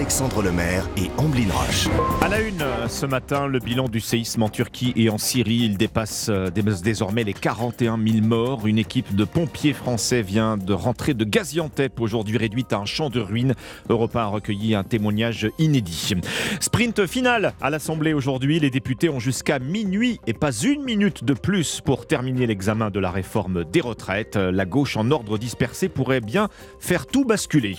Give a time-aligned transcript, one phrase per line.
[0.00, 1.86] Alexandre Lemaire et Amblin Roche.
[2.22, 5.76] À la une ce matin, le bilan du séisme en Turquie et en Syrie, il
[5.76, 8.66] dépasse euh, désormais les 41 000 morts.
[8.66, 13.10] Une équipe de pompiers français vient de rentrer de Gaziantep, aujourd'hui réduite à un champ
[13.10, 13.54] de ruines.
[13.90, 16.14] Europa a recueilli un témoignage inédit.
[16.60, 18.58] Sprint final à l'Assemblée aujourd'hui.
[18.58, 23.00] Les députés ont jusqu'à minuit et pas une minute de plus pour terminer l'examen de
[23.00, 24.36] la réforme des retraites.
[24.36, 27.76] La gauche en ordre dispersé pourrait bien faire tout basculer.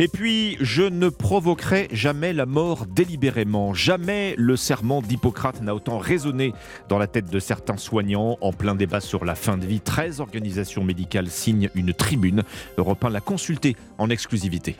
[0.00, 1.57] Et puis, je ne provoque
[1.92, 3.74] jamais la mort délibérément.
[3.74, 6.52] Jamais le serment d'Hippocrate n'a autant résonné
[6.88, 8.38] dans la tête de certains soignants.
[8.40, 12.42] En plein débat sur la fin de vie, 13 organisations médicales signent une tribune.
[12.76, 14.76] Europe 1 l'a consulté en exclusivité.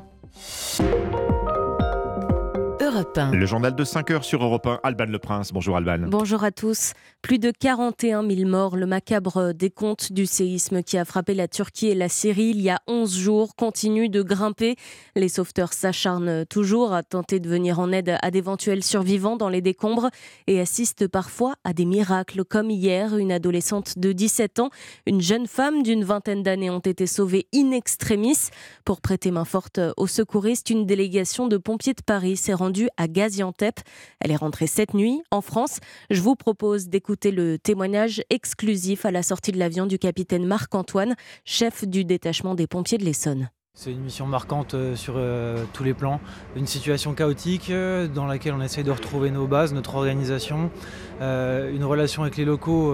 [3.32, 5.52] Le journal de 5 heures sur Europe 1, Alban Le Prince.
[5.52, 6.08] Bonjour Alban.
[6.08, 6.94] Bonjour à tous.
[7.22, 11.88] Plus de 41 000 morts, le macabre décompte du séisme qui a frappé la Turquie
[11.88, 14.74] et la Syrie il y a 11 jours continue de grimper.
[15.14, 19.60] Les sauveteurs s'acharnent toujours à tenter de venir en aide à d'éventuels survivants dans les
[19.60, 20.10] décombres
[20.48, 24.70] et assistent parfois à des miracles comme hier, une adolescente de 17 ans,
[25.06, 28.48] une jeune femme d'une vingtaine d'années ont été sauvées in extremis.
[28.84, 33.08] Pour prêter main forte aux secouristes, une délégation de pompiers de Paris s'est rendue à
[33.08, 33.80] Gaziantep.
[34.20, 35.80] Elle est rentrée cette nuit en France.
[36.10, 41.14] Je vous propose d'écouter le témoignage exclusif à la sortie de l'avion du capitaine Marc-Antoine,
[41.44, 43.50] chef du détachement des pompiers de l'Essonne.
[43.80, 46.20] C'est une mission marquante euh, sur euh, tous les plans.
[46.56, 50.72] Une situation chaotique euh, dans laquelle on essaye de retrouver nos bases, notre organisation,
[51.20, 52.92] une relation avec les locaux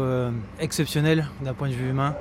[0.61, 2.15] exceptionnelle d'un point de vue humain.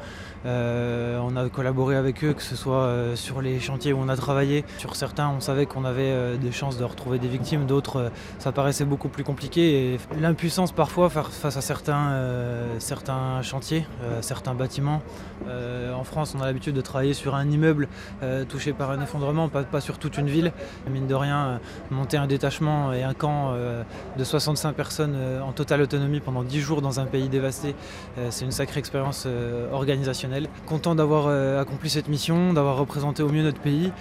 [0.45, 4.09] Euh, on a collaboré avec eux, que ce soit euh, sur les chantiers où on
[4.09, 4.65] a travaillé.
[4.77, 8.51] Sur certains, on savait qu'on avait euh, des chances de retrouver des victimes, d'autres, ça
[8.51, 9.93] paraissait beaucoup plus compliqué.
[9.93, 13.85] Et l'impuissance parfois face à certains, chantiers,
[14.21, 15.01] certains bâtiments.
[15.47, 17.87] en France, on a l'habitude de travailler sur un immeuble
[18.49, 20.51] touché par un effondrement, pas, pas, sur toute une ville.
[20.89, 21.59] Mine de rien,
[21.91, 23.53] monter un détachement et un camp
[24.17, 25.15] de 65 personnes
[25.45, 27.75] en totale autonomie pendant 10 jours dans un pays dévasté,
[28.29, 29.27] c'est une sacrée expérience
[29.71, 30.32] organisationnelle.
[30.65, 33.91] Content d'avoir euh, accompli cette mission, d'avoir représenté au mieux notre pays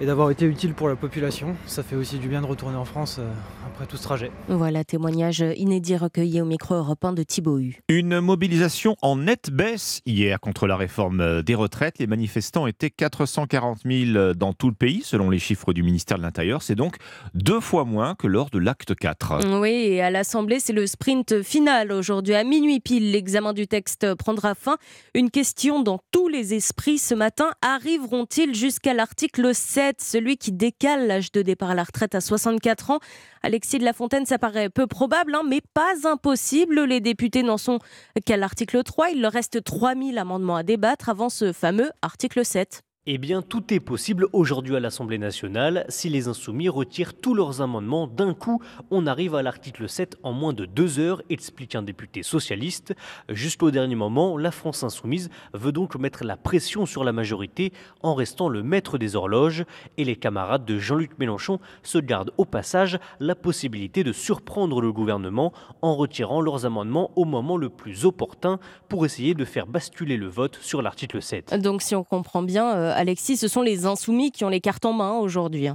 [0.00, 1.54] et d'avoir été utile pour la population.
[1.66, 3.30] Ça fait aussi du bien de retourner en France euh,
[3.66, 4.30] après tout ce trajet.
[4.48, 7.78] Voilà, témoignage inédit recueilli au micro européen de Thibaut Hu.
[7.88, 11.98] Une mobilisation en nette baisse hier contre la réforme des retraites.
[11.98, 16.22] Les manifestants étaient 440 000 dans tout le pays, selon les chiffres du ministère de
[16.22, 16.62] l'Intérieur.
[16.62, 16.96] C'est donc
[17.34, 19.58] deux fois moins que lors de l'acte 4.
[19.60, 21.92] Oui, et à l'Assemblée, c'est le sprint final.
[21.92, 24.78] Aujourd'hui, à minuit pile, l'examen du texte prendra fin.
[25.14, 27.50] Une question dans tous les esprits ce matin.
[27.62, 32.90] Arriveront-ils jusqu'à l'article 7, celui qui décale l'âge de départ à la retraite à 64
[32.90, 32.98] ans?
[33.42, 36.84] Alexis de la Fontaine, ça paraît peu probable, hein, mais pas impossible.
[36.84, 37.78] Les députés n'en sont
[38.24, 39.10] qu'à l'article 3.
[39.10, 42.82] Il leur reste 3000 amendements à débattre avant ce fameux article 7.
[43.04, 45.84] Eh bien, tout est possible aujourd'hui à l'Assemblée nationale.
[45.88, 50.32] Si les insoumis retirent tous leurs amendements d'un coup, on arrive à l'article 7 en
[50.32, 52.94] moins de deux heures, explique un député socialiste.
[53.28, 58.14] Jusqu'au dernier moment, la France insoumise veut donc mettre la pression sur la majorité en
[58.14, 59.64] restant le maître des horloges.
[59.96, 64.92] Et les camarades de Jean-Luc Mélenchon se gardent au passage la possibilité de surprendre le
[64.92, 70.16] gouvernement en retirant leurs amendements au moment le plus opportun pour essayer de faire basculer
[70.16, 71.60] le vote sur l'article 7.
[71.60, 74.84] Donc, si on comprend bien, euh, Alexis, ce sont les insoumis qui ont les cartes
[74.84, 75.68] en main aujourd'hui.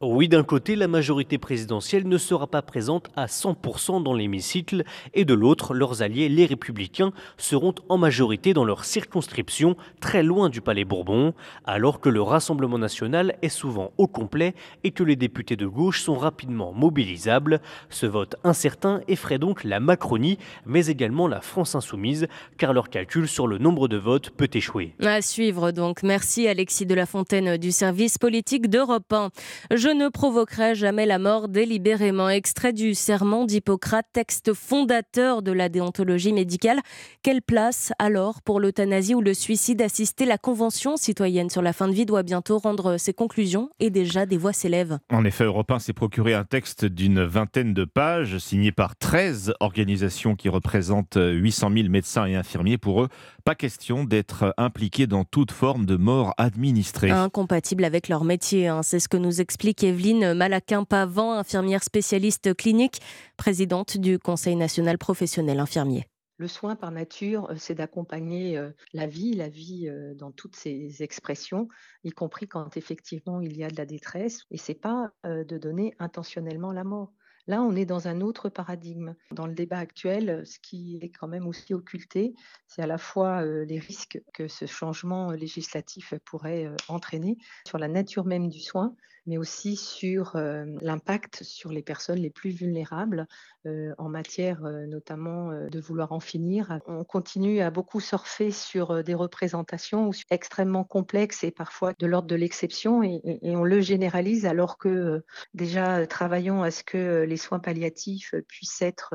[0.00, 5.24] Oui, d'un côté, la majorité présidentielle ne sera pas présente à 100% dans l'hémicycle, et
[5.24, 10.60] de l'autre, leurs alliés, les républicains, seront en majorité dans leur circonscription, très loin du
[10.60, 14.54] Palais Bourbon, alors que le Rassemblement national est souvent au complet
[14.84, 17.60] et que les députés de gauche sont rapidement mobilisables.
[17.90, 23.26] Ce vote incertain effraie donc la Macronie, mais également la France insoumise, car leur calcul
[23.26, 24.94] sur le nombre de votes peut échouer.
[25.00, 26.04] À suivre donc.
[26.04, 29.30] Merci Alexis de la Fontaine du service politique d'Europe 1.
[29.74, 32.28] Je ne provoquerai jamais la mort délibérément.
[32.28, 36.80] Extrait du serment d'Hippocrate, texte fondateur de la déontologie médicale.
[37.22, 41.88] Quelle place alors pour l'euthanasie ou le suicide assisté La Convention citoyenne sur la fin
[41.88, 44.98] de vie doit bientôt rendre ses conclusions et déjà des voix s'élèvent.
[45.10, 49.54] En effet, Europe 1 s'est procuré un texte d'une vingtaine de pages signé par 13
[49.60, 52.78] organisations qui représentent 800 000 médecins et infirmiers.
[52.78, 53.08] Pour eux,
[53.44, 57.10] pas question d'être impliqués dans toute forme de mort administrée.
[57.10, 58.82] Incompatible avec leur métier, hein.
[58.82, 63.00] c'est ce que nous explique Evelyne Malaquin-Pavant, infirmière spécialiste clinique,
[63.36, 66.06] présidente du Conseil national professionnel infirmier.
[66.38, 70.54] Le soin par nature, euh, c'est d'accompagner euh, la vie, la vie euh, dans toutes
[70.54, 71.68] ses expressions,
[72.04, 74.44] y compris quand effectivement il y a de la détresse.
[74.52, 77.12] Et c'est pas de donner intentionnellement la mort.
[77.48, 79.14] Là, on est dans un autre paradigme.
[79.32, 82.34] Dans le débat actuel, ce qui est quand même aussi occulté,
[82.66, 88.26] c'est à la fois les risques que ce changement législatif pourrait entraîner sur la nature
[88.26, 88.94] même du soin,
[89.28, 93.26] mais aussi sur l'impact sur les personnes les plus vulnérables
[93.66, 96.80] en matière notamment de vouloir en finir.
[96.86, 102.36] On continue à beaucoup surfer sur des représentations extrêmement complexes et parfois de l'ordre de
[102.36, 105.22] l'exception et, et, on le généralise alors que
[105.54, 109.14] déjà travaillons à ce que les soins palliatifs puissent être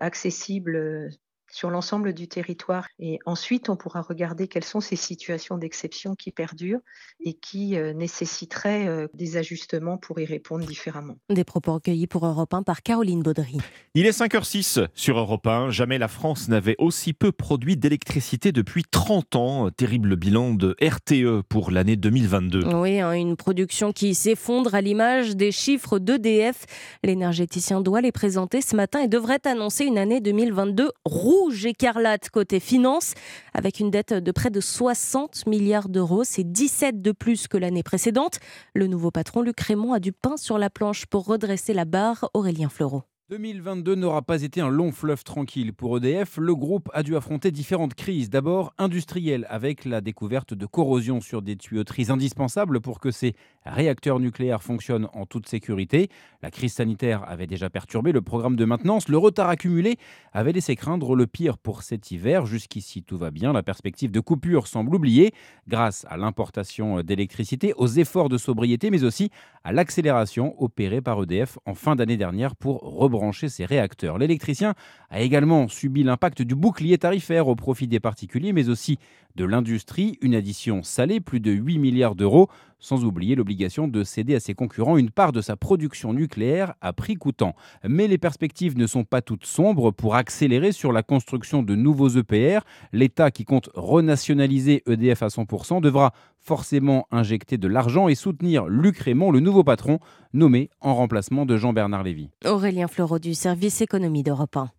[0.00, 1.10] accessibles
[1.50, 2.86] sur l'ensemble du territoire.
[2.98, 6.80] Et ensuite, on pourra regarder quelles sont ces situations d'exception qui perdurent
[7.24, 11.16] et qui euh, nécessiteraient euh, des ajustements pour y répondre différemment.
[11.28, 13.58] Des propos recueillis pour Europe 1 par Caroline Baudry.
[13.94, 15.70] Il est 5h06 sur Europe 1.
[15.70, 19.70] Jamais la France n'avait aussi peu produit d'électricité depuis 30 ans.
[19.70, 22.64] Terrible bilan de RTE pour l'année 2022.
[22.74, 26.64] Oui, hein, une production qui s'effondre à l'image des chiffres d'EDF.
[27.02, 32.28] L'énergéticien doit les présenter ce matin et devrait annoncer une année 2022 rouge rouge écarlate
[32.28, 33.14] côté finance,
[33.54, 36.24] avec une dette de près de 60 milliards d'euros.
[36.24, 38.40] C'est 17 de plus que l'année précédente.
[38.74, 42.28] Le nouveau patron, Luc Raymond, a du pain sur la planche pour redresser la barre.
[42.34, 43.09] Aurélien Fleureau.
[43.30, 46.36] 2022 n'aura pas été un long fleuve tranquille pour EDF.
[46.38, 48.28] Le groupe a dû affronter différentes crises.
[48.28, 54.18] D'abord industrielle, avec la découverte de corrosion sur des tuyauteries indispensables pour que ces réacteurs
[54.18, 56.08] nucléaires fonctionnent en toute sécurité.
[56.42, 59.08] La crise sanitaire avait déjà perturbé le programme de maintenance.
[59.08, 59.96] Le retard accumulé
[60.32, 62.46] avait laissé craindre le pire pour cet hiver.
[62.46, 63.52] Jusqu'ici, tout va bien.
[63.52, 65.32] La perspective de coupure semble oubliée
[65.68, 69.30] grâce à l'importation d'électricité, aux efforts de sobriété, mais aussi
[69.62, 74.16] à l'accélération opérée par EDF en fin d'année dernière pour rebondir brancher ses réacteurs.
[74.16, 74.74] L'électricien
[75.10, 78.98] a également subi l'impact du bouclier tarifaire au profit des particuliers, mais aussi
[79.36, 82.48] de l'industrie, une addition salée, plus de 8 milliards d'euros,
[82.80, 86.92] sans oublier l'obligation de céder à ses concurrents une part de sa production nucléaire à
[86.92, 87.54] prix coûtant.
[87.86, 92.08] Mais les perspectives ne sont pas toutes sombres pour accélérer sur la construction de nouveaux
[92.08, 92.60] EPR.
[92.92, 98.98] L'État qui compte renationaliser EDF à 100% devra forcément injecter de l'argent et soutenir Luc
[98.98, 99.98] Raymond, le nouveau patron,
[100.32, 102.30] nommé en remplacement de Jean-Bernard Lévy.
[102.44, 104.70] Aurélien Fleureau du service économie d'Europe 1.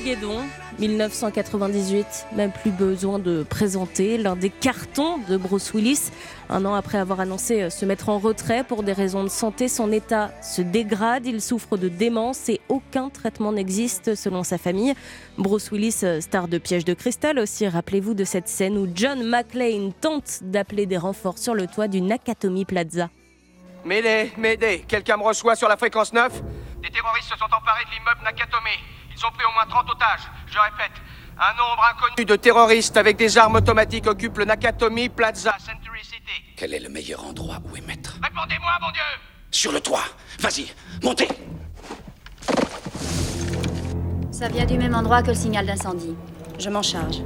[0.00, 0.48] Armageddon,
[0.78, 6.10] 1998, même plus besoin de présenter l'un des cartons de Bruce Willis.
[6.48, 9.92] Un an après avoir annoncé se mettre en retrait pour des raisons de santé, son
[9.92, 14.94] état se dégrade, il souffre de démence et aucun traitement n'existe selon sa famille.
[15.36, 19.92] Bruce Willis, star de Piège de cristal aussi, rappelez-vous de cette scène où John McClane
[19.92, 23.10] tente d'appeler des renforts sur le toit du Nakatomi Plaza.
[23.84, 26.42] M'aider, m'aider, quelqu'un me reçoit sur la fréquence 9
[26.82, 28.99] Des terroristes se sont emparés de l'immeuble Nakatomi.
[29.20, 30.30] Ils ont pris au moins 30 otages.
[30.46, 30.92] Je répète,
[31.38, 36.42] un nombre inconnu de terroristes avec des armes automatiques occupe le Nakatomi Plaza Century City.
[36.56, 39.02] Quel est le meilleur endroit où émettre Répondez-moi, mon Dieu
[39.50, 40.04] Sur le toit.
[40.38, 40.72] Vas-y,
[41.02, 41.28] montez
[44.30, 46.16] Ça vient du même endroit que le signal d'incendie.
[46.58, 47.18] Je m'en charge.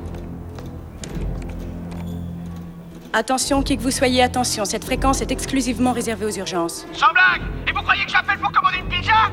[3.12, 6.86] Attention, qui que vous soyez, attention, cette fréquence est exclusivement réservée aux urgences.
[6.92, 9.30] Sans blague Et vous croyez que j'appelle pour commander une pizza?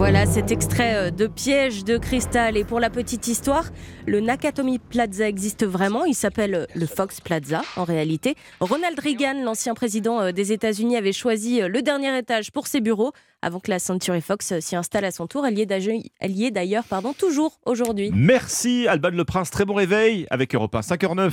[0.00, 2.56] Voilà cet extrait euh, de Piège de cristal.
[2.56, 3.66] Et pour la petite histoire,
[4.06, 6.06] le Nakatomi Plaza existe vraiment.
[6.06, 8.34] Il s'appelle euh, le Fox Plaza en réalité.
[8.60, 13.12] Ronald Reagan, l'ancien président euh, des États-Unis, avait choisi le dernier étage pour ses bureaux
[13.42, 15.46] avant que la Century Fox s'y installe à son tour.
[15.46, 16.84] Elle y est d'ailleurs
[17.18, 18.10] toujours aujourd'hui.
[18.14, 19.50] Merci Alban Le Prince.
[19.50, 21.30] Très bon réveil avec Europe 1 5h09.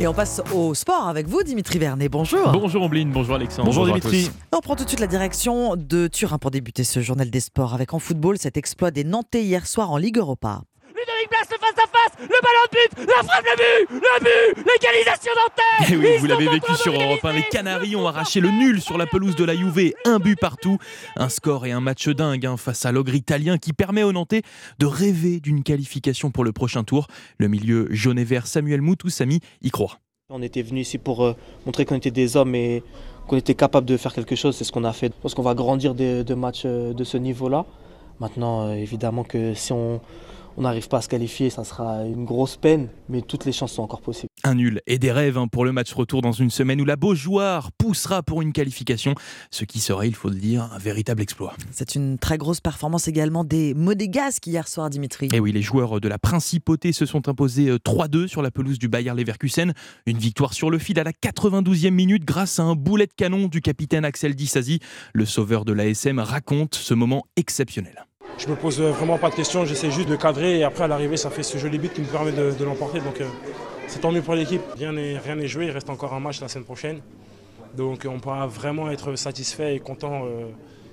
[0.00, 2.08] Et on passe au sport avec vous, Dimitri Vernet.
[2.08, 2.50] Bonjour.
[2.52, 3.66] Bonjour Ombline, bonjour Alexandre.
[3.66, 4.30] Bonjour, Dimitri.
[4.50, 7.74] On prend tout de suite la direction de Turin pour débuter ce journal des sports
[7.74, 10.62] avec en football cet exploit des Nantais hier soir en Ligue Europa.
[11.00, 14.54] Ludovic Blas, le face à face, le ballon de but, la frappe, le but, le
[14.54, 15.94] but, l'égalisation d'Antenne.
[15.94, 17.32] Et oui, vous l'avez vécu sur Europe 1.
[17.32, 20.78] Les Canaries ont arraché le nul sur la pelouse de la Juve, un but partout.
[21.16, 24.42] Un score et un match dingue hein, face à l'ogre italien qui permet aux Nantais
[24.78, 27.06] de rêver d'une qualification pour le prochain tour.
[27.38, 29.98] Le milieu jaune et vert Samuel Moutoussami y croit.
[30.28, 32.82] On était venu ici pour euh, montrer qu'on était des hommes et
[33.26, 34.54] qu'on était capable de faire quelque chose.
[34.54, 35.12] C'est ce qu'on a fait.
[35.16, 37.64] Je pense qu'on va grandir de, matchs euh, de ce niveau-là.
[38.20, 40.00] Maintenant, euh, évidemment que si on
[40.58, 43.82] n'arrive pas à se qualifier, ça sera une grosse peine, mais toutes les chances sont
[43.82, 44.28] encore possibles.
[44.44, 46.96] Un nul et des rêves hein, pour le match retour dans une semaine où la
[46.96, 49.14] Beaujoire poussera pour une qualification,
[49.50, 51.54] ce qui serait, il faut le dire, un véritable exploit.
[51.70, 55.28] C'est une très grosse performance également des Modégasques hier soir, Dimitri.
[55.32, 58.88] Et oui, les joueurs de la Principauté se sont imposés 3-2 sur la pelouse du
[58.88, 59.72] Bayer Leverkusen.
[60.06, 63.48] Une victoire sur le fil à la 92e minute grâce à un boulet de canon
[63.48, 64.80] du capitaine Axel Disasi.
[65.12, 68.06] Le sauveur de l'ASM raconte ce moment exceptionnel.
[68.38, 71.16] Je me pose vraiment pas de questions, j'essaie juste de cadrer et après à l'arrivée
[71.18, 73.00] ça fait ce joli but qui me permet de, de l'emporter.
[73.00, 73.26] Donc euh,
[73.86, 74.62] c'est tant mieux pour l'équipe.
[74.78, 77.00] Rien n'est joué, il reste encore un match la semaine prochaine.
[77.76, 80.46] Donc on pourra vraiment être satisfait et content euh,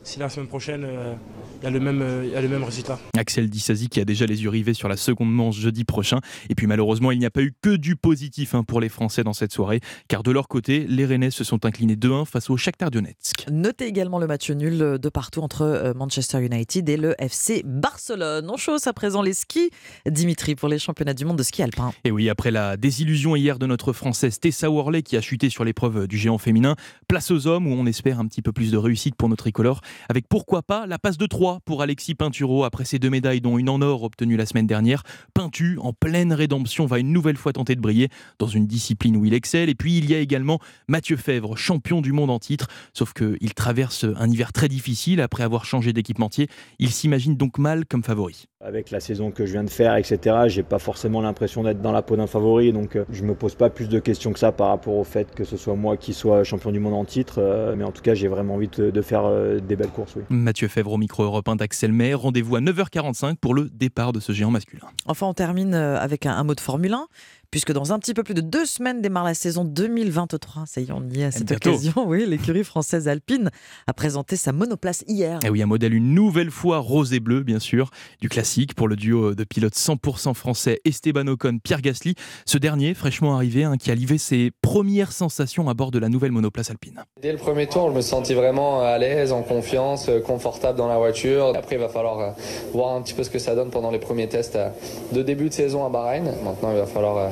[0.08, 1.14] si la semaine prochaine euh,
[1.62, 2.98] il y, a le même, euh, il y a le même résultat.
[3.18, 6.20] Axel Dissasi qui a déjà les yeux rivés sur la seconde manche jeudi prochain.
[6.50, 9.24] Et puis malheureusement, il n'y a pas eu que du positif hein, pour les Français
[9.24, 12.56] dans cette soirée, car de leur côté, les Rennais se sont inclinés 2-1 face au
[12.56, 13.48] Shakhtar Donetsk.
[13.52, 18.50] Notez également le match nul de partout entre Manchester United et le FC Barcelone.
[18.50, 19.72] On chausse à présent les skis,
[20.10, 21.92] Dimitri, pour les championnats du monde de ski alpin.
[22.06, 25.66] Et oui, après la désillusion hier de notre Française Tessa Worley qui a chuté sur
[25.66, 26.76] l'épreuve du géant féminin,
[27.10, 29.82] place aux hommes où on espère un petit peu plus de réussite pour notre tricolore
[30.10, 33.58] avec pourquoi pas la passe de 3 pour Alexis Pinturo après ses deux médailles dont
[33.58, 35.04] une en or obtenue la semaine dernière.
[35.34, 39.26] Pintu, en pleine rédemption, va une nouvelle fois tenter de briller dans une discipline où
[39.26, 39.70] il excelle.
[39.70, 43.54] Et puis il y a également Mathieu Fèvre, champion du monde en titre, sauf qu'il
[43.54, 46.48] traverse un hiver très difficile après avoir changé d'équipementier.
[46.80, 48.46] Il s'imagine donc mal comme favori.
[48.60, 51.92] Avec la saison que je viens de faire, etc., j'ai pas forcément l'impression d'être dans
[51.92, 54.52] la peau d'un favori, donc euh, je me pose pas plus de questions que ça
[54.52, 57.36] par rapport au fait que ce soit moi qui sois champion du monde en titre,
[57.38, 60.24] euh, mais en tout cas j'ai vraiment envie de, faire euh, des belles Oui.
[60.30, 64.32] Mathieu Fèvre au micro européen d'Axel Maire, rendez-vous à 9h45 pour le départ de ce
[64.32, 64.88] géant masculin.
[65.06, 67.08] Enfin on termine avec un, un mot de Formule 1
[67.52, 70.66] puisque dans un petit peu plus de deux semaines démarre la saison 2023.
[70.66, 71.94] Ça y est, on y est à cette occasion.
[72.08, 73.50] Oui, l'écurie française Alpine
[73.88, 75.40] a présenté sa monoplace hier.
[75.44, 77.90] Et oui, un modèle une nouvelle fois rose et bleu, bien sûr,
[78.22, 82.16] du classique pour le duo de pilotes 100% français Esteban Ocon, Pierre Gasly.
[82.46, 86.10] Ce dernier, fraîchement arrivé, hein, qui a livré ses premières sensations à bord de la
[86.10, 87.04] nouvelle monoplace Alpine.
[87.22, 90.88] Dès le premier tour, je me sentis vraiment à l'aise, en confiance, euh, confortable dans
[90.88, 91.54] la voiture.
[91.56, 92.32] Après, il va falloir euh,
[92.74, 94.70] voir un petit peu ce que ça donne pendant les premiers tests euh,
[95.14, 96.26] de début de saison à Bahreïn.
[96.44, 97.32] Maintenant, il va falloir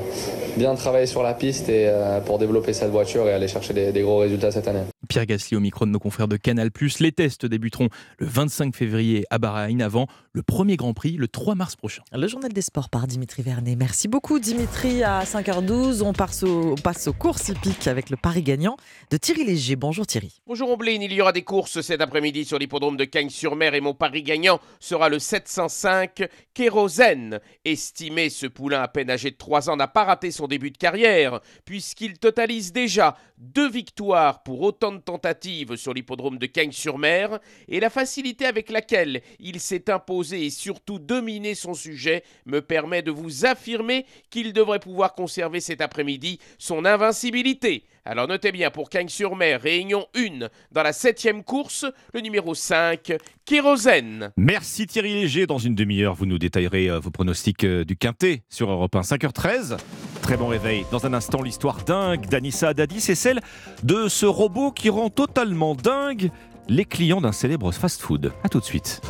[0.58, 4.02] bien travailler sur la piste et, euh, pour développer cette voiture et aller chercher des,
[4.02, 4.84] gros résultats cette année.
[5.06, 6.70] Pierre Gasly au micro de nos confrères de Canal+.
[7.00, 11.56] Les tests débuteront le 25 février à Bahreïn avant le premier Grand Prix le 3
[11.56, 12.04] mars prochain.
[12.12, 13.76] Le journal des sports par Dimitri Vernet.
[13.76, 15.04] Merci beaucoup Dimitri.
[15.04, 18.78] À 5h12, on passe, on passe aux courses hippiques avec le pari gagnant
[19.12, 19.76] de Thierry Léger.
[19.76, 20.42] Bonjour Thierry.
[20.48, 23.94] Bonjour Ombline, il y aura des courses cet après-midi sur l'hippodrome de Cagnes-sur-Mer et mon
[23.94, 27.40] pari gagnant sera le 705 Kérosène.
[27.64, 30.78] Estimé, ce poulain à peine âgé de 3 ans n'a pas raté son début de
[30.78, 37.80] carrière puisqu'il totalise déjà deux victoires pour autant de tentatives sur l'hippodrome de Cagnes-sur-Mer et
[37.80, 43.12] la facilité avec laquelle il s'est imposé et surtout dominé son sujet me permet de
[43.12, 47.86] vous affirmer qu'il devrait pouvoir conserver cet après-midi son invincibilité.
[48.06, 53.14] Alors notez bien pour Cagnes-sur-Mer, réunion 1 dans la septième course, le numéro 5,
[53.46, 54.32] Kérosène.
[54.38, 55.48] Merci Thierry Léger.
[55.48, 59.02] Dans une demi-heure, vous nous détaillerez euh, vos pronostics euh, du Quintet sur Europe 1,
[59.02, 59.78] 5h13.
[60.26, 60.88] Très bon réveil.
[60.90, 63.42] Dans un instant, l'histoire dingue d'Anissa Dadi, c'est celle
[63.84, 66.32] de ce robot qui rend totalement dingue
[66.68, 68.34] les clients d'un célèbre fast-food.
[68.44, 69.02] A tout de suite.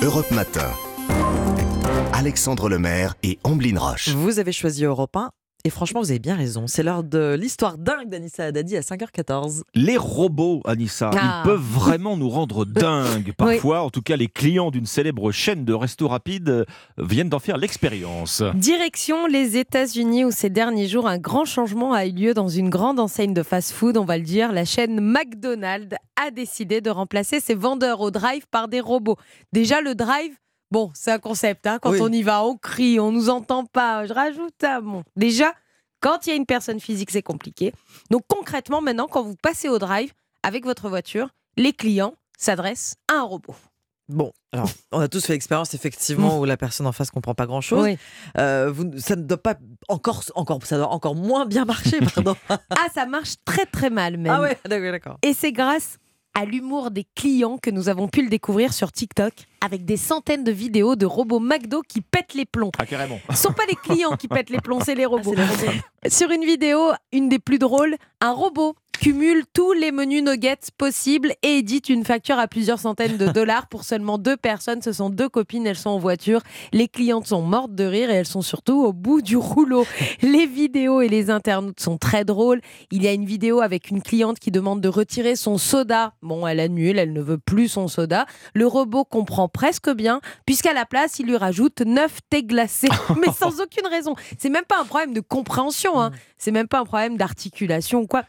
[0.00, 0.70] Europe Matin.
[2.14, 4.08] Alexandre Lemaire et Amblin Roche.
[4.08, 5.28] Vous avez choisi Europe 1.
[5.64, 6.68] Et franchement, vous avez bien raison.
[6.68, 9.62] C'est l'heure de l'histoire dingue d'Anissa Haddadi à 5h14.
[9.74, 11.42] Les robots, Anissa, Ah.
[11.42, 13.32] ils peuvent vraiment nous rendre dingues.
[13.36, 16.64] Parfois, en tout cas, les clients d'une célèbre chaîne de resto rapide euh,
[16.96, 18.42] viennent d'en faire l'expérience.
[18.54, 22.70] Direction les États-Unis où ces derniers jours un grand changement a eu lieu dans une
[22.70, 24.52] grande enseigne de fast-food, on va le dire.
[24.52, 29.16] La chaîne McDonald's a décidé de remplacer ses vendeurs au drive par des robots.
[29.52, 30.32] Déjà le drive,
[30.70, 31.66] bon, c'est un concept.
[31.66, 31.78] hein.
[31.80, 31.98] Quand Oui.
[32.02, 34.06] on y va, on crie, on nous entend pas.
[34.06, 34.80] Je rajoute ça.
[34.80, 35.52] Bon, déjà,
[36.00, 37.72] quand il y a une personne physique, c'est compliqué.
[38.10, 43.14] Donc concrètement, maintenant, quand vous passez au drive avec votre voiture, les clients s'adressent à
[43.18, 43.54] un robot.
[44.08, 47.44] Bon, alors, on a tous fait l'expérience effectivement où la personne en face comprend pas
[47.44, 47.84] grand chose.
[47.84, 47.98] Oui.
[48.34, 49.56] ça ne doit pas
[49.88, 52.34] encore, encore, ça doit encore moins bien marcher, pardon.
[52.48, 54.32] Ah, ça marche très très mal même.
[54.32, 55.18] Ah ouais, d'accord, d'accord.
[55.20, 55.98] Et c'est grâce
[56.34, 60.44] à l'humour des clients que nous avons pu le découvrir sur TikTok avec des centaines
[60.44, 62.70] de vidéos de robots McDo qui pètent les plombs.
[62.78, 63.18] Ah, carrément.
[63.30, 65.34] Ce sont pas les clients qui pètent les plombs, c'est les robots.
[66.06, 71.32] Sur une vidéo, une des plus drôles, un robot cumule tous les menus nuggets possibles
[71.42, 74.82] et édite une facture à plusieurs centaines de dollars pour seulement deux personnes.
[74.82, 76.40] Ce sont deux copines, elles sont en voiture.
[76.72, 79.86] Les clientes sont mortes de rire et elles sont surtout au bout du rouleau.
[80.22, 82.60] Les vidéos et les internautes sont très drôles.
[82.90, 86.12] Il y a une vidéo avec une cliente qui demande de retirer son soda.
[86.22, 88.26] Bon, elle annule, elle ne veut plus son soda.
[88.54, 92.88] Le robot comprend presque bien, puisqu'à la place, il lui rajoute 9 thés glacés,
[93.20, 94.14] mais sans aucune raison.
[94.38, 96.10] C'est même pas un problème de compréhension, hein.
[96.36, 98.24] c'est même pas un problème d'articulation ou quoi.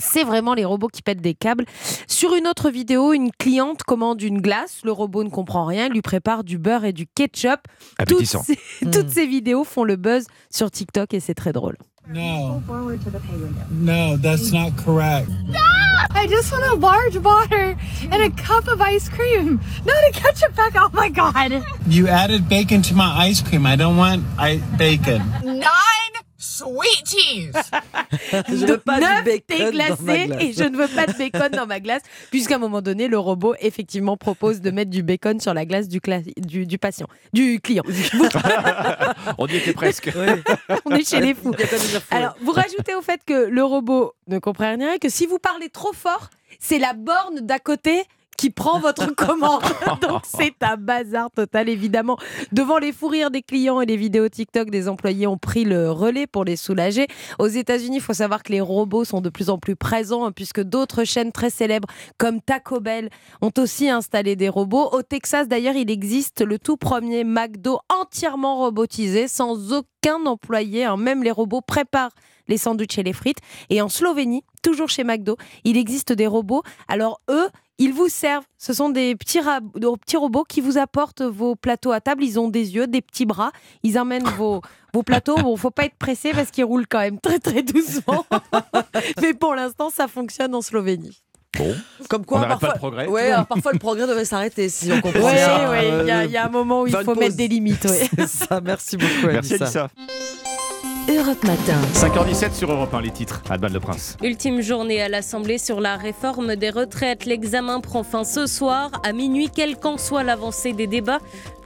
[0.00, 1.64] C'est vraiment les robots qui pètent des câbles.
[2.06, 4.80] Sur une autre vidéo, une cliente commande une glace.
[4.84, 5.86] Le robot ne comprend rien.
[5.86, 7.60] Il lui prépare du beurre et du ketchup.
[8.08, 8.36] Toutes
[8.92, 11.76] toutes ces vidéos font le buzz sur TikTok et c'est très drôle.
[12.08, 12.60] No.
[13.70, 15.28] No, that's not correct.
[16.12, 17.76] I just want a large water
[18.10, 19.60] and a cup of ice cream.
[19.86, 20.74] Not a ketchup pack.
[20.76, 21.62] Oh my god.
[21.86, 23.64] You added bacon to my ice cream.
[23.64, 25.22] I don't want I- bacon.
[25.44, 25.60] Nine
[26.40, 27.52] sweet cheese.
[28.48, 30.42] Je veux pas bacon dans ma glace.
[30.42, 33.18] et je ne veux pas de bacon dans ma glace, puisqu'à un moment donné, le
[33.18, 37.06] robot effectivement propose de mettre du bacon sur la glace du, cla- du, du patient,
[37.32, 37.84] du client.
[39.38, 40.10] On y était presque.
[40.86, 41.52] On est chez les fous.
[42.10, 45.38] Alors, vous rajoutez au fait que le robot ne comprend rien et que si vous
[45.38, 48.04] parlez trop fort, c'est la borne d'à côté
[48.40, 49.60] qui prend votre commande.
[50.00, 52.16] Donc c'est un bazar total évidemment.
[52.52, 55.90] Devant les fous rires des clients et les vidéos TikTok des employés ont pris le
[55.90, 57.06] relais pour les soulager.
[57.38, 60.32] Aux États-Unis, il faut savoir que les robots sont de plus en plus présents hein,
[60.32, 63.10] puisque d'autres chaînes très célèbres comme Taco Bell
[63.42, 64.88] ont aussi installé des robots.
[64.92, 70.86] Au Texas d'ailleurs, il existe le tout premier McDo entièrement robotisé sans aucun employé.
[70.86, 70.96] hein.
[70.96, 72.14] Même les robots préparent
[72.48, 73.38] les sandwichs et les frites.
[73.68, 76.62] Et en Slovénie, toujours chez McDo, il existe des robots.
[76.88, 77.48] Alors eux,
[77.80, 78.44] ils vous servent.
[78.58, 82.22] Ce sont des petits, ra- des petits robots qui vous apportent vos plateaux à table.
[82.22, 83.50] Ils ont des yeux, des petits bras.
[83.82, 84.60] Ils emmènent vos,
[84.94, 85.34] vos plateaux.
[85.36, 88.24] Bon, faut pas être pressé parce qu'ils roulent quand même très très doucement.
[89.22, 91.20] Mais pour l'instant, ça fonctionne en Slovénie.
[91.58, 91.74] Bon.
[92.08, 93.06] Comme quoi, on n'arrête pas parfois, le progrès.
[93.08, 96.24] Ouais, alors parfois le progrès devrait s'arrêter si on comprend Oui, oui, il y, a-
[96.24, 97.18] il y a un moment où il faut pause.
[97.18, 97.84] mettre des limites.
[97.86, 98.08] ouais.
[98.18, 99.26] C'est ça, merci beaucoup.
[99.26, 99.88] Merci Anissa.
[101.08, 101.80] Europe Matin.
[101.94, 103.42] 5h17 sur Europe 1, les titres.
[103.48, 104.16] Alban Le Prince.
[104.22, 107.24] Ultime journée à l'Assemblée sur la réforme des retraites.
[107.24, 111.20] L'examen prend fin ce soir à minuit, quelle qu'en soit l'avancée des débats.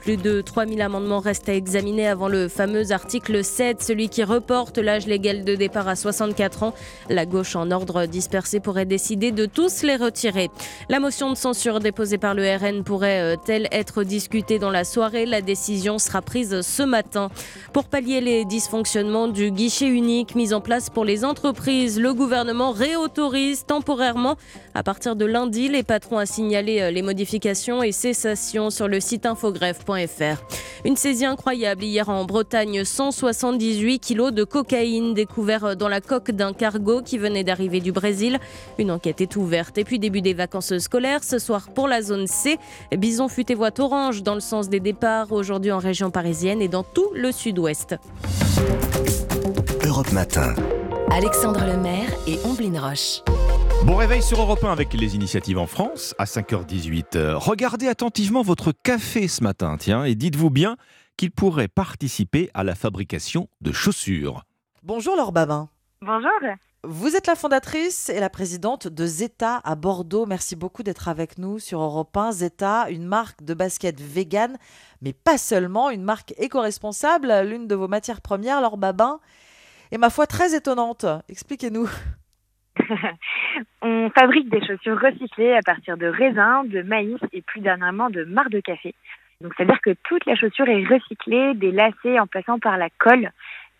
[0.05, 4.77] Plus de 3000 amendements restent à examiner avant le fameux article 7, celui qui reporte
[4.77, 6.75] l'âge légal de départ à 64 ans.
[7.09, 10.51] La gauche en ordre dispersé pourrait décider de tous les retirer.
[10.89, 15.41] La motion de censure déposée par le RN pourrait-elle être discutée dans la soirée La
[15.41, 17.31] décision sera prise ce matin.
[17.73, 22.71] Pour pallier les dysfonctionnements du guichet unique mis en place pour les entreprises, le gouvernement
[22.71, 24.35] réautorise temporairement
[24.73, 28.99] à partir de lundi les patrons à signaler euh, les modifications et cessations sur le
[28.99, 30.43] site infogreffe.fr.
[30.85, 36.53] Une saisie incroyable hier en Bretagne, 178 kilos de cocaïne découverts dans la coque d'un
[36.53, 38.39] cargo qui venait d'arriver du Brésil.
[38.77, 39.77] Une enquête est ouverte.
[39.77, 42.57] Et puis début des vacances scolaires ce soir pour la zone C.
[42.95, 46.67] Bison fut et voie orange dans le sens des départs aujourd'hui en région parisienne et
[46.67, 47.95] dans tout le sud-ouest.
[49.85, 50.53] Europe Matin.
[51.11, 53.21] Alexandre Lemaire et Omblin Roche.
[53.85, 57.15] Bon réveil sur Europe 1 avec les initiatives en France à 5h18.
[57.15, 60.75] Euh, Regardez attentivement votre café ce matin, tiens, et dites-vous bien
[61.17, 64.43] qu'il pourrait participer à la fabrication de chaussures.
[64.83, 65.69] Bonjour Laure Babin.
[66.01, 66.31] Bonjour.
[66.87, 70.27] Vous êtes la fondatrice et la présidente de Zeta à Bordeaux.
[70.27, 72.31] Merci beaucoup d'être avec nous sur Europe 1.
[72.31, 74.55] Zeta, une marque de basket vegan,
[75.01, 77.33] mais pas seulement, une marque éco-responsable.
[77.43, 79.19] L'une de vos matières premières, Laure Babin,
[79.91, 81.07] est ma foi très étonnante.
[81.27, 81.89] Expliquez-nous.
[83.81, 88.25] On fabrique des chaussures recyclées à partir de raisins, de maïs et plus dernièrement de
[88.25, 88.93] marc de café.
[89.41, 93.31] Donc, c'est-à-dire que toute la chaussure est recyclée, des lacets en passant par la colle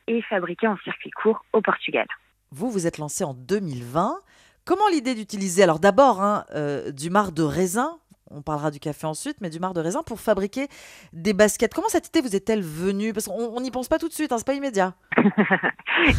[0.07, 2.07] et fabriquée en circuit court au Portugal.
[2.51, 4.19] Vous, vous êtes lancé en 2020.
[4.65, 7.99] Comment l'idée d'utiliser, alors d'abord, hein, euh, du marc de raisin,
[8.31, 10.67] on parlera du café ensuite, mais du marc de raisin pour fabriquer
[11.13, 11.73] des baskets.
[11.73, 13.13] Comment cette idée vous est-elle venue?
[13.13, 14.93] Parce qu'on n'y pense pas tout de suite, hein, c'est pas immédiat.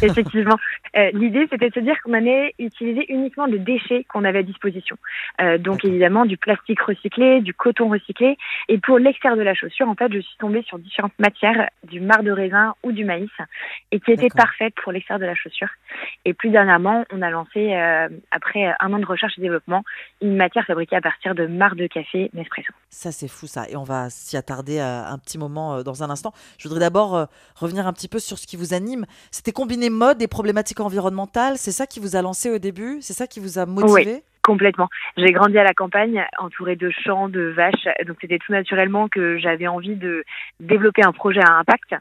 [0.01, 0.57] Effectivement.
[0.95, 4.43] Euh, L'idée, c'était de se dire qu'on allait utiliser uniquement des déchets qu'on avait à
[4.43, 4.97] disposition.
[5.41, 8.37] Euh, donc, évidemment, du plastique recyclé, du coton recyclé.
[8.69, 11.99] Et pour l'extérieur de la chaussure, en fait, je suis tombée sur différentes matières, du
[11.99, 13.29] marc de raisin ou du maïs,
[13.91, 15.69] et qui étaient parfaites pour l'extérieur de la chaussure.
[16.25, 19.83] Et plus dernièrement, on a lancé, euh, après un an de recherche et développement,
[20.21, 22.73] une matière fabriquée à partir de marc de café Nespresso.
[22.89, 23.69] Ça, c'est fou, ça.
[23.69, 26.33] Et on va s'y attarder euh, un petit moment euh, dans un instant.
[26.57, 29.05] Je voudrais d'abord euh, revenir un petit peu sur ce qui vous anime.
[29.31, 31.57] C'était combiner mode et problématiques environnementales.
[31.57, 32.99] C'est ça qui vous a lancé au début?
[33.01, 34.13] C'est ça qui vous a motivé?
[34.13, 34.87] Oui, Complètement.
[35.17, 39.37] J'ai grandi à la campagne, entourée de champs, de vaches, donc c'était tout naturellement que
[39.37, 40.23] j'avais envie de
[40.61, 41.95] développer un projet à impact.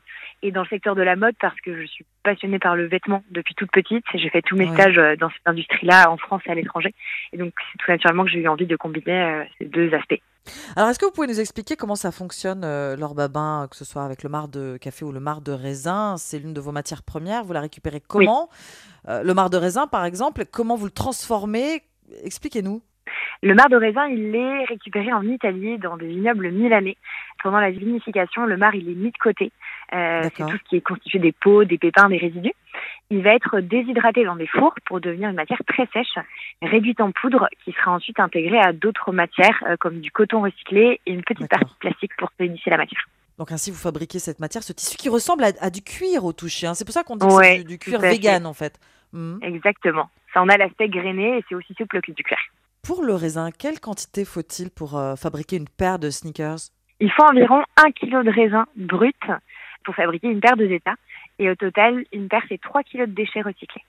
[0.44, 3.24] Et dans le secteur de la mode, parce que je suis passionnée par le vêtement
[3.32, 4.74] depuis toute petite, j'ai fait tous mes Ouais.
[4.74, 6.94] stages euh, dans cette industrie-là en France et à l'étranger.
[7.32, 10.20] Et donc c'est tout naturellement que j'ai eu envie de combiner euh, ces deux aspects.
[10.76, 13.85] Alors, est-ce que vous pouvez nous expliquer comment ça fonctionne, euh, l'or babin, que ce
[13.85, 16.14] soit avec le marc de café ou le marc de raisin?
[16.18, 17.42] C'est l'une de vos matières premières.
[17.42, 18.48] Vous la récupérez comment?
[19.09, 21.82] Euh, Le marc de raisin, par exemple, comment vous le transformez?
[22.25, 22.83] Expliquez-nous.
[23.42, 26.97] Le marc de raisin, il est récupéré en Italie dans des vignobles milanais.
[27.42, 29.53] Pendant la vinification, le marc, il est mis de côté.
[29.95, 32.53] Euh, c'est tout ce qui est constitué des peaux, des pépins, des résidus.
[33.11, 36.19] Il va être déshydraté dans des fours pour devenir une matière très sèche,
[36.62, 41.01] réduite en poudre, qui sera ensuite intégrée à d'autres matières, euh, comme du coton recyclé
[41.07, 43.07] et une petite partie de plastique pour solidifier la matière.
[43.38, 46.33] Donc ainsi, vous fabriquez cette matière, ce tissu qui ressemble à, à du cuir au
[46.33, 46.66] toucher.
[46.66, 46.75] hein.
[46.75, 48.11] C'est pour ça qu'on dit que c'est du, cuir fait.
[48.11, 48.81] vegan, en fait.
[49.12, 49.38] Mhm.
[49.42, 50.09] Exactement.
[50.37, 52.37] Ça en a l'aspect grainé et c'est aussi souple que du cuir.
[52.83, 56.59] Pour le raisin, quelle quantité faut-il pour euh, fabriquer une paire de sneakers?
[57.01, 59.16] Il faut environ un kilo de raisin brut
[59.87, 60.92] pour fabriquer une paire de Zeta.
[61.38, 63.81] Et au total, une paire, c'est 3 kilos de déchets recyclés.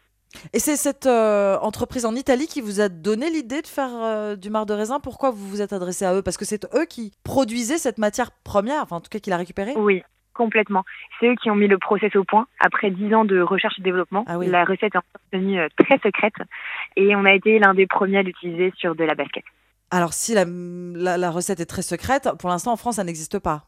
[0.53, 4.38] Et c'est cette euh, entreprise en Italie qui vous a donné l'idée de faire euh,
[4.38, 5.01] du marc de raisin?
[5.01, 6.21] Pourquoi vous vous êtes adressé à eux?
[6.21, 9.38] Parce que c'est eux qui produisaient cette matière première, enfin en tout cas qui la
[9.38, 9.73] récupérée?
[9.75, 10.01] Oui,
[10.38, 10.86] complètement.
[11.19, 12.47] C'est eux qui ont mis le process au point.
[12.60, 14.47] Après 10 ans de recherche et développement, Ah oui.
[14.47, 16.36] la recette est tenue euh, très secrète.
[16.95, 19.43] Et on a été l'un des premiers à l'utiliser sur de la basket.
[19.91, 23.39] Alors si la, la- la recette est très secrète, pour l'instant en France ça n'existe
[23.39, 23.63] pas.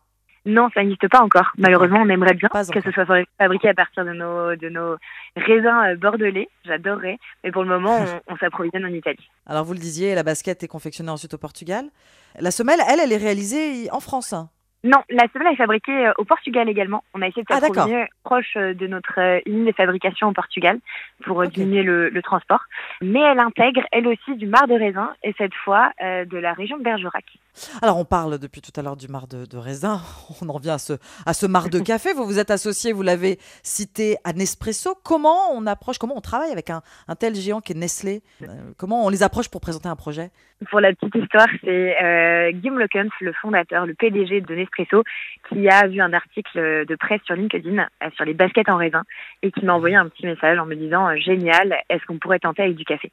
[0.45, 1.51] Non, ça n'existe pas encore.
[1.57, 3.05] Malheureusement, on aimerait bien Pas que ce soit
[3.37, 4.95] fabriqué à partir de nos, de nos
[5.35, 6.47] raisins euh, bordelais.
[6.63, 7.17] J'adorerais.
[7.43, 9.29] Mais pour le moment, on, on s'approvisionne en Italie.
[9.45, 11.85] Alors vous le disiez, la basket est confectionnée ensuite au Portugal.
[12.39, 14.33] La semelle, elle, elle est réalisée en France.
[14.83, 17.03] Non, la semelle est fabriquée euh, au Portugal également.
[17.13, 17.75] On a essayé de Ah, d'accord.
[17.75, 20.79] s'approvisionner proche euh, de notre euh, ligne de fabrication au Portugal
[21.23, 22.61] pour diminuer le, le transport.
[23.01, 26.53] Mais elle intègre, elle aussi, du marc de raisin et cette fois euh, de la
[26.53, 27.25] région de Bergerac.
[27.81, 30.01] Alors on parle depuis tout à l'heure du marc de, raisin,
[30.41, 30.93] on en revient à ce,
[31.25, 32.13] à ce marc de café.
[32.13, 34.95] Vous vous êtes associé, vous l'avez cité, à Nespresso.
[35.03, 36.81] Comment on approche, comment on travaille avec un,
[37.19, 38.21] tel géant qui est Nestlé?
[38.43, 40.31] Euh, Comment on les approche pour présenter un projet?
[40.69, 42.79] Pour la petite histoire, c'est euh, Guillaume
[43.21, 45.03] le fondateur, le PDG de Nespresso,
[45.47, 49.03] qui a vu un article de presse sur LinkedIn euh, sur les baskets en raisin
[49.41, 52.39] et qui m'a envoyé un petit message en me disant euh, génial, est-ce qu'on pourrait
[52.39, 53.09] tenter avec du café?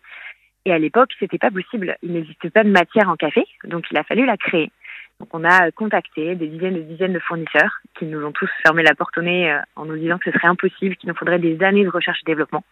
[0.67, 1.97] Et à l'époque, c'était pas possible.
[2.03, 4.73] Il n'existait pas de matière en café, donc il a fallu la créer.
[5.21, 8.51] Donc on a contacté des dizaines et des dizaines de fournisseurs qui nous ont tous
[8.65, 11.15] fermé la porte au nez euh, en nous disant que ce serait impossible, qu'il nous
[11.15, 12.65] faudrait des années de recherche et développement.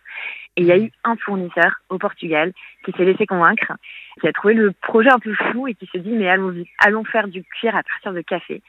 [0.57, 2.53] Et il y a eu un fournisseur au Portugal
[2.85, 3.73] qui s'est laissé convaincre,
[4.21, 7.05] qui a trouvé le projet un peu fou et qui se dit mais allons-y, allons
[7.05, 8.61] faire du cuir à partir de café.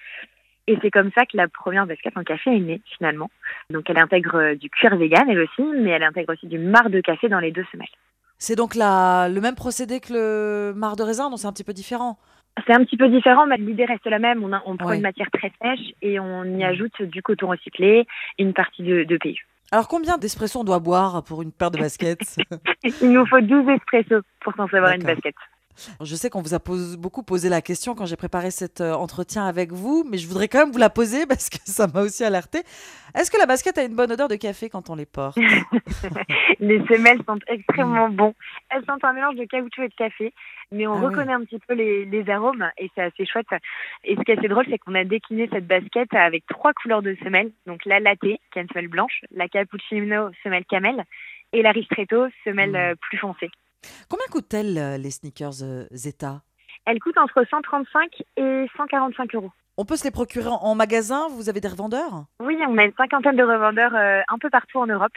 [0.67, 3.31] Et c'est comme ça que la première basket en café est née finalement.
[3.71, 6.89] Donc elle intègre euh, du cuir vegan elle aussi, mais elle intègre aussi du marc
[6.89, 7.87] de café dans les deux semelles.
[8.47, 11.63] C'est donc la, le même procédé que le marc de raisin, donc c'est un petit
[11.63, 12.19] peu différent.
[12.67, 14.43] C'est un petit peu différent, mais l'idée reste la même.
[14.43, 14.97] On, a- on prend Ouais.
[14.97, 18.05] une matière très sèche et on y ajoute du coton recyclé
[18.37, 19.47] et une partie de, de PU.
[19.71, 22.37] Alors combien d'espresso on doit boire pour une paire de baskets
[23.01, 25.33] Il nous faut 12 espressos pour s'en savoir une basket.
[26.01, 28.93] Je sais qu'on vous a pose- beaucoup posé la question quand j'ai préparé cet euh,
[28.93, 32.01] entretien avec vous, mais je voudrais quand même vous la poser parce que ça m'a
[32.01, 32.59] aussi alerté.
[33.13, 35.37] Est-ce que la basket a une bonne odeur de café quand on les porte?
[36.59, 38.33] Les semelles sont extrêmement bons.
[38.69, 40.33] Elles sont un mélange de caoutchouc et de café,
[40.71, 43.47] mais on Ah reconnaît un petit peu les, les arômes et c'est assez chouette.
[44.03, 47.01] Et ce qui est assez drôle, c'est qu'on a décliné cette basket avec trois couleurs
[47.01, 47.51] de semelles.
[47.67, 51.03] Donc la latte, qui est une semelle blanche, la cappuccino, semelle camel,
[51.53, 53.49] et la ristretto, semelle euh, plus foncée.
[54.09, 56.41] Combien coûtent-elles euh, les sneakers euh, Zeta?
[56.85, 59.51] Elle coûte entre 135 et 145 euros.
[59.77, 61.27] On peut se les procurer en, magasin?
[61.29, 62.25] Vous avez des revendeurs?
[62.39, 65.11] Oui, on a une cinquantaine de revendeurs euh, un peu partout en Europe,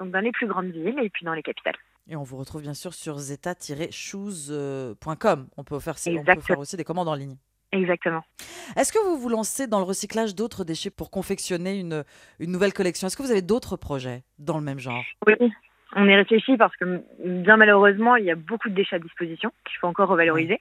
[0.00, 1.76] donc dans les plus grandes villes et puis dans les capitales.
[2.08, 5.48] Et on vous retrouve bien sûr sur zeta-shoes.com.
[5.56, 6.42] On, peut faire, on peut Exactement.
[6.42, 7.36] faire aussi des commandes en ligne.
[7.70, 8.22] Exactement.
[8.76, 12.04] Est-ce que vous vous lancez dans le recyclage d'autres déchets pour confectionner une,
[12.38, 13.06] une nouvelle collection?
[13.06, 15.02] Est-ce que vous avez d'autres projets dans le même genre?
[15.26, 15.34] Oui,
[15.94, 19.52] on y réfléchit parce que bien malheureusement, il y a beaucoup de déchets à disposition
[19.64, 20.60] qu'il faut encore revaloriser.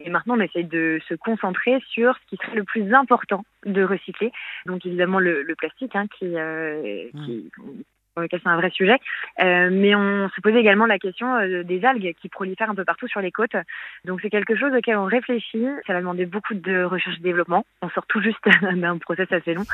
[0.00, 3.82] Et maintenant, on essaye de se concentrer sur ce qui serait le plus important de
[3.82, 4.32] recycler.
[4.66, 7.50] Donc évidemment le, le plastique, hein, qui, euh, qui
[8.14, 8.98] pour lequel c'est un vrai sujet.
[9.40, 12.84] Euh, mais on se posait également la question euh, des algues qui prolifèrent un peu
[12.84, 13.56] partout sur les côtes.
[14.04, 15.66] Donc c'est quelque chose auquel on réfléchit.
[15.86, 17.64] Ça va demander beaucoup de recherche et développement.
[17.82, 19.64] On sort tout juste d'un process assez long.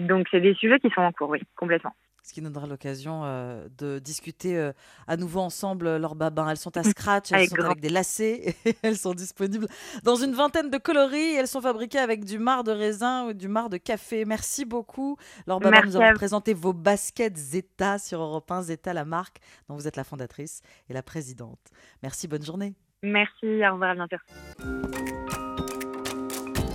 [0.00, 1.94] Donc c'est des sujets qui sont en cours, oui, complètement.
[2.26, 4.72] Ce qui nous donnera l'occasion euh, de discuter euh,
[5.06, 6.48] à nouveau ensemble euh, leurs babins.
[6.48, 9.68] Elles sont à scratch, elles Avec sont grand- avec des lacets, et elles sont disponibles
[10.02, 11.34] dans une vingtaine de coloris.
[11.36, 14.24] Elles sont fabriquées avec du marc de raisin ou du marc de café.
[14.24, 16.00] Merci beaucoup, Laure Babin, nous vous.
[16.16, 18.62] présenté vos baskets Zeta sur Europe 1.
[18.62, 21.60] Zeta, la marque dont vous êtes la fondatrice et la présidente.
[22.02, 22.74] Merci, bonne journée.
[23.04, 24.16] Merci, au revoir, à bientôt.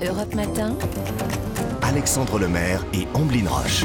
[0.01, 0.77] Europe Matin.
[1.91, 3.83] Alexandre Lemaire et Amblin Roche.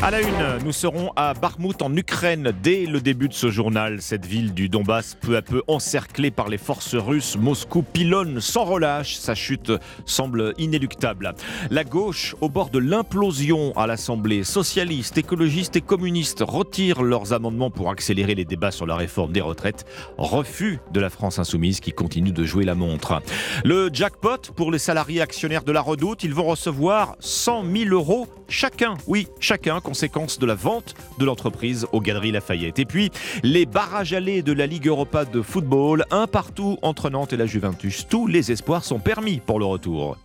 [0.00, 4.00] À la une, nous serons à Bakhmout en Ukraine dès le début de ce journal.
[4.00, 8.62] Cette ville du Donbass, peu à peu encerclée par les forces russes, Moscou pilonne sans
[8.62, 9.16] relâche.
[9.16, 9.72] Sa chute
[10.06, 11.34] semble inéluctable.
[11.70, 17.70] La gauche, au bord de l'implosion à l'Assemblée, socialistes, écologistes et communistes retirent leurs amendements
[17.70, 19.84] pour accélérer les débats sur la réforme des retraites.
[20.16, 23.20] Refus de la France insoumise qui continue de jouer la montre.
[23.64, 28.26] Le jackpot pour les salariés actionnaires de la Redoute, ils vont recevoir 100 000 euros
[28.48, 28.94] chacun.
[29.06, 32.78] Oui, chacun, conséquence de la vente de l'entreprise aux Galeries Lafayette.
[32.78, 33.10] Et puis,
[33.42, 37.46] les barrages allés de la Ligue Europa de football, un partout entre Nantes et la
[37.46, 38.06] Juventus.
[38.08, 40.16] Tous les espoirs sont permis pour le retour.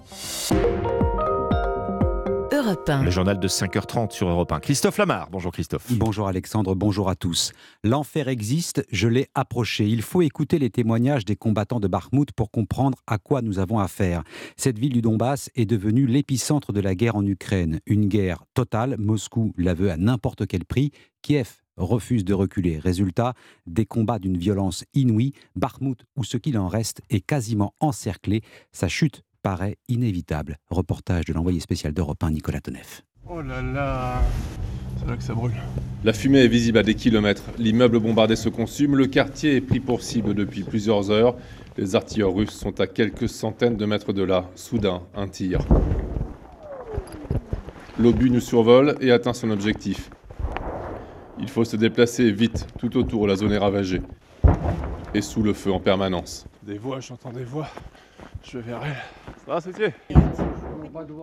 [2.54, 3.02] Europe 1.
[3.02, 4.60] Le journal de 5h30 sur Europe 1.
[4.60, 5.28] Christophe Lamar.
[5.32, 5.92] Bonjour Christophe.
[5.92, 7.52] Bonjour Alexandre, bonjour à tous.
[7.84, 9.88] L'enfer existe, je l'ai approché.
[9.88, 13.80] Il faut écouter les témoignages des combattants de Bakhmout pour comprendre à quoi nous avons
[13.80, 14.22] affaire.
[14.56, 17.80] Cette ville du Donbass est devenue l'épicentre de la guerre en Ukraine.
[17.88, 20.92] Une guerre totale, Moscou la veut à n'importe quel prix.
[21.24, 22.78] Kiev refuse de reculer.
[22.78, 23.34] Résultat,
[23.66, 25.34] des combats d'une violence inouïe.
[25.56, 28.44] Bakhmout, ou ce qu'il en reste, est quasiment encerclé.
[28.72, 30.58] Sa chute paraît inévitable.
[30.72, 33.04] Reportage de l'envoyé spécial d'Europe 1, Nicolas Tonef.
[33.30, 34.22] Oh là là
[34.98, 35.52] C'est là que ça brûle.
[36.04, 37.44] La fumée est visible à des kilomètres.
[37.60, 38.96] L'immeuble bombardé se consume.
[38.96, 41.36] Le quartier est pris pour cible depuis plusieurs heures.
[41.78, 44.50] Les artilleurs russes sont à quelques centaines de mètres de là.
[44.56, 45.60] Soudain, un tir.
[48.00, 50.10] L'obus nous survole et atteint son objectif.
[51.40, 52.68] Il faut se déplacer vite.
[52.80, 54.02] Tout autour, la zone est ravagée.
[55.14, 56.46] Et sous le feu en permanence.
[56.64, 57.68] Des voix, j'entends des voix.
[58.44, 58.96] Je vais vers elle.
[59.46, 59.94] Ça va, c'était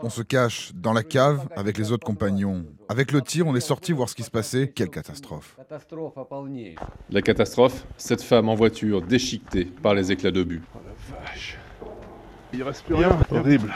[0.02, 2.64] On se cache dans la cave avec les autres compagnons.
[2.88, 4.68] Avec le tir, on est sorti voir ce qui se passait.
[4.74, 5.56] Quelle catastrophe.
[7.10, 10.62] La catastrophe, cette femme en voiture déchiquetée par les éclats d'obus.
[10.74, 11.58] Oh la vache.
[12.52, 13.16] Il reste plus rien.
[13.30, 13.72] Horrible.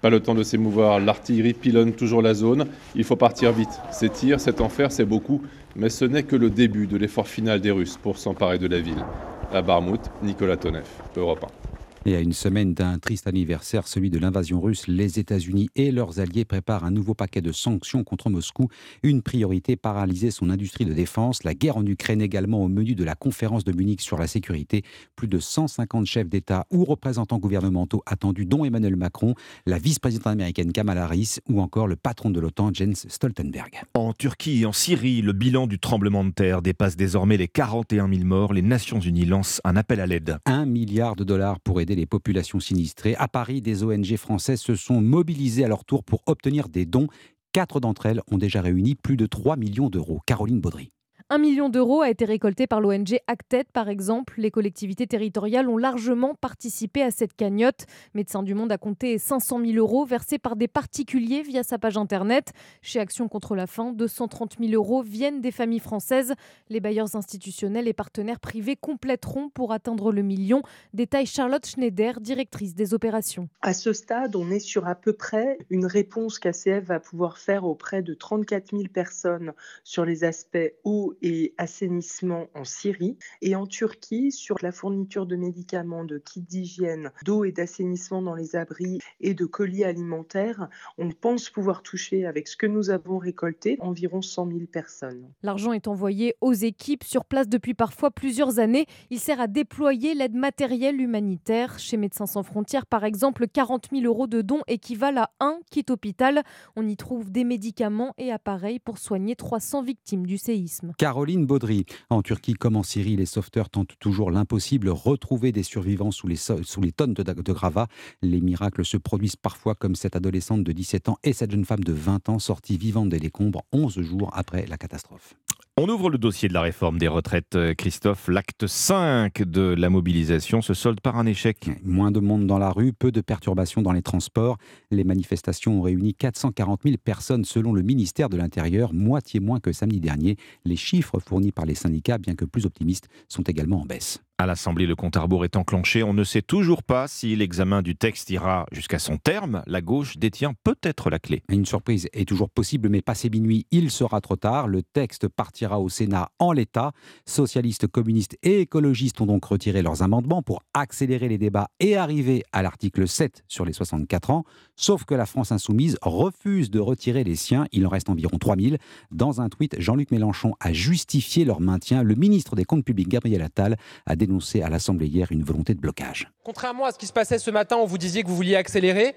[0.00, 2.68] Pas le temps de s'émouvoir, l'artillerie pilonne toujours la zone.
[2.94, 3.80] Il faut partir vite.
[3.90, 5.42] Ces tirs, cet enfer, c'est beaucoup,
[5.76, 8.80] mais ce n'est que le début de l'effort final des Russes pour s'emparer de la
[8.80, 9.04] ville.
[9.52, 11.77] À Barmouth, Nicolas Tonev, Europe 1.
[12.08, 16.20] Et à une semaine d'un triste anniversaire, celui de l'invasion russe, les États-Unis et leurs
[16.20, 18.68] alliés préparent un nouveau paquet de sanctions contre Moscou.
[19.02, 21.44] Une priorité, paralyser son industrie de défense.
[21.44, 24.84] La guerre en Ukraine également au menu de la conférence de Munich sur la sécurité.
[25.16, 29.34] Plus de 150 chefs d'État ou représentants gouvernementaux attendus, dont Emmanuel Macron,
[29.66, 33.82] la vice-présidente américaine Kamala Harris ou encore le patron de l'OTAN, Jens Stoltenberg.
[33.92, 38.08] En Turquie et en Syrie, le bilan du tremblement de terre dépasse désormais les 41
[38.08, 38.54] 000 morts.
[38.54, 40.38] Les Nations Unies lancent un appel à l'aide.
[40.46, 43.14] Un milliard de dollars pour aider les populations sinistrées.
[43.16, 47.08] À Paris, des ONG françaises se sont mobilisées à leur tour pour obtenir des dons.
[47.52, 50.20] Quatre d'entre elles ont déjà réuni plus de 3 millions d'euros.
[50.26, 50.90] Caroline Baudry.
[51.30, 54.32] Un million d'euros a été récolté par l'ONG Acted, par exemple.
[54.38, 57.84] Les collectivités territoriales ont largement participé à cette cagnotte.
[58.14, 61.98] Médecins du Monde a compté 500 000 euros versés par des particuliers via sa page
[61.98, 62.52] internet.
[62.80, 66.32] Chez Action contre la faim, 230 000 euros viennent des familles françaises.
[66.70, 70.62] Les bailleurs institutionnels et partenaires privés compléteront pour atteindre le million.
[70.94, 73.50] Détaille Charlotte Schneider, directrice des opérations.
[73.60, 77.64] À ce stade, on est sur à peu près une réponse qu'ACF va pouvoir faire
[77.64, 79.52] auprès de 34 000 personnes
[79.84, 85.36] sur les aspects eau et assainissement en Syrie et en Turquie sur la fourniture de
[85.36, 90.68] médicaments, de kits d'hygiène, d'eau et d'assainissement dans les abris et de colis alimentaires.
[90.98, 95.28] On pense pouvoir toucher avec ce que nous avons récolté environ 100 000 personnes.
[95.42, 98.86] L'argent est envoyé aux équipes sur place depuis parfois plusieurs années.
[99.10, 101.78] Il sert à déployer l'aide matérielle humanitaire.
[101.78, 105.84] Chez Médecins sans frontières, par exemple, 40 000 euros de dons équivalent à un kit
[105.88, 106.42] hôpital.
[106.76, 110.92] On y trouve des médicaments et appareils pour soigner 300 victimes du séisme.
[111.08, 111.86] Caroline Baudry.
[112.10, 116.92] En Turquie comme en Syrie, les sauveteurs tentent toujours l'impossible, retrouver des survivants sous les,
[116.92, 117.86] tonnes de, de gravats.
[118.20, 121.82] Les miracles se produisent parfois comme cette adolescente de 17 ans et cette jeune femme
[121.82, 125.34] de 20 ans sortie vivante des décombres 11 jours après la catastrophe.
[125.80, 128.26] On ouvre le dossier de la réforme des retraites, Christophe.
[128.26, 131.70] L'acte 5 de la mobilisation se solde par un échec.
[131.84, 134.56] Moins de monde dans la rue, peu de perturbations dans les transports.
[134.90, 139.70] Les manifestations ont réuni 440 000 personnes selon le ministère de l'Intérieur, moitié moins que
[139.70, 140.36] samedi dernier.
[140.64, 144.20] Les chiffres fournis par les syndicats, bien que plus optimistes, sont également en baisse.
[144.40, 146.04] À l'Assemblée, le compte à rebours est enclenché.
[146.04, 149.64] On ne sait toujours pas si l'examen du texte ira jusqu'à son terme.
[149.66, 151.42] La gauche détient peut-être la clé.
[151.48, 154.68] Une surprise est toujours possible, mais passé minuit, il sera trop tard.
[154.68, 156.92] Le texte partira au Sénat en l'état.
[157.26, 162.44] Socialistes, communistes et écologistes ont donc retiré leurs amendements pour accélérer les débats et arriver
[162.52, 164.44] à l'article 7 sur les 64 ans.
[164.80, 167.66] Sauf que la France insoumise refuse de retirer les siens.
[167.72, 168.78] Il en reste environ 3000.
[169.10, 172.04] Dans un tweet, Jean-Luc Mélenchon a justifié leur maintien.
[172.04, 175.80] Le ministre des Comptes publics, Gabriel Attal, a dénoncé à l'Assemblée hier une volonté de
[175.80, 176.30] blocage.
[176.44, 179.16] Contrairement à ce qui se passait ce matin où vous disiez que vous vouliez accélérer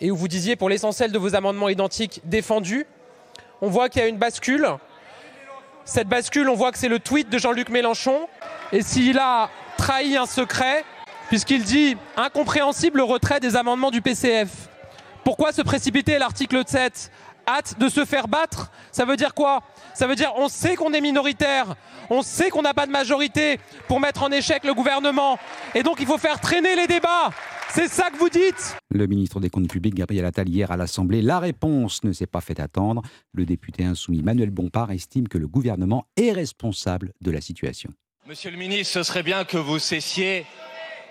[0.00, 2.86] et où vous disiez pour l'essentiel de vos amendements identiques défendus,
[3.60, 4.66] on voit qu'il y a une bascule.
[5.84, 8.26] Cette bascule, on voit que c'est le tweet de Jean-Luc Mélenchon.
[8.72, 10.82] Et s'il a trahi un secret,
[11.28, 14.70] puisqu'il dit incompréhensible le retrait des amendements du PCF.
[15.24, 17.10] Pourquoi se précipiter à l'article 7
[17.46, 18.70] Hâte de se faire battre?
[18.92, 19.62] Ça veut dire quoi?
[19.94, 21.74] Ça veut dire on sait qu'on est minoritaire,
[22.10, 23.58] on sait qu'on n'a pas de majorité
[23.88, 25.38] pour mettre en échec le gouvernement.
[25.74, 27.30] Et donc il faut faire traîner les débats.
[27.70, 28.76] C'est ça que vous dites?
[28.90, 32.40] Le ministre des Comptes publics, Gabriel Attal, hier à l'Assemblée, la réponse ne s'est pas
[32.40, 33.02] fait attendre.
[33.32, 37.90] Le député insoumis Manuel Bompard estime que le gouvernement est responsable de la situation.
[38.26, 40.46] Monsieur le ministre, ce serait bien que vous cessiez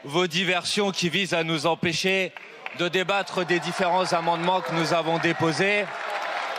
[0.05, 2.31] vos diversions qui visent à nous empêcher
[2.79, 5.85] de débattre des différents amendements que nous avons déposés,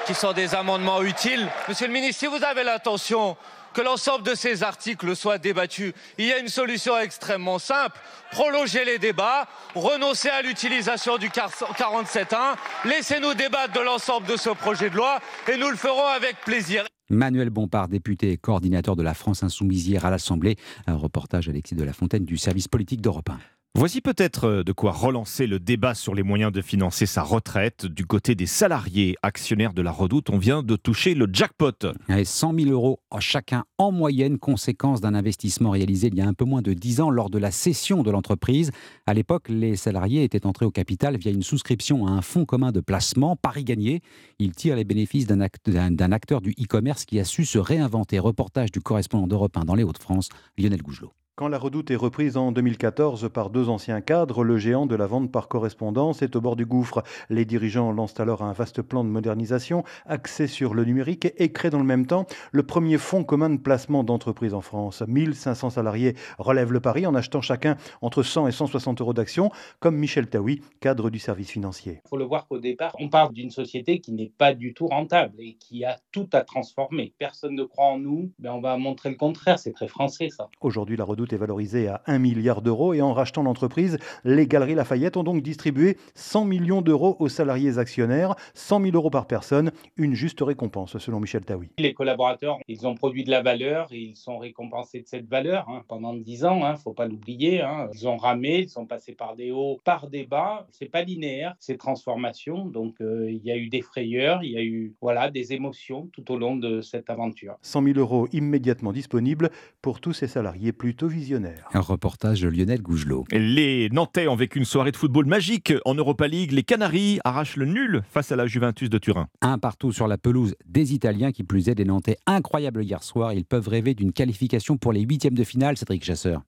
[0.07, 1.49] qui sont des amendements utiles.
[1.69, 3.37] Monsieur le ministre, si vous avez l'intention
[3.73, 7.99] que l'ensemble de ces articles soient débattus, il y a une solution extrêmement simple.
[8.31, 14.91] Prolonger les débats, renoncer à l'utilisation du 47.1, laissez-nous débattre de l'ensemble de ce projet
[14.91, 15.19] de loi
[15.53, 16.85] et nous le ferons avec plaisir.
[17.11, 20.57] Manuel Bompard, député et coordinateur de la France Insoumise hier à l'Assemblée.
[20.87, 23.39] Un reportage Alexis de la Fontaine du service politique d'Europe 1.
[23.77, 27.87] Voici peut-être euh, de quoi relancer le débat sur les moyens de financer sa retraite.
[27.87, 31.89] Du côté des salariés actionnaires de la Redoute, on vient de toucher le jackpot.
[32.09, 36.35] Et 100 000 euros chacun en moyenne, conséquence d'un investissement réalisé il y a un
[36.35, 38.71] peu moins de 10 ans lors de la cession de l'entreprise.
[39.07, 42.71] À l'époque, les salariés étaient entrés au capital via une souscription à un fonds commun
[42.71, 44.03] de placement, Paris Gagné.
[44.39, 48.21] Ils tirent les bénéfices d'un acteur du e-commerce qui a su se réinventer.
[48.21, 51.13] Reportage du correspondant d'Europe 1 dans les Hauts-de-France, Lionel Gougelot.
[51.37, 55.09] Quand la redoute est reprise en 2014 par deux anciens cadres, le géant de la
[55.09, 57.03] vente par correspondance est au bord du gouffre.
[57.29, 61.71] Les dirigeants lancent alors un vaste plan de modernisation axé sur le numérique et créent
[61.71, 65.03] dans le même temps le premier fonds commun de placement d'entreprises en France.
[65.05, 69.97] 1500 salariés relèvent le pari en achetant chacun entre 100 et 160 euros d'actions, comme
[69.97, 72.01] Michel Taoui, cadre du service financier.
[72.05, 74.87] Il faut le voir qu'au départ, on parle d'une société qui n'est pas du tout
[74.87, 77.13] rentable et qui a tout à transformer.
[77.19, 79.59] Personne ne croit en nous, mais on va montrer le contraire.
[79.59, 80.49] C'est très français ça.
[80.61, 84.75] Aujourd'hui, la redoute est valorisé à 1 milliard d'euros et en rachetant l'entreprise, les Galeries
[84.75, 89.73] Lafayette ont donc distribué 100 millions d'euros aux salariés actionnaires, 100 000 euros par personne,
[89.97, 91.71] une juste récompense selon Michel Taoui.
[91.79, 95.69] Les collaborateurs, ils ont produit de la valeur et ils sont récompensés de cette valeur
[95.69, 97.63] hein, pendant 10 ans, il hein, ne faut pas l'oublier.
[97.63, 97.89] Hein.
[97.95, 100.67] Ils ont ramé, ils sont passés par des hauts, par des bas.
[100.71, 102.67] C'est pas linéaire, c'est transformation.
[102.67, 106.09] Donc euh, il y a eu des frayeurs, il y a eu voilà des émotions
[106.13, 107.57] tout au long de cette aventure.
[107.63, 109.51] 100 000 euros immédiatement disponibles
[109.83, 111.69] pour tous ces salariés plutôt visionnaire.
[111.73, 113.25] Un reportage de Lionel Gougelot.
[113.31, 116.53] Les Nantais ont vécu une soirée de football magique en Europa League.
[116.53, 119.29] Les Canaries arrachent le nul face à la Juventus de Turin.
[119.41, 122.19] Un partout sur la pelouse des Italiens qui plus est des Nantais.
[122.27, 123.33] Incroyable hier soir.
[123.33, 126.43] Ils peuvent rêver d'une qualification pour les huitièmes de finale, Cédric Chasseur.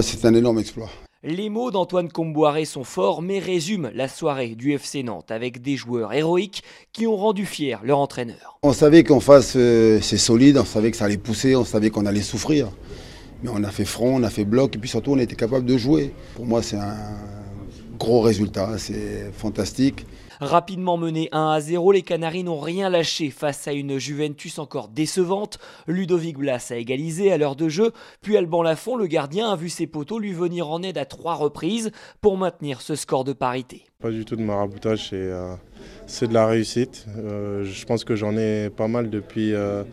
[0.00, 0.90] c'est un énorme exploit.
[1.28, 5.76] Les mots d'Antoine Comboiré sont forts, mais résument la soirée du FC Nantes avec des
[5.76, 8.60] joueurs héroïques qui ont rendu fier leur entraîneur.
[8.62, 11.90] On savait qu'en face, euh, c'est solide, on savait que ça allait pousser, on savait
[11.90, 12.68] qu'on allait souffrir.
[13.42, 15.66] Mais on a fait front, on a fait bloc, et puis surtout on était capable
[15.66, 16.12] de jouer.
[16.34, 16.96] Pour moi, c'est un
[17.98, 20.06] gros résultat, c'est fantastique.
[20.40, 24.88] Rapidement menés 1 à 0, les Canaries n'ont rien lâché face à une Juventus encore
[24.88, 25.58] décevante.
[25.86, 29.70] Ludovic Blas a égalisé à l'heure de jeu, puis Alban Lafont, le gardien, a vu
[29.70, 33.84] ses poteaux lui venir en aide à trois reprises pour maintenir ce score de parité.
[33.98, 35.56] Pas du tout de maraboutage, c'est euh,
[36.20, 37.06] de la réussite.
[37.16, 39.84] Euh, je pense que j'en ai pas mal depuis euh,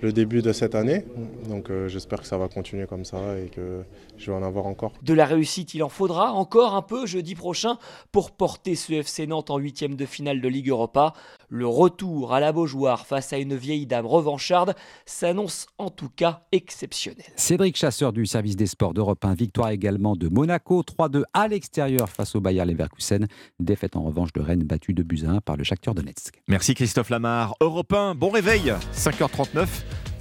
[0.00, 1.04] le début de cette année.
[1.48, 3.82] Donc euh, j'espère que ça va continuer comme ça et que
[4.18, 4.92] je vais en avoir encore.
[5.02, 7.78] De la réussite, il en faudra encore un peu jeudi prochain
[8.12, 11.14] pour porter ce FC Nantes en huitième de finale de Ligue Europa.
[11.56, 14.74] Le retour à la Beaujoire face à une vieille dame revancharde
[15.06, 17.26] s'annonce en tout cas exceptionnel.
[17.36, 22.08] Cédric Chasseur du service des sports d'Europe 1, victoire également de Monaco, 3-2 à l'extérieur
[22.08, 23.28] face au Bayer Leverkusen.
[23.60, 26.42] Défaite en revanche de Rennes battue de Buzyn par le Shakhtar Donetsk.
[26.48, 27.54] Merci Christophe Lamar.
[27.60, 29.68] Europe 1, bon réveil, 5h39.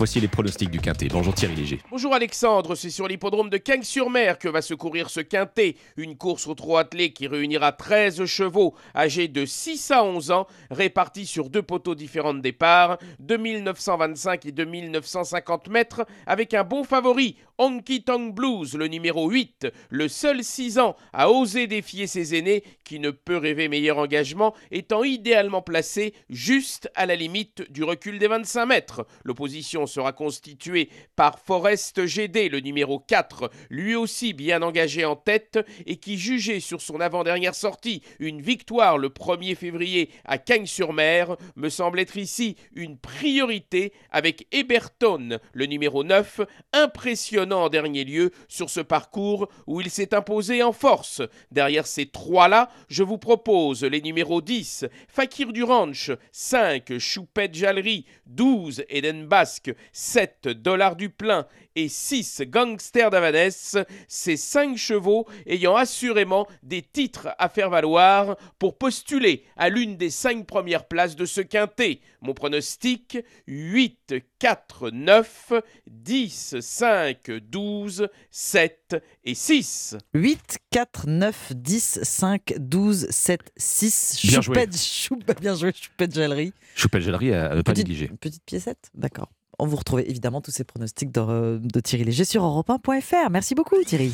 [0.03, 1.07] Voici les pronostics du Quintet.
[1.07, 1.79] Bonjour Thierry Léger.
[1.89, 5.77] Bonjour Alexandre, c'est sur l'hippodrome de Cagnes-sur-Mer que va se courir ce Quintet.
[5.95, 10.47] Une course au trot attelé qui réunira 13 chevaux âgés de 6 à 11 ans,
[10.69, 17.37] répartis sur deux poteaux différents de départ, 2925 et 2950 mètres, avec un bon favori
[17.57, 22.63] Honky Tonk Blues, le numéro 8, le seul 6 ans à oser défier ses aînés,
[22.83, 28.19] qui ne peut rêver meilleur engagement, étant idéalement placé juste à la limite du recul
[28.19, 29.07] des 25 mètres.
[29.23, 35.60] L'opposition sera constituée par Forest GD, le numéro 4, lui aussi bien engagé en tête
[35.86, 41.69] et qui jugeait sur son avant-dernière sortie une victoire le 1er février à Cagnes-sur-Mer, me
[41.69, 46.41] semble être ici une priorité avec Eberton, le numéro 9,
[46.73, 51.21] impressionnant en dernier lieu sur ce parcours où il s'est imposé en force.
[51.51, 58.06] Derrière ces trois-là, je vous propose les numéros 10, Fakir du Ranch, 5, Choupette Jallerie,
[58.25, 63.77] 12, Eden Basque, 7, Dollars du Plein et 6 Gangsters d'Avanès,
[64.08, 70.10] ces 5 chevaux ayant assurément des titres à faire valoir pour postuler à l'une des
[70.12, 72.00] 5 premières places de ce quintet.
[72.21, 73.17] Mon pronostic
[73.48, 75.54] 8, 4, 9,
[75.87, 79.98] 10, 5, 12, 7 et 6.
[80.13, 84.19] 8, 4, 9, 10, 5, 12, 7, 6.
[84.25, 84.56] Bien joué.
[84.56, 86.54] Choupette, choup- bien joué, Choupette Jallerie.
[86.75, 88.10] Choupette Gellerie à ne pas négliger.
[88.19, 88.89] Petite piécette?
[88.93, 89.29] D'accord.
[89.60, 93.29] On vous retrouve évidemment tous ces pronostics de, Thierry Léger sur europe1.fr.
[93.29, 94.12] Merci beaucoup Thierry.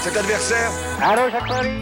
[0.00, 0.70] Cet adversaire,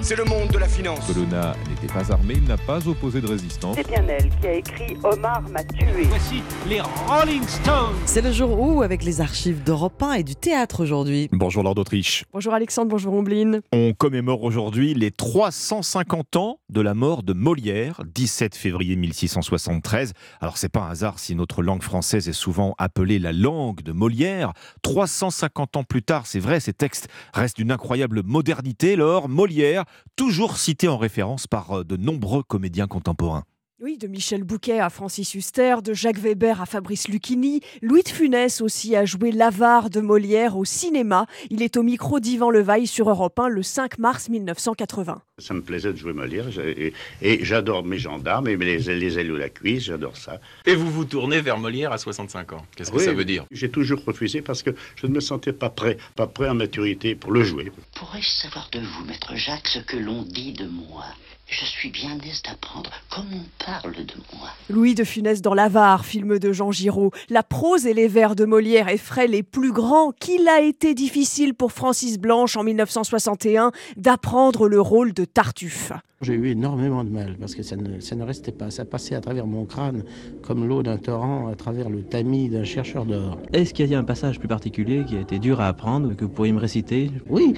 [0.00, 1.06] c'est le monde de la finance.
[1.06, 3.76] Colonna n'était pas armé, il n'a pas opposé de résistance.
[3.76, 6.04] C'est bien elle qui a écrit Omar m'a tué.
[6.08, 7.94] Voici les Rolling Stones.
[8.06, 11.28] C'est le jour où, avec les archives d'Europe 1 et du théâtre aujourd'hui.
[11.32, 12.24] Bonjour Lord d'Autriche.
[12.32, 13.60] Bonjour Alexandre, bonjour Ombline.
[13.72, 20.14] On commémore aujourd'hui les 350 ans de la mort de Molière, 17 février 1673.
[20.40, 23.92] Alors c'est pas un hasard si notre langue française est souvent appelée la langue de
[23.92, 24.52] Molière.
[24.82, 28.96] 350 ans plus tard, c'est vrai, ces textes restent d'une incroyable modernité.
[28.96, 29.84] Lors Molière,
[30.16, 33.44] toujours cité en référence par euh, de nombreux comédiens contemporains.
[33.78, 38.08] Oui, de Michel Bouquet à Francis Huster, de Jacques Weber à Fabrice Lucchini, Louis de
[38.08, 41.26] Funès aussi a joué l'avare de Molière au cinéma.
[41.50, 45.20] Il est au micro d'Yvan Levaille sur Europe 1 le 5 mars 1980.
[45.36, 49.30] Ça me plaisait de jouer Molière et, et j'adore mes gendarmes et les, les ailes
[49.30, 50.40] ou la cuisse, j'adore ça.
[50.64, 52.64] Et vous vous tournez vers Molière à 65 ans.
[52.76, 53.44] Qu'est-ce que Oui, ça veut dire?
[53.50, 57.14] J'ai toujours refusé parce que je ne me sentais pas prêt, pas prêt en maturité
[57.14, 57.70] pour le jouer.
[57.94, 61.04] Pourrais-je savoir de vous, maître Jacques, ce que l'on dit de moi?
[61.48, 64.48] Je suis bien aise d'apprendre comme on parle de moi.
[64.68, 67.12] Louis de Funès dans l'avare, film de Jean Giraud.
[67.30, 71.54] La prose et les vers de Molière effraient les plus grands qu'il a été difficile
[71.54, 75.92] pour Francis Blanche en 1961 d'apprendre le rôle de Tartuffe.
[76.22, 78.70] J'ai eu énormément de mal parce que ça ne, ça ne restait pas.
[78.70, 80.02] Ça passait à travers mon crâne
[80.42, 83.38] comme l'eau d'un torrent à travers le tamis d'un chercheur d'or.
[83.52, 86.24] Est-ce qu'il y a un passage plus particulier qui a été dur à apprendre, que
[86.24, 87.52] vous pourriez me réciter Oui.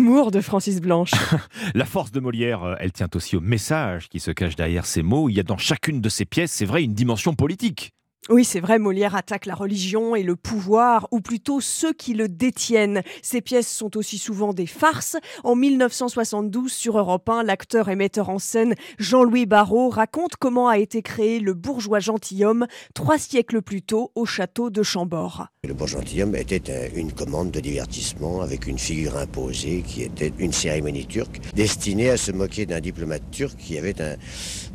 [0.00, 1.10] L'humour de Francis Blanche.
[1.74, 5.02] La force de Molière, euh, elle tient aussi au message qui se cache derrière ces
[5.02, 5.28] mots.
[5.28, 7.92] Il y a dans chacune de ces pièces, c'est vrai, une dimension politique.
[8.32, 12.28] Oui, c'est vrai, Molière attaque la religion et le pouvoir, ou plutôt ceux qui le
[12.28, 13.02] détiennent.
[13.22, 15.16] Ces pièces sont aussi souvent des farces.
[15.42, 20.78] En 1972, sur Europe 1, l'acteur et metteur en scène Jean-Louis Barrault raconte comment a
[20.78, 25.48] été créé le bourgeois gentilhomme trois siècles plus tôt au château de Chambord.
[25.66, 30.52] Le bourgeois gentilhomme était une commande de divertissement avec une figure imposée qui était une
[30.52, 34.14] cérémonie turque destinée à se moquer d'un diplomate turc qui avait un-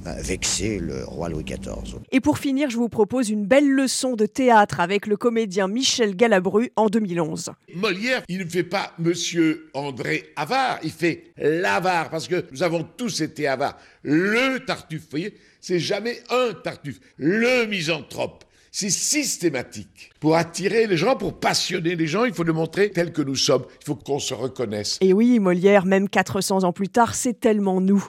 [0.06, 2.00] a vexé le roi Louis XIV.
[2.12, 6.16] Et pour finir, je vous propose une belle leçon de théâtre avec le comédien Michel
[6.16, 7.52] Galabru en 2011.
[7.76, 12.84] Molière, il ne fait pas Monsieur André Avare, il fait l'avare, parce que nous avons
[12.84, 13.78] tous été avares.
[14.04, 18.44] Le tartuffe, vous voyez, c'est jamais un tartuffe, le misanthrope.
[18.72, 20.12] C'est systématique.
[20.20, 23.38] Pour attirer les gens, pour passionner les gens, il faut le montrer tel que nous
[23.38, 23.64] sommes.
[23.82, 24.98] Il faut qu'on se reconnaisse.
[25.00, 28.06] Et oui, Molière, même 400 ans plus tard, c'est tellement nous.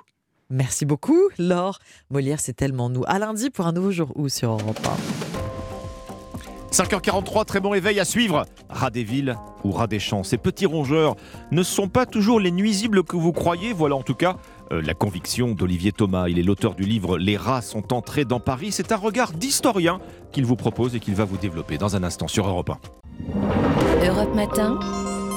[0.50, 1.78] Merci beaucoup, Laure.
[2.10, 3.02] Molière, c'est tellement nous.
[3.06, 4.78] À lundi pour un nouveau jour où sur Europe
[6.70, 8.44] 5h43, très bon réveil à suivre.
[8.68, 10.22] Rat des villes ou rat des champs.
[10.22, 11.16] Ces petits rongeurs
[11.50, 13.72] ne sont pas toujours les nuisibles que vous croyez.
[13.72, 14.36] Voilà en tout cas
[14.72, 16.28] euh, la conviction d'Olivier Thomas.
[16.28, 18.72] Il est l'auteur du livre Les rats sont entrés dans Paris.
[18.72, 20.00] C'est un regard d'historien
[20.32, 24.06] qu'il vous propose et qu'il va vous développer dans un instant sur Europe 1.
[24.06, 24.78] Europe Matin,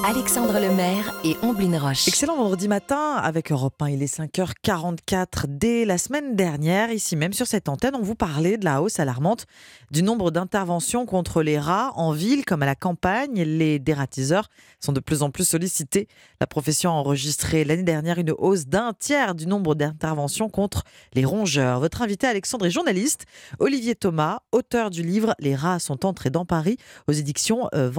[0.06, 2.08] Alexandre Lemaire et Omblin Roche.
[2.08, 3.90] Excellent vendredi matin avec Europe 1.
[3.90, 5.46] Il est 5h44.
[5.48, 9.00] Dès la semaine dernière, ici même sur cette antenne, on vous parlait de la hausse
[9.00, 9.46] alarmante
[9.92, 13.42] du nombre d'interventions contre les rats en ville comme à la campagne.
[13.44, 14.48] Les dératiseurs
[14.80, 16.08] sont de plus en plus sollicités.
[16.40, 20.84] La profession a enregistré l'année dernière une hausse d'un tiers du nombre d'interventions contre
[21.14, 21.82] les rongeurs.
[21.82, 23.26] Votre invité Alexandre est journaliste.
[23.60, 26.78] Olivier Thomas, auteur du livre Les rats sont entrés dans Paris
[27.08, 27.92] aux éditions euh,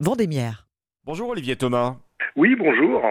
[0.00, 0.63] Vendémiaire.
[1.06, 1.96] Bonjour Olivier Thomas.
[2.34, 3.02] Oui, bonjour.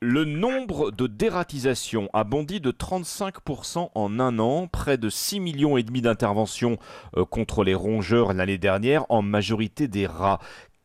[0.00, 5.76] Le nombre de dératisations a bondi de 35% en un an, près de 6 millions
[5.76, 6.78] et demi d'interventions
[7.16, 10.38] euh, contre les rongeurs l'année dernière, en majorité des rats.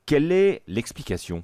[0.08, 1.44] Quelle est l'explication?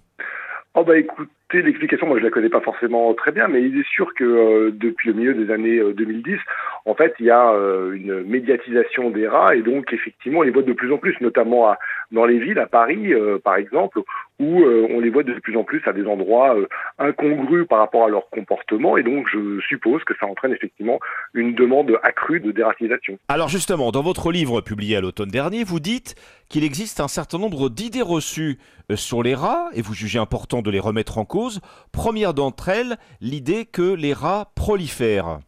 [0.74, 3.88] Oh bah écoutez, l'explication, moi je la connais pas forcément très bien, mais il est
[3.88, 6.38] sûr que euh, depuis le milieu des années 2010,
[6.86, 7.52] en fait, il y a
[7.94, 11.76] une médiatisation des rats et donc effectivement, on les voit de plus en plus, notamment
[12.12, 14.02] dans les villes, à Paris par exemple,
[14.42, 17.80] où euh, on les voit de plus en plus à des endroits euh, incongrus par
[17.80, 21.00] rapport à leur comportement, et donc je suppose que ça entraîne effectivement
[21.34, 23.20] une demande accrue de dératisation.
[23.28, 26.16] Alors justement, dans votre livre publié à l'automne dernier, vous dites
[26.50, 28.58] qu'il existe un certain nombre d'idées reçues
[28.90, 31.41] euh, sur les rats, et vous jugez important de les remettre en cause.
[31.92, 35.40] Première d'entre elles, l'idée que les rats prolifèrent.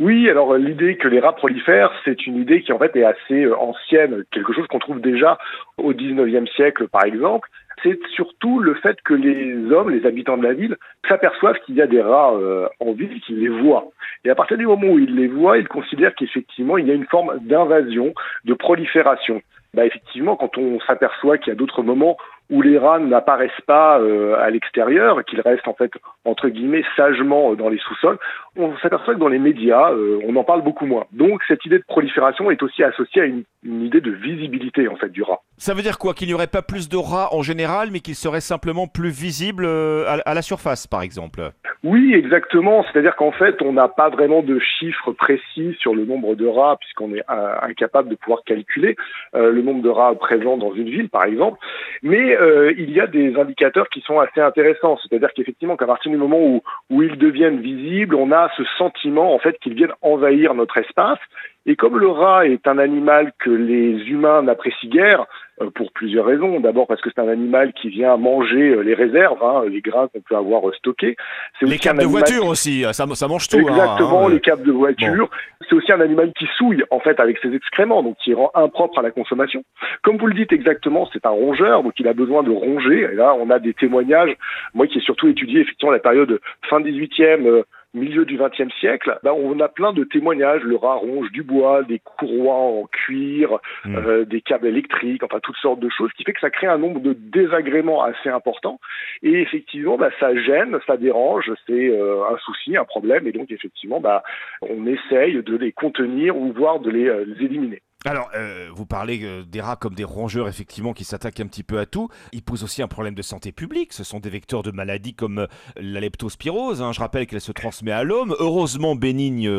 [0.00, 3.50] Oui, alors l'idée que les rats prolifèrent, c'est une idée qui en fait est assez
[3.52, 5.38] ancienne, quelque chose qu'on trouve déjà
[5.76, 7.48] au 19e siècle par exemple,
[7.82, 10.76] c'est surtout le fait que les hommes, les habitants de la ville,
[11.08, 13.90] s'aperçoivent qu'il y a des rats euh, en ville, qu'ils les voient.
[14.24, 16.94] Et à partir du moment où ils les voient, ils considèrent qu'effectivement, il y a
[16.94, 19.42] une forme d'invasion, de prolifération.
[19.74, 22.16] Bah, effectivement, quand on s'aperçoit qu'il y a d'autres moments
[22.50, 25.92] où les rats n'apparaissent pas euh, à l'extérieur, qu'ils restent en fait
[26.24, 28.18] entre guillemets sagement euh, dans les sous-sols,
[28.56, 31.04] on s'aperçoit que dans les médias, euh, on en parle beaucoup moins.
[31.12, 35.10] Donc cette idée de prolifération est aussi associée à une, idée de visibilité en fait
[35.10, 35.40] du rat.
[35.58, 38.14] Ça veut dire quoi Qu'il n'y aurait pas plus de rats en général, mais qu'ils
[38.14, 41.50] seraient simplement plus visibles à, la surface, par exemple?
[41.82, 42.84] Oui, exactement.
[42.84, 46.76] C'est-à-dire qu'en fait, on n'a pas vraiment de chiffres précis sur le nombre de rats,
[46.80, 48.96] puisqu'on est incapable de pouvoir calculer
[49.34, 51.58] le nombre de rats présents dans une ville, par exemple.
[52.02, 54.98] Mais euh, il y a des indicateurs qui sont assez intéressants.
[55.02, 59.34] C'est-à-dire qu'effectivement, qu'à partir du moment où, où ils deviennent visibles, on a ce sentiment
[59.34, 61.18] en fait qu'ils viennent envahir notre espace.
[61.66, 65.26] Et comme le rat est un animal que les humains n'apprécient guère,
[65.74, 66.60] pour plusieurs raisons.
[66.60, 70.08] D'abord parce que c'est un animal qui vient manger euh, les réserves, hein, les grains
[70.08, 71.16] qu'on peut avoir stockés.
[71.62, 73.58] Les câbles de voiture aussi, ça, ça, mange tout.
[73.58, 75.30] Hein, Exactement, hein, les câbles de voiture.
[75.68, 78.98] C'est aussi un animal qui souille en fait avec ses excréments, donc qui rend impropre
[78.98, 79.62] à la consommation.
[80.02, 83.08] Comme vous le dites exactement, c'est un rongeur, donc il a besoin de ronger.
[83.12, 84.34] Et là, on a des témoignages.
[84.74, 87.64] Moi, qui ai surtout étudié effectivement la période fin 18e
[87.94, 90.62] milieu du XXe siècle, bah, on a plein de témoignages.
[90.62, 93.96] Le rat ronge du bois, des courroies en cuir, mmh.
[93.96, 96.78] euh, des câbles électriques, enfin toutes sortes de choses, qui fait que ça crée un
[96.78, 98.80] nombre de désagréments assez importants.
[99.22, 103.26] Et effectivement, bah, ça gêne, ça dérange, c'est euh, un souci, un problème.
[103.26, 104.22] Et donc effectivement, bah,
[104.62, 107.82] on essaye de les contenir ou voire de les, euh, les éliminer.
[108.04, 111.64] Alors, euh, vous parlez euh, des rats comme des rongeurs, effectivement, qui s'attaquent un petit
[111.64, 112.08] peu à tout.
[112.32, 113.92] Ils posent aussi un problème de santé publique.
[113.92, 116.80] Ce sont des vecteurs de maladies comme euh, la leptospirose.
[116.80, 116.92] Hein.
[116.92, 119.50] Je rappelle qu'elle se transmet à l'homme, heureusement bénigne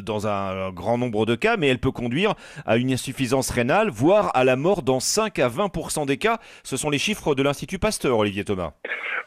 [0.00, 2.32] dans un, grand nombre de cas, mais elle peut conduire
[2.64, 6.38] à une insuffisance rénale, voire à la mort dans 5 à 20% des cas.
[6.62, 8.72] Ce sont les chiffres de l'Institut Pasteur, Olivier Thomas.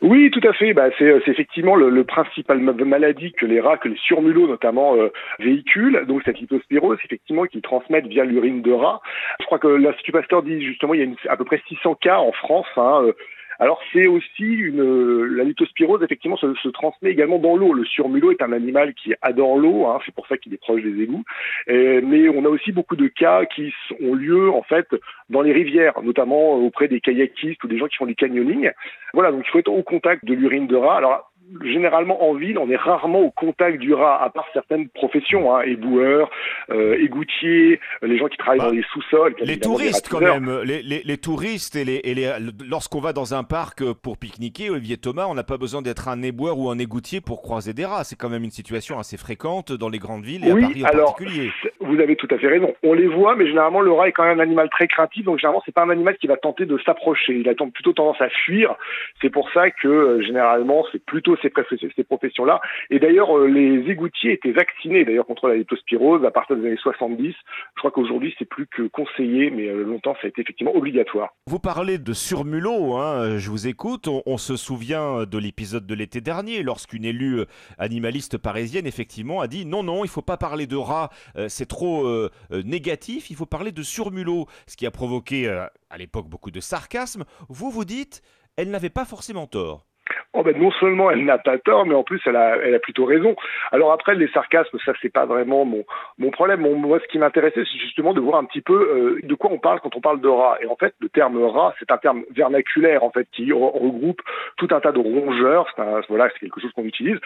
[0.02, 0.74] Oui, tout à fait.
[0.74, 4.96] Bah, c'est effectivement le, principal maladie que les rats, que les surmulots notamment,
[5.40, 6.06] véhiculent.
[6.08, 9.02] Donc cette leptospirose, effectivement, qu'ils transmettent via l'urine de rats.
[9.40, 12.18] Je crois que l'Institut Pasteur dit justement il y a à peu près 600 cas
[12.18, 12.68] en France.
[12.78, 13.14] Hein, euh.
[13.60, 17.74] alors c'est aussi une la lithospirose effectivement se, transmet également dans l'eau.
[17.74, 20.82] Le surmulot est un animal qui adore l'eau, hein, c'est pour ça qu'il est proche
[20.82, 21.24] des égouts.
[21.68, 24.88] mais on a aussi beaucoup de cas qui ont lieu en fait
[25.30, 28.72] dans les rivières, notamment auprès des kayakistes ou des gens qui font du canyoning.
[29.14, 30.98] Voilà, donc il faut être au contact de l'urine de rat.
[30.98, 31.32] Alors
[31.64, 35.62] généralement en ville, on est rarement au contact du rat, à part certaines professions, hein,
[35.62, 36.30] éboueurs,
[36.70, 39.36] euh, égoutiers, euh, les gens qui travaillent dans les sous-sols.
[39.42, 42.32] Les touristes quand même, les, les, les, touristes et, les, et les,
[42.68, 46.22] lorsqu'on va dans un parc pour pique-niquer, Olivier Thomas, on n'a pas besoin d'être un
[46.22, 48.04] éboueur ou un égoutier pour croiser des rats.
[48.04, 50.88] C'est quand même une situation assez fréquente dans les grandes villes et à Paris en
[50.88, 51.52] alors, particulier.
[51.80, 52.74] Vous avez tout à fait raison.
[52.84, 55.40] On les voit, mais généralement le rat est quand même un animal très craintif, donc
[55.40, 57.34] généralement c'est pas un animal qui va tenter de s'approcher.
[57.36, 58.76] Il a plutôt tendance à fuir.
[59.22, 62.62] C'est pour ça que euh, généralement c'est plutôt ces, professions-là.
[62.90, 66.78] Et d'ailleurs, euh, les égoutiers étaient vaccinés d'ailleurs contre la leptospirose à partir des années
[66.78, 67.34] 70.
[67.76, 71.34] Je crois qu'aujourd'hui, c'est plus que conseillé, mais euh, longtemps, ça a été effectivement obligatoire.
[71.48, 74.08] Vous parlez de surmulot, hein, je vous écoute.
[74.08, 77.46] On, se souvient de l'épisode de l'été dernier, lorsqu'une élue euh,
[77.78, 81.10] animaliste parisienne, effectivement, a dit non, non, il ne faut pas parler de rats,
[81.48, 82.06] c'est trop
[82.52, 87.24] négatif, il faut parler de surmulot, ce qui a provoqué à l'époque beaucoup de sarcasme.
[87.50, 88.22] Vous vous dites,
[88.58, 89.86] elle n'avait pas forcément tort.
[90.34, 93.36] Oh ben non seulement elle n'a pas tort, mais en plus elle a, plutôt raison.
[93.72, 96.62] Alors après les sarcasmes, ça c'est pas vraiment mon, problème.
[96.62, 99.60] moi, ce qui m'intéressait, c'est justement de voir un petit peu euh, de quoi on
[99.60, 100.58] parle quand on parle de rat.
[100.62, 104.22] Et en fait, le terme rat, c'est un terme vernaculaire en fait qui regroupe
[104.58, 105.68] tout un tas de rongeurs.
[106.10, 107.18] Voilà, c'est quelque chose qu'on utilise.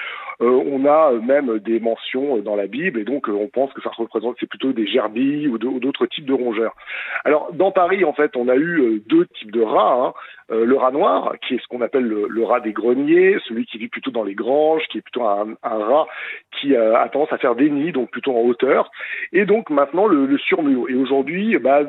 [0.41, 3.81] Euh, on a même des mentions dans la Bible, et donc euh, on pense que
[3.81, 6.75] ça représente c'est plutôt des gerbilles ou d'autres types de rongeurs.
[7.25, 10.05] Alors dans Paris, en fait, on a eu deux types de rats.
[10.05, 10.13] Hein.
[10.49, 13.77] Le rat noir, qui est ce qu'on appelle le, le rat des greniers celui qui
[13.77, 16.07] vit plutôt dans les granges, qui est plutôt un, rat
[16.59, 18.91] qui a tendance à faire des nids, donc plutôt en hauteur,
[19.31, 20.87] et donc maintenant le, le surmulot.
[20.89, 21.81] Et aujourd'hui, bah,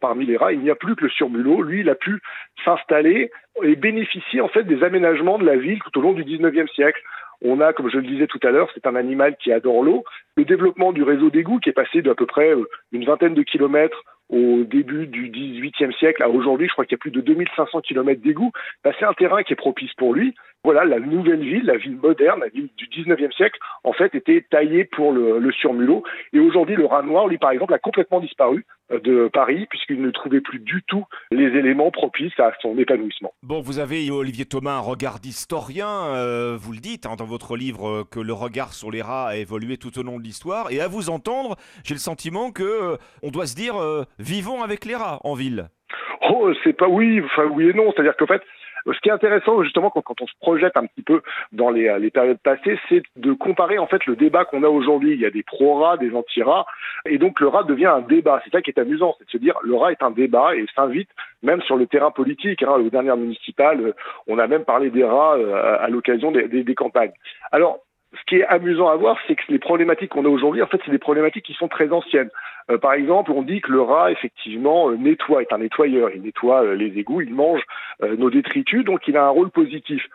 [0.00, 1.62] parmi les rats, il n'y a plus que le surmulot.
[1.62, 2.20] Lui, il a pu
[2.64, 3.30] s'installer
[3.62, 7.00] et bénéficier en fait des aménagements de la ville tout au long du 19e siècle.
[7.42, 10.04] On a, comme je le disais tout à l'heure, c'est un animal qui adore l'eau.
[10.36, 13.42] Le développement du réseau d'égouts qui est passé d'à peu près euh, une vingtaine de
[13.42, 17.20] kilomètres au début du XVIIIe siècle à aujourd'hui, je crois qu'il y a plus de
[17.20, 18.52] 2500 kilomètres d'égouts,
[18.84, 20.34] c'est un terrain qui est propice pour lui.
[20.64, 24.44] Voilà, la nouvelle ville, la ville moderne, la ville du XIXe siècle, en fait, était
[24.50, 26.02] taillée pour le, le surmulot.
[26.32, 30.00] Et aujourd'hui, le rat noir, lui, par exemple, a complètement disparu euh, de Paris puisqu'il
[30.00, 33.32] ne trouvait plus du tout les éléments propices à son épanouissement.
[33.42, 35.88] Bon, vous avez, Olivier Thomas, un regard d'historien.
[35.88, 39.28] Euh, vous le dites hein, dans votre livre euh, que le regard sur les rats
[39.28, 40.70] a évolué tout au long de l'histoire.
[40.70, 43.74] Et à vous entendre, j'ai le sentiment que on doit se dire
[44.18, 45.68] vivons avec les rats en ville.
[46.30, 47.92] Oh, c'est pas oui, enfin oui et non.
[47.92, 48.42] C'est-à-dire qu'en fait,
[48.92, 52.38] ce qui est intéressant justement quand, on se projette un petit peu dans les, périodes
[52.38, 55.12] passées, c'est de comparer en fait le débat qu'on a aujourd'hui.
[55.12, 56.66] Il y a des pro-rats, des anti-rats,
[57.04, 58.40] et donc le rat devient un débat.
[58.44, 60.64] C'est ça qui est amusant, c'est de se dire le rat est un débat et
[60.74, 61.10] s'invite
[61.42, 62.62] même sur le terrain politique.
[62.62, 63.94] Hein, aux dernières municipales,
[64.26, 67.12] on a même parlé des rats euh, à l'occasion des, des, campagnes.
[67.52, 67.80] Alors
[68.26, 70.90] qui est amusant à voir, c'est que les problématiques qu'on a aujourd'hui, en fait, c'est
[70.90, 72.30] des problématiques qui sont très anciennes.
[72.70, 76.10] Euh, par exemple, on dit que le rat, effectivement, euh, nettoie, est un nettoyeur.
[76.14, 77.62] Il nettoie euh, les égouts, il mange
[78.00, 80.06] nos détritus, donc il a un rôle positif.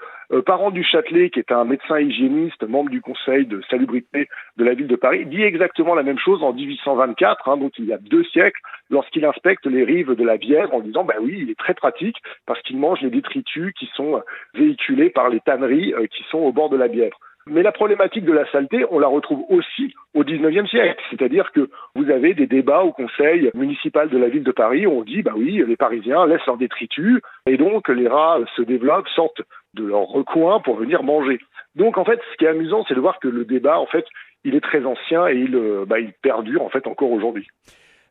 [0.45, 4.75] Parent du Châtelet, qui est un médecin hygiéniste, membre du conseil de salubrité de la
[4.75, 7.97] ville de Paris, dit exactement la même chose en 1824, hein, donc il y a
[7.97, 11.57] deux siècles, lorsqu'il inspecte les rives de la Bièvre en disant, bah oui, il est
[11.57, 14.21] très pratique parce qu'il mange les détritus qui sont
[14.53, 17.17] véhiculés par les tanneries qui sont au bord de la Bièvre.
[17.47, 21.03] Mais la problématique de la saleté, on la retrouve aussi au XIXe siècle.
[21.09, 24.91] C'est-à-dire que vous avez des débats au conseil municipal de la ville de Paris où
[24.91, 29.07] on dit, bah oui, les Parisiens laissent leurs détritus et donc les rats se développent,
[29.09, 29.41] sortent
[29.73, 31.39] de leur recoin pour venir manger.
[31.75, 34.05] Donc en fait, ce qui est amusant, c'est de voir que le débat, en fait,
[34.43, 37.47] il est très ancien et il, euh, bah, il perdure en fait encore aujourd'hui.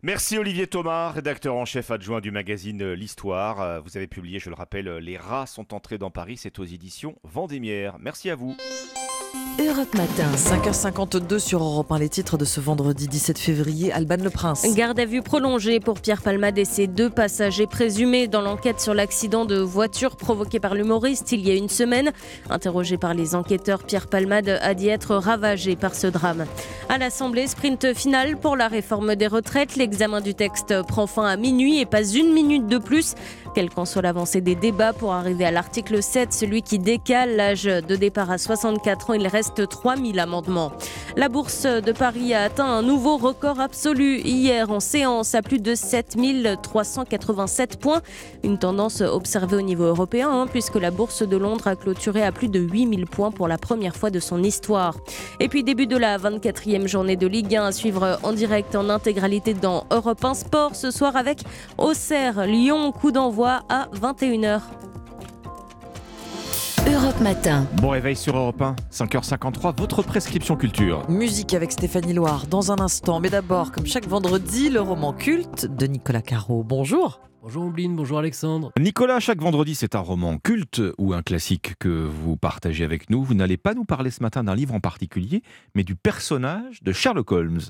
[0.03, 3.61] Merci Olivier Thomas, rédacteur en chef adjoint du magazine L'Histoire.
[3.61, 6.64] Euh, vous avez publié, je le rappelle, Les rats sont entrés dans Paris, c'est aux
[6.64, 7.97] éditions Vendémiaire.
[8.01, 8.57] Merci à vous.
[9.61, 10.28] Europe Matin.
[10.35, 14.66] 5h52 sur Europe 1, les titres de ce vendredi 17 février, Alban Le Prince.
[14.74, 18.95] Garde à vue prolongée pour Pierre Palmade et ses deux passagers présumés dans l'enquête sur
[18.95, 22.11] l'accident de voiture provoqué par l'humoriste il y a une semaine.
[22.49, 26.47] Interrogé par les enquêteurs, Pierre Palmade a dit être ravagé par ce drame.
[26.89, 29.76] À l'Assemblée, sprint final pour la réforme des retraites.
[29.76, 33.14] L'examen du texte prend fin à minuit et pas une minute de plus.
[33.53, 37.64] Quelle qu'en soit l'avancée des débats pour arriver à l'article 7, celui qui décale l'âge
[37.64, 40.70] de départ à 64 ans, il reste 3000 amendements.
[41.16, 45.59] La bourse de Paris a atteint un nouveau record absolu hier en séance à plus
[45.59, 48.03] de 7387 points.
[48.44, 52.30] Une tendance observée au niveau européen hein, puisque la bourse de Londres a clôturé à
[52.30, 54.96] plus de 8000 points pour la première fois de son histoire.
[55.40, 58.88] Et puis début de la 24e journée de Ligue 1 à suivre en direct en
[58.88, 61.40] intégralité dans Europe 1 Sport ce soir avec
[61.76, 64.61] Auxerre, Lyon, coup d'envoi à 21h.
[66.86, 67.66] Europe Matin.
[67.74, 71.09] Bon réveil sur Europe 1, 5h53, votre prescription culture.
[71.09, 73.20] Musique avec Stéphanie Loire dans un instant.
[73.20, 76.62] Mais d'abord, comme chaque vendredi, le roman culte de Nicolas Caro.
[76.64, 77.20] Bonjour.
[77.43, 78.72] Bonjour Ombline, bonjour Alexandre.
[78.78, 83.24] Nicolas, chaque vendredi, c'est un roman culte ou un classique que vous partagez avec nous.
[83.24, 85.43] Vous n'allez pas nous parler ce matin d'un livre en particulier,
[85.74, 87.61] mais du personnage de Sherlock Holmes.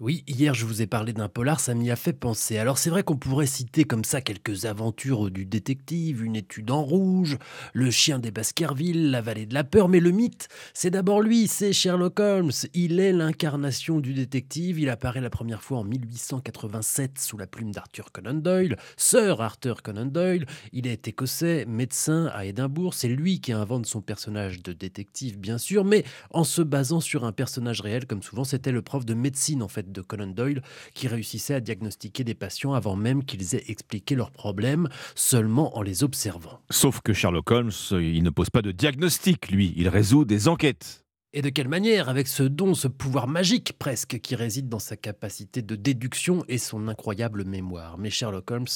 [0.00, 2.58] Oui, hier je vous ai parlé d'un polar, ça m'y a fait penser.
[2.58, 6.82] Alors c'est vrai qu'on pourrait citer comme ça quelques aventures du détective, une étude en
[6.82, 7.38] rouge,
[7.72, 11.46] le chien des Baskerville, la vallée de la peur, mais le mythe, c'est d'abord lui,
[11.46, 12.50] c'est Sherlock Holmes.
[12.74, 17.70] Il est l'incarnation du détective, il apparaît la première fois en 1887 sous la plume
[17.70, 20.44] d'Arthur Conan Doyle, Sir Arthur Conan Doyle.
[20.72, 25.56] Il est écossais, médecin à Édimbourg, c'est lui qui invente son personnage de détective bien
[25.56, 29.14] sûr, mais en se basant sur un personnage réel comme souvent c'était le prof de
[29.14, 30.62] médecine en fait de Conan Doyle
[30.94, 35.82] qui réussissait à diagnostiquer des patients avant même qu'ils aient expliqué leurs problèmes, seulement en
[35.82, 36.60] les observant.
[36.70, 41.03] Sauf que Sherlock Holmes, il ne pose pas de diagnostic, lui, il résout des enquêtes.
[41.36, 44.96] Et de quelle manière Avec ce don, ce pouvoir magique presque qui réside dans sa
[44.96, 47.98] capacité de déduction et son incroyable mémoire.
[47.98, 48.68] Mais Sherlock Holmes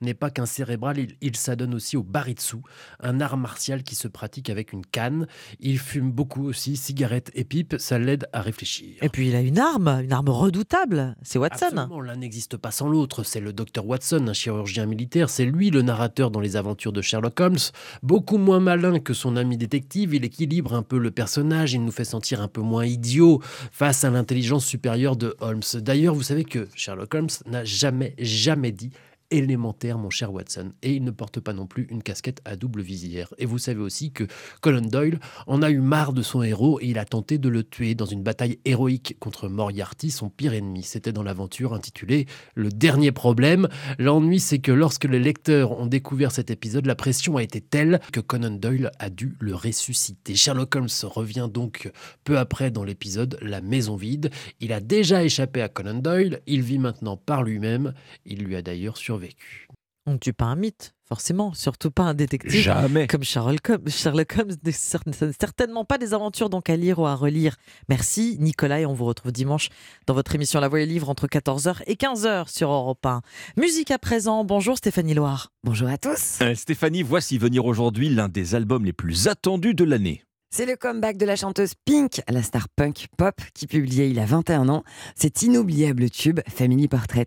[0.00, 2.56] n'est pas qu'un cérébral, il, s'adonne aussi au baritsu,
[3.00, 5.26] un art martial qui se pratique avec une canne.
[5.60, 8.96] Il fume beaucoup aussi, cigarettes et pipes, ça l'aide à réfléchir.
[9.02, 11.66] Et puis il a une arme, une arme redoutable, c'est Watson.
[11.66, 15.68] Absolument, l'un n'existe pas sans l'autre, c'est le docteur Watson, un chirurgien militaire, c'est lui
[15.68, 17.58] le narrateur dans les aventures de Sherlock Holmes.
[18.02, 21.92] Beaucoup moins malin que son ami détective, il équilibre un peu le personnage, il nous
[21.92, 23.40] fait sentir un peu moins idiot
[23.70, 25.62] face à l'intelligence supérieure de Holmes.
[25.74, 28.90] D'ailleurs, vous savez que Sherlock Holmes n'a jamais, jamais dit
[29.30, 30.72] élémentaire, mon cher Watson.
[30.82, 33.32] Et il ne porte pas non plus une casquette à double visière.
[33.38, 34.24] Et vous savez aussi que
[34.60, 37.62] Conan Doyle en a eu marre de son héros et il a tenté de le
[37.62, 40.82] tuer dans une bataille héroïque contre Moriarty, son pire ennemi.
[40.82, 43.68] C'était dans l'aventure intitulée Le dernier problème.
[43.98, 48.00] L'ennui, c'est que lorsque les lecteurs ont découvert cet épisode, la pression a été telle
[48.12, 50.34] que Conan Doyle a dû le ressusciter.
[50.34, 51.90] Sherlock Holmes revient donc
[52.24, 54.30] peu après dans l'épisode La maison vide.
[54.60, 58.62] Il a déjà échappé à Conan Doyle, il vit maintenant par lui-même, il lui a
[58.62, 59.68] d'ailleurs survécu.
[60.08, 63.08] On ne tue pas un mythe, forcément, surtout pas un détective Jamais.
[63.08, 63.88] comme Sherlock Holmes.
[63.88, 67.56] Sherlock Holmes, certainement pas des aventures donc à lire ou à relire.
[67.88, 69.68] Merci Nicolas et on vous retrouve dimanche
[70.06, 73.20] dans votre émission La Voix et Livre entre 14h et 15h sur Europe 1.
[73.56, 75.50] Musique à présent, bonjour Stéphanie Loire.
[75.64, 76.38] Bonjour à tous.
[76.40, 80.22] Euh, Stéphanie, voici venir aujourd'hui l'un des albums les plus attendus de l'année.
[80.54, 84.24] C'est le comeback de la chanteuse Pink, la star punk pop qui publiait il a
[84.24, 84.84] 21 ans
[85.16, 87.26] cet inoubliable tube Family Portrait.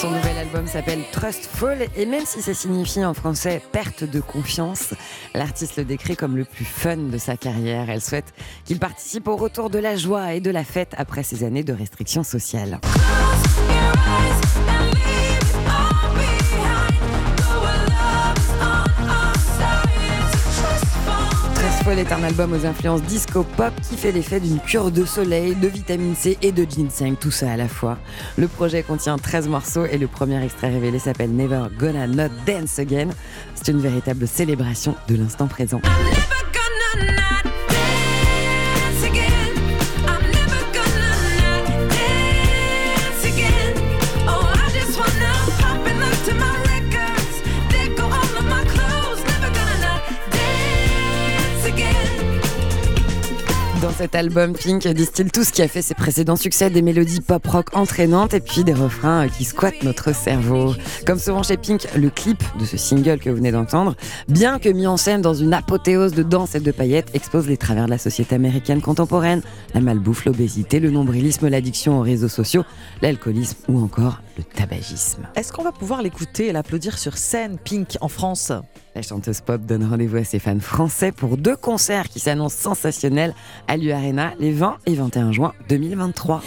[0.00, 4.94] Son nouvel album s'appelle Trustful et même si ça signifie en français perte de confiance,
[5.34, 7.90] l'artiste le décrit comme le plus fun de sa carrière.
[7.90, 8.32] Elle souhaite
[8.64, 11.72] qu'il participe au retour de la joie et de la fête après ces années de
[11.72, 12.78] restrictions sociales.
[21.88, 25.68] Trustful est un album aux influences disco-pop qui fait l'effet d'une cure de soleil, de
[25.68, 27.96] vitamine C et de ginseng, tout ça à la fois.
[28.36, 32.78] Le projet contient 13 morceaux et le premier extrait révélé s'appelle Never Gonna Not Dance
[32.78, 33.08] Again.
[33.54, 35.80] C'est une véritable célébration de l'instant présent.
[35.80, 37.37] Dans
[53.98, 57.76] cet album, Pink distille tout ce qui a fait ses précédents succès, des mélodies pop-rock
[57.76, 60.72] entraînantes et puis des refrains qui squattent notre cerveau.
[61.04, 63.96] Comme souvent chez Pink, le clip de ce single que vous venez d'entendre,
[64.28, 67.56] bien que mis en scène dans une apothéose de danse et de paillettes, expose les
[67.56, 69.42] travers de la société américaine contemporaine,
[69.74, 72.62] la malbouffe, l'obésité, le nombrilisme, l'addiction aux réseaux sociaux,
[73.02, 75.26] l'alcoolisme ou encore le tabagisme.
[75.34, 78.52] Est-ce qu'on va pouvoir l'écouter et l'applaudir sur scène Pink en France?
[78.98, 83.32] La chanteuse pop donne rendez-vous à ses fans français pour deux concerts qui s'annoncent sensationnels
[83.68, 86.42] à l'U-Arena les 20 et 21 juin 2023.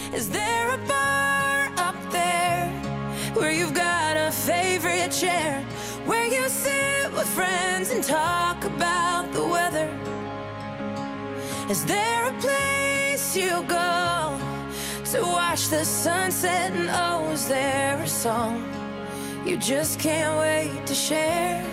[11.69, 14.37] Is there a place you go
[15.13, 18.61] to watch the sunset oh, is a song
[19.45, 21.70] you just can't wait to share?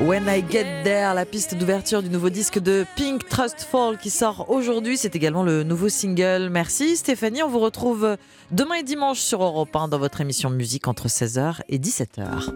[0.00, 1.14] When I get there.
[1.14, 4.96] La piste d'ouverture du nouveau disque de Pink Trustful qui sort aujourd'hui.
[4.96, 6.48] C'est également le nouveau single.
[6.50, 7.42] Merci Stéphanie.
[7.42, 8.16] On vous retrouve
[8.50, 12.52] demain et dimanche sur Europe 1 dans votre émission musique entre 16h et 17h.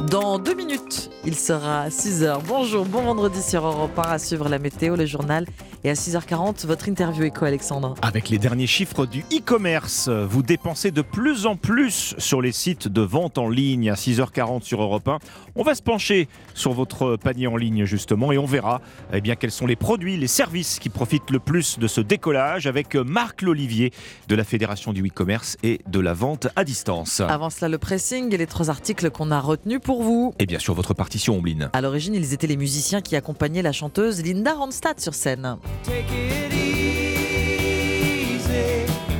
[0.00, 2.40] Dans deux minutes, il sera 6h.
[2.46, 5.46] Bonjour, bon vendredi sur Europe 1 à suivre la météo, le journal.
[5.84, 7.94] Et à 6h40, votre interview éco, Alexandre.
[8.00, 12.88] Avec les derniers chiffres du e-commerce, vous dépensez de plus en plus sur les sites
[12.88, 15.18] de vente en ligne à 6h40 sur Europe 1.
[15.56, 18.80] On va se pencher sur votre panier en ligne justement et on verra
[19.12, 22.66] eh bien, quels sont les produits, les services qui profitent le plus de ce décollage
[22.66, 23.92] avec Marc Lolivier
[24.28, 27.20] de la Fédération du e-commerce et de la vente à distance.
[27.20, 30.34] Avant cela, le pressing et les trois articles qu'on a retenus pour vous.
[30.40, 31.70] Et bien sûr, votre partition, Ombline.
[31.72, 35.58] À l'origine, ils étaient les musiciens qui accompagnaient la chanteuse Linda Ronstadt sur scène.
[35.84, 36.74] Take it easy,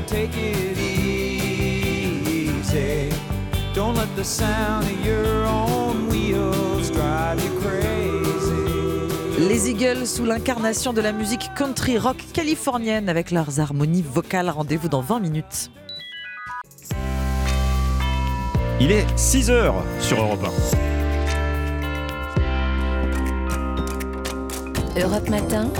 [0.08, 1.38] take it easy.
[3.74, 7.84] Don't let the sound of your own wheels drive you crazy.
[9.48, 14.48] Les Eagles sous l'incarnation de la musique country rock californienne avec leurs harmonies vocales.
[14.48, 15.70] Rendez-vous dans 20 minutes.
[18.80, 20.40] Il est 6h sur Europe
[24.96, 25.00] 1.
[25.00, 25.70] Europe Matin.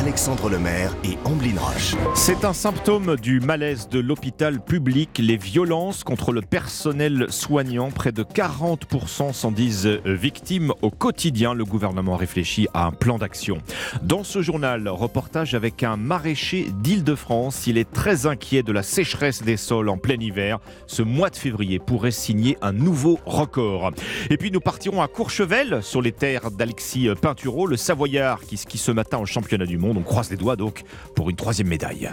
[0.00, 1.94] Alexandre Lemaire et Amblin Roche.
[2.14, 7.90] C'est un symptôme du malaise de l'hôpital public, les violences contre le personnel soignant.
[7.90, 11.52] Près de 40% s'en disent victimes au quotidien.
[11.52, 13.58] Le gouvernement réfléchit à un plan d'action.
[14.00, 17.66] Dans ce journal, reportage avec un maraîcher d'Île-de-France.
[17.66, 20.60] Il est très inquiet de la sécheresse des sols en plein hiver.
[20.86, 23.90] Ce mois de février pourrait signer un nouveau record.
[24.30, 28.78] Et puis nous partirons à Courchevel, sur les terres d'Alexis Pinturo, le Savoyard qui skie
[28.78, 29.89] ce matin au championnat du monde.
[29.96, 30.84] On croise les doigts donc
[31.14, 32.10] pour une troisième médaille.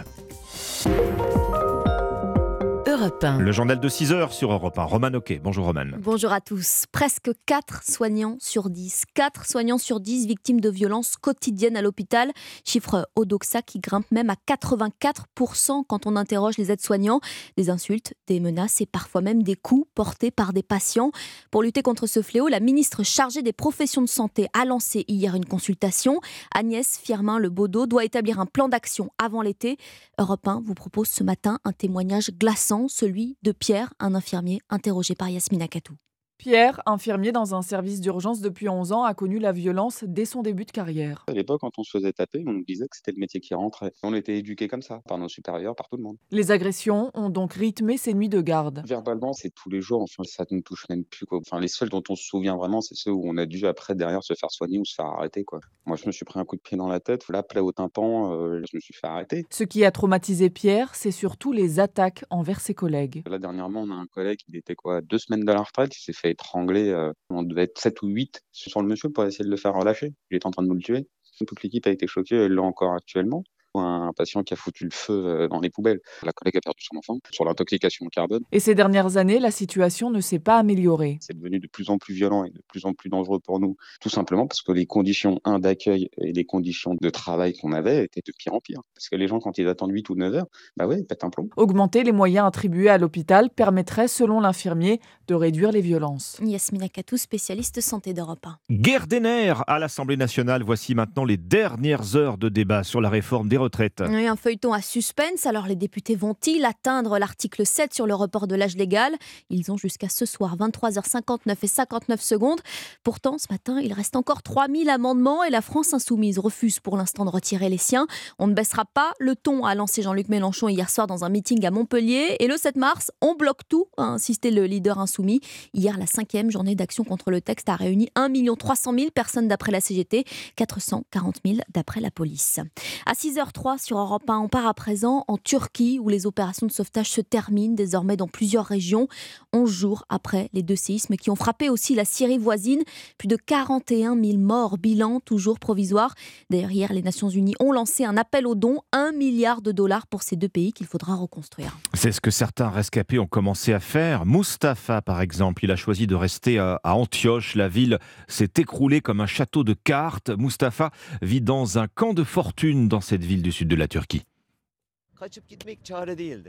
[3.08, 3.38] Europe Europe 1.
[3.38, 4.82] Le journal de 6 heures sur Europe 1.
[4.84, 5.40] Roman Oquet.
[5.42, 5.86] Bonjour Roman.
[5.98, 6.84] Bonjour à tous.
[6.92, 9.04] Presque 4 soignants sur 10.
[9.14, 12.30] 4 soignants sur 10 victimes de violences quotidiennes à l'hôpital.
[12.66, 17.20] Chiffre Odoxa qui grimpe même à 84% quand on interroge les aides-soignants.
[17.56, 21.10] Des insultes, des menaces et parfois même des coups portés par des patients.
[21.50, 25.34] Pour lutter contre ce fléau, la ministre chargée des professions de santé a lancé hier
[25.34, 26.20] une consultation.
[26.54, 29.78] Agnès Firmin-Le Baudot doit établir un plan d'action avant l'été.
[30.18, 35.14] Europe 1 vous propose ce matin un témoignage glaçant, celui de Pierre, un infirmier interrogé
[35.14, 35.94] par Yasmina Katou.
[36.38, 40.42] Pierre, infirmier dans un service d'urgence depuis 11 ans, a connu la violence dès son
[40.42, 41.24] début de carrière.
[41.26, 43.54] À l'époque, quand on se faisait taper, on nous disait que c'était le métier qui
[43.54, 43.92] rentrait.
[44.04, 46.16] On était éduqués comme ça, par nos supérieurs, par tout le monde.
[46.30, 48.84] Les agressions ont donc rythmé ses nuits de garde.
[48.86, 51.26] Verbalement, c'est tous les jours, enfin, ça ne touche même plus.
[51.26, 51.40] Quoi.
[51.40, 53.96] Enfin, les seuls dont on se souvient vraiment, c'est ceux où on a dû après,
[53.96, 55.42] derrière, se faire soigner ou se faire arrêter.
[55.42, 55.58] Quoi.
[55.86, 57.72] Moi, je me suis pris un coup de pied dans la tête, la plaie au
[57.72, 59.44] tympan, euh, je me suis fait arrêter.
[59.50, 63.24] Ce qui a traumatisé Pierre, c'est surtout les attaques envers ses collègues.
[63.28, 66.00] Là, dernièrement, on a un collègue, il était quoi, deux semaines de la retraite, il
[66.00, 66.90] s'est fait étrangler.
[66.90, 69.74] euh, on devait être 7 ou 8 sur le monsieur pour essayer de le faire
[69.74, 70.14] relâcher.
[70.30, 71.08] Il était en train de nous le tuer.
[71.46, 73.44] Toute l'équipe a été choquée, elle l'a encore actuellement.
[73.80, 76.00] Un patient qui a foutu le feu euh, dans les poubelles.
[76.22, 78.42] La collègue a perdu son enfant sur l'intoxication au carbone.
[78.52, 81.18] Et ces dernières années, la situation ne s'est pas améliorée.
[81.20, 83.76] C'est devenu de plus en plus violent et de plus en plus dangereux pour nous,
[84.00, 88.04] tout simplement parce que les conditions un, d'accueil et les conditions de travail qu'on avait
[88.04, 88.80] étaient de pire en pire.
[88.94, 91.24] Parce que les gens, quand ils attendent 8 ou 9 heures, bah ouais, ils pètent
[91.24, 91.48] un plomb.
[91.56, 96.38] Augmenter les moyens attribués à l'hôpital permettrait, selon l'infirmier, de réduire les violences.
[96.42, 98.58] Yasmina Katou, spécialiste santé d'Europe 1.
[98.70, 100.62] Guerre des nerfs à l'Assemblée nationale.
[100.62, 103.67] Voici maintenant les dernières heures de débat sur la réforme des retraites.
[104.08, 105.46] Oui, un feuilleton à suspense.
[105.46, 109.14] Alors les députés vont-ils atteindre l'article 7 sur le report de l'âge légal?
[109.50, 112.60] Ils ont jusqu'à ce soir 23h59 et 59 secondes.
[113.02, 117.24] Pourtant, ce matin, il reste encore 3000 amendements et la France insoumise refuse pour l'instant
[117.24, 118.06] de retirer les siens.
[118.38, 121.64] On ne baissera pas le ton, a lancé Jean-Luc Mélenchon hier soir dans un meeting
[121.64, 122.36] à Montpellier.
[122.40, 125.40] Et le 7 mars, on bloque tout, a insisté le leader insoumis.
[125.74, 129.72] Hier, la cinquième journée d'action contre le texte a réuni 1 300 000 personnes d'après
[129.72, 130.24] la CGT,
[130.56, 132.60] 440 000 d'après la police.
[133.06, 133.14] À
[133.58, 137.10] 6h03 sur Europe 1, on part à présent en Turquie où les opérations de sauvetage
[137.10, 139.08] se terminent désormais dans plusieurs régions,
[139.52, 142.82] 11 jours après les deux séismes qui ont frappé aussi la Syrie voisine.
[143.16, 146.14] Plus de 41 000 morts, bilan toujours provisoire.
[146.50, 150.06] D'ailleurs, hier, les Nations Unies ont lancé un appel aux dons, 1 milliard de dollars
[150.06, 151.76] pour ces deux pays qu'il faudra reconstruire.
[151.94, 154.24] C'est ce que certains rescapés ont commencé à faire.
[154.24, 157.54] Mustapha, par exemple, il a choisi de rester à à Antioche.
[157.54, 157.98] La ville
[158.28, 160.30] s'est écroulée comme un château de cartes.
[160.30, 160.90] Mustapha
[161.22, 164.22] vit dans un camp de fortune dans cette ville du sud de la Turquie.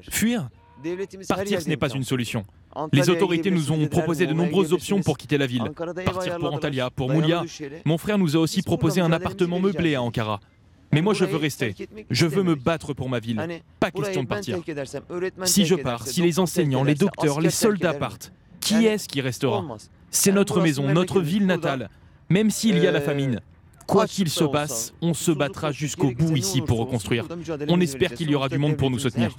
[0.10, 0.50] Fuir?
[1.28, 2.44] Partir, ce n'est pas une solution.
[2.94, 5.72] Les autorités nous ont proposé de nombreuses options pour quitter la ville.
[6.06, 7.44] Partir pour Antalya, pour Moulia.
[7.86, 10.40] Mon frère nous a aussi proposé un appartement meublé à Ankara.
[10.92, 11.76] Mais moi, je veux rester.
[12.10, 13.42] Je veux me battre pour ma ville.
[13.80, 14.60] Pas question de partir.
[15.44, 19.66] Si je pars, si les enseignants, les docteurs, les soldats partent, qui est-ce qui restera?
[20.12, 21.90] C'est notre maison, notre ville natale.
[22.30, 23.42] Même s'il y a la famine.
[23.90, 27.26] Quoi qu'il se passe, on se battra jusqu'au bout ici pour reconstruire.
[27.68, 29.32] On espère qu'il y aura du monde pour nous soutenir.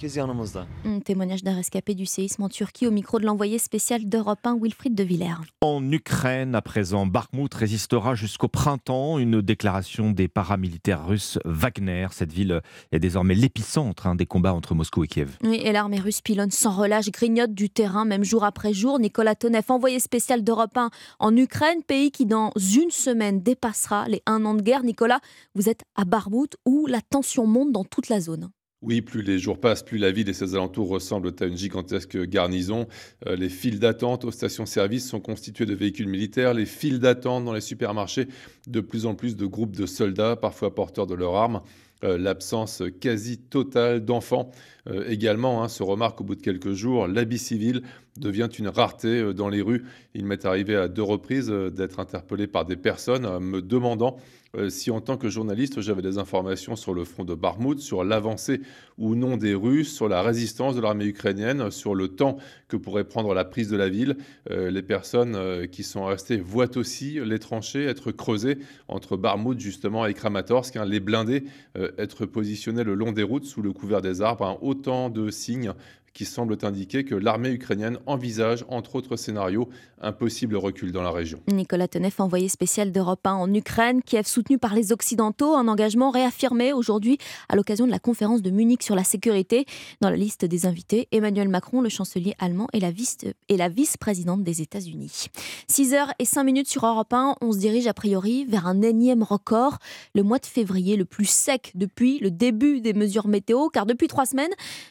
[0.85, 4.59] Un témoignage d'un rescapé du séisme en Turquie au micro de l'envoyé spécial d'Europe 1,
[4.61, 5.41] Wilfried de Villers.
[5.61, 9.19] En Ukraine, à présent, Bakhmut résistera jusqu'au printemps.
[9.21, 12.09] Une déclaration des paramilitaires russes Wagner.
[12.11, 15.37] Cette ville est désormais l'épicentre hein, des combats entre Moscou et Kiev.
[15.45, 18.99] Oui, et l'armée russe pilonne sans relâche, grignote du terrain, même jour après jour.
[18.99, 20.91] Nicolas Tonev, envoyé spécial d'Europe 1
[21.21, 24.23] en Ukraine, pays qui dans une semaine dépassera les
[24.55, 24.83] de guerre.
[24.83, 25.21] Nicolas,
[25.55, 28.51] vous êtes à Barmout où la tension monte dans toute la zone.
[28.83, 32.17] Oui, plus les jours passent, plus la ville et ses alentours ressemblent à une gigantesque
[32.17, 32.89] garnison.
[33.27, 36.55] Euh, les files d'attente aux stations-service sont constituées de véhicules militaires.
[36.55, 38.27] Les files d'attente dans les supermarchés,
[38.67, 41.61] de plus en plus de groupes de soldats, parfois porteurs de leurs armes.
[42.05, 44.51] Euh, L'absence quasi totale d'enfants
[44.89, 47.07] euh, également hein, se remarque au bout de quelques jours.
[47.07, 47.83] L'habit civil
[48.19, 49.85] devient une rareté euh, dans les rues.
[50.15, 54.17] Il m'est arrivé à deux reprises euh, d'être interpellé par des personnes me demandant
[54.69, 58.61] si en tant que journaliste j'avais des informations sur le front de Barmout, sur l'avancée
[58.99, 63.05] ou non des Russes, sur la résistance de l'armée ukrainienne, sur le temps que pourrait
[63.05, 64.17] prendre la prise de la ville.
[64.51, 68.59] Les personnes qui sont restées voient aussi les tranchées être creusées
[68.89, 71.45] entre Barmout justement et Kramatorsk, hein, les blindés
[71.97, 74.59] être positionnés le long des routes sous le couvert des arbres.
[74.71, 75.75] Autant de signes
[76.13, 79.69] qui semblent indiquer que l'armée ukrainienne envisage, entre autres scénarios,
[80.01, 81.41] un possible recul dans la région.
[81.49, 86.11] Nicolas Tenev, envoyé spécial d'Europe 1 en Ukraine, Kiev soutenu par les Occidentaux, un engagement
[86.11, 89.67] réaffirmé aujourd'hui à l'occasion de la conférence de Munich sur la sécurité.
[90.01, 93.69] Dans la liste des invités, Emmanuel Macron, le chancelier allemand et la vice- et la
[93.69, 95.27] vice-présidente des États-Unis.
[95.69, 98.83] 6 h et 5 minutes sur Europe 1, on se dirige a priori vers un
[98.83, 99.79] énième record,
[100.15, 104.09] le mois de février le plus sec depuis le début des mesures météo, car depuis
[104.09, 104.51] trois semaines,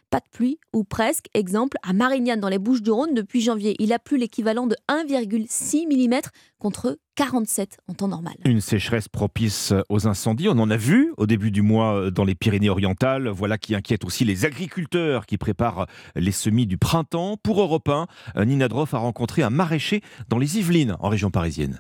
[0.10, 1.09] pas de pluie ou presque.
[1.34, 6.22] Exemple, à Marignane dans les Bouches-du-Rhône, depuis janvier, il a plu l'équivalent de 1,6 mm
[6.60, 8.36] contre 47 en temps normal.
[8.46, 12.36] Une sécheresse propice aux incendies, on en a vu au début du mois dans les
[12.36, 13.28] Pyrénées-Orientales.
[13.28, 17.38] Voilà qui inquiète aussi les agriculteurs qui préparent les semis du printemps.
[17.42, 17.90] Pour Europe
[18.36, 21.80] 1, Nina Droff a rencontré un maraîcher dans les Yvelines, en région parisienne.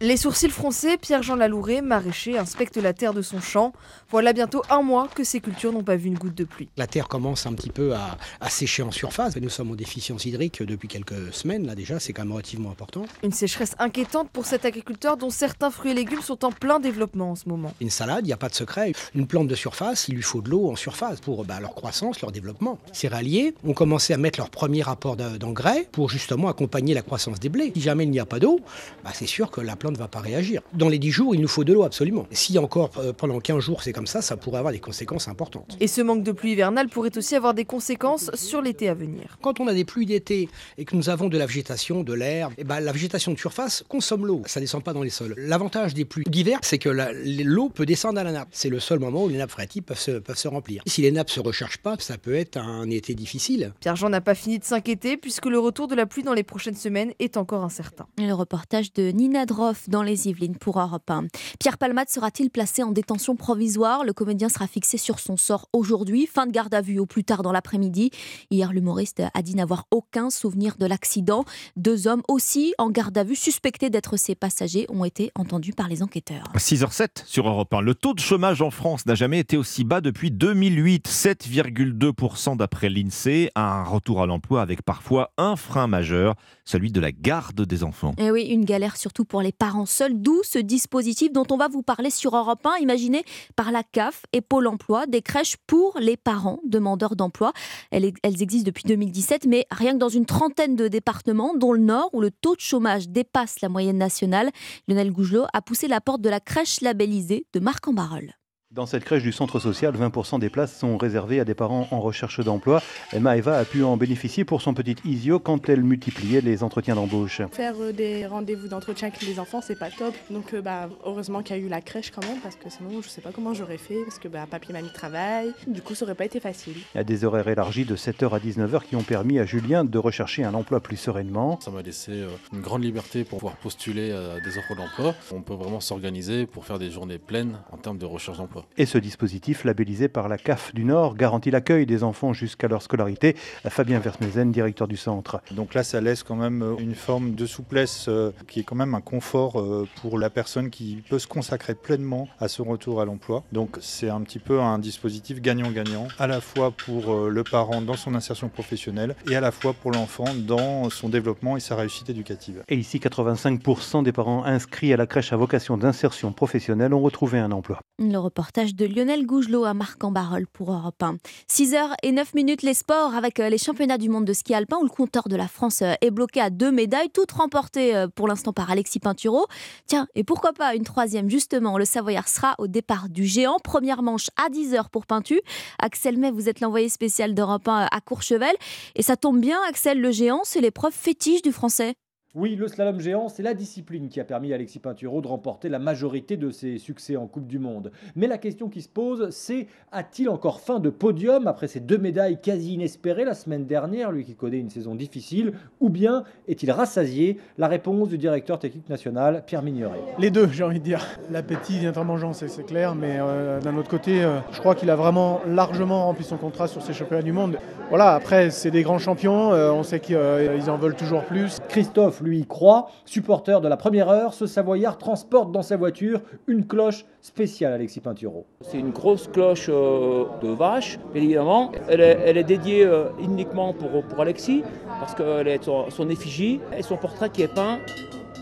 [0.00, 3.72] Les sourcils froncés, Pierre-Jean Lalouret, maraîcher, inspecte la terre de son champ.
[4.10, 6.68] Voilà bientôt un mois que ces cultures n'ont pas vu une goutte de pluie.
[6.76, 8.18] La terre commence un petit peu à,
[8.50, 9.36] sécher en surface.
[9.36, 13.06] Nous sommes en déficience hydrique depuis quelques semaines, là déjà, c'est quand même relativement important.
[13.22, 17.30] Une sécheresse inquiétante pour cet agriculteur dont certains fruits et légumes sont en plein développement
[17.30, 17.72] en ce moment.
[17.80, 18.92] Une salade, il n'y a pas de secret.
[19.14, 22.20] Une plante de surface, il lui faut de l'eau en surface pour bah, leur croissance,
[22.20, 22.78] leur développement.
[22.88, 27.38] Les céréaliers ont commencé à mettre leur premier rapport d'engrais pour justement accompagner la croissance
[27.38, 27.72] des blés.
[27.74, 28.60] Si jamais il n'y a pas d'eau,
[29.04, 30.62] bah, c'est sûr que la ne va pas réagir.
[30.72, 32.26] Dans les 10 jours, il nous faut de l'eau absolument.
[32.30, 35.76] Si encore euh, pendant 15 jours c'est comme ça, ça pourrait avoir des conséquences importantes.
[35.80, 39.38] Et ce manque de pluie hivernale pourrait aussi avoir des conséquences sur l'été à venir.
[39.42, 42.52] Quand on a des pluies d'été et que nous avons de la végétation, de l'herbe,
[42.52, 44.42] et eh ben, la végétation de surface consomme l'eau.
[44.46, 45.34] Ça ne descend pas dans les sols.
[45.36, 48.48] L'avantage des pluies d'hiver, c'est que l'eau peut descendre à la nappe.
[48.52, 50.82] C'est le seul moment où les nappes phréatiques peuvent se, peuvent se remplir.
[50.86, 53.72] Si les nappes se rechargent pas, ça peut être un été difficile.
[53.80, 56.74] Pierre-Jean n'a pas fini de s'inquiéter puisque le retour de la pluie dans les prochaines
[56.74, 58.06] semaines est encore incertain.
[58.18, 61.26] le reportage de Nina Droff dans les Yvelines pour Europe 1.
[61.58, 64.04] Pierre Palmade sera-t-il placé en détention provisoire?
[64.04, 66.26] Le comédien sera fixé sur son sort aujourd'hui.
[66.26, 68.10] Fin de garde à vue au plus tard dans l'après-midi.
[68.50, 71.44] Hier, l'humoriste a dit n'avoir aucun souvenir de l'accident.
[71.76, 75.88] Deux hommes aussi en garde à vue suspectés d'être ses passagers ont été entendus par
[75.88, 76.52] les enquêteurs.
[76.56, 77.80] 6h07 sur Europe 1.
[77.80, 82.88] Le taux de chômage en France n'a jamais été aussi bas depuis 2008, 7,2% d'après
[82.88, 83.50] l'INSEE.
[83.54, 88.14] Un retour à l'emploi avec parfois un frein majeur, celui de la garde des enfants.
[88.18, 91.56] Et eh oui, une galère surtout pour les parents seuls, d'où ce dispositif dont on
[91.56, 93.24] va vous parler sur Europe 1, imaginé
[93.56, 97.52] par la CAF et Pôle emploi, des crèches pour les parents demandeurs d'emploi.
[97.90, 102.10] Elles, existent depuis 2017, mais rien que dans une trentaine de départements, dont le Nord,
[102.12, 104.50] où le taux de chômage dépasse la moyenne nationale,
[104.88, 108.34] Lionel Gougelot a poussé la porte de la crèche labellisée de Marc-en-Barœul.
[108.74, 112.00] Dans cette crèche du centre social, 20% des places sont réservées à des parents en
[112.00, 112.82] recherche d'emploi.
[113.16, 117.40] Maëva a pu en bénéficier pour son petit Isio quand elle multipliait les entretiens d'embauche.
[117.52, 120.12] Faire euh, des rendez-vous d'entretien avec les enfants, c'est pas top.
[120.28, 123.00] Donc euh, bah, heureusement qu'il y a eu la crèche quand même, parce que sinon
[123.00, 125.52] je sais pas comment j'aurais fait, parce que bah, papier mamie travaille.
[125.68, 126.74] Du coup, ça aurait pas été facile.
[126.94, 129.84] Il y a des horaires élargis de 7h à 19h qui ont permis à Julien
[129.84, 131.60] de rechercher un emploi plus sereinement.
[131.60, 135.14] Ça m'a laissé euh, une grande liberté pour pouvoir postuler à des offres d'emploi.
[135.30, 138.63] On peut vraiment s'organiser pour faire des journées pleines en termes de recherche d'emploi.
[138.76, 142.82] Et ce dispositif labellisé par la CAF du Nord, garantit l'accueil des enfants jusqu'à leur
[142.82, 143.36] scolarité.
[143.68, 145.40] Fabien Versmezen, directeur du centre.
[145.50, 148.76] Donc là, ça laisse quand même euh, une forme de souplesse euh, qui est quand
[148.76, 153.00] même un confort euh, pour la personne qui peut se consacrer pleinement à son retour
[153.00, 153.44] à l'emploi.
[153.52, 157.96] Donc c'est un petit peu un dispositif gagnant-gagnant, à la fois pour le parent dans
[157.96, 162.10] son insertion professionnelle et à la fois pour l'enfant dans son développement et sa réussite
[162.10, 162.62] éducative.
[162.68, 167.38] Et ici, 85% des parents inscrits à la crèche à vocation d'insertion professionnelle ont retrouvé
[167.38, 167.80] un emploi.
[167.98, 171.16] Le reportage de Lionel Gougelot à Marc-en-Barœul pour Europe 1.
[171.50, 174.76] 6h et 9 minutes les sports avec euh, les championnats du monde de ski alpin
[174.80, 178.06] où le compteur de la France euh, est bloqué à deux médailles, toutes remportées euh,
[178.06, 179.46] pour l'instant par Alexis Pinturo.
[179.86, 183.56] Tiens, et pourquoi pas une troisième justement Le Savoyard sera au départ du géant.
[183.58, 185.40] Première manche à 10h pour Pintu.
[185.80, 188.54] Axel May, vous êtes l'envoyé spécial d'Europe 1 à Courchevel.
[188.94, 191.96] Et ça tombe bien, Axel, le géant, c'est l'épreuve fétiche du français.
[192.36, 195.68] Oui, le slalom géant, c'est la discipline qui a permis à Alexis Pinturo de remporter
[195.68, 197.92] la majorité de ses succès en Coupe du Monde.
[198.16, 201.96] Mais la question qui se pose, c'est a-t-il encore fin de podium après ces deux
[201.96, 206.72] médailles quasi inespérées la semaine dernière, lui qui connaît une saison difficile, ou bien est-il
[206.72, 207.38] rassasié?
[207.56, 210.00] La réponse du directeur technique national, Pierre Migneret.
[210.18, 211.06] Les deux, j'ai envie de dire.
[211.30, 214.90] L'appétit vient en mangeant, c'est clair, mais euh, d'un autre côté, euh, je crois qu'il
[214.90, 217.58] a vraiment largement rempli son contrat sur ces championnats du monde.
[217.90, 221.60] Voilà, après, c'est des grands champions, euh, on sait qu'ils en veulent toujours plus.
[221.68, 222.88] Christophe lui y croit.
[223.04, 228.00] Supporter de la première heure, ce Savoyard transporte dans sa voiture une cloche spéciale Alexis
[228.00, 228.46] Pinturo.
[228.62, 231.70] C'est une grosse cloche euh, de vache, évidemment.
[231.88, 234.62] Elle est, dédiée euh, uniquement pour, pour Alexis,
[235.00, 237.78] parce qu'elle est son, son effigie et son portrait qui est peint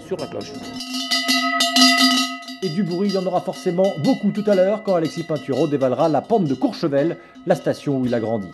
[0.07, 0.53] sur la cloche.
[2.65, 5.67] Et du bruit, il y en aura forcément beaucoup tout à l'heure quand Alexis Pinturo
[5.67, 8.51] dévalera la pente de Courchevel, la station où il a grandi.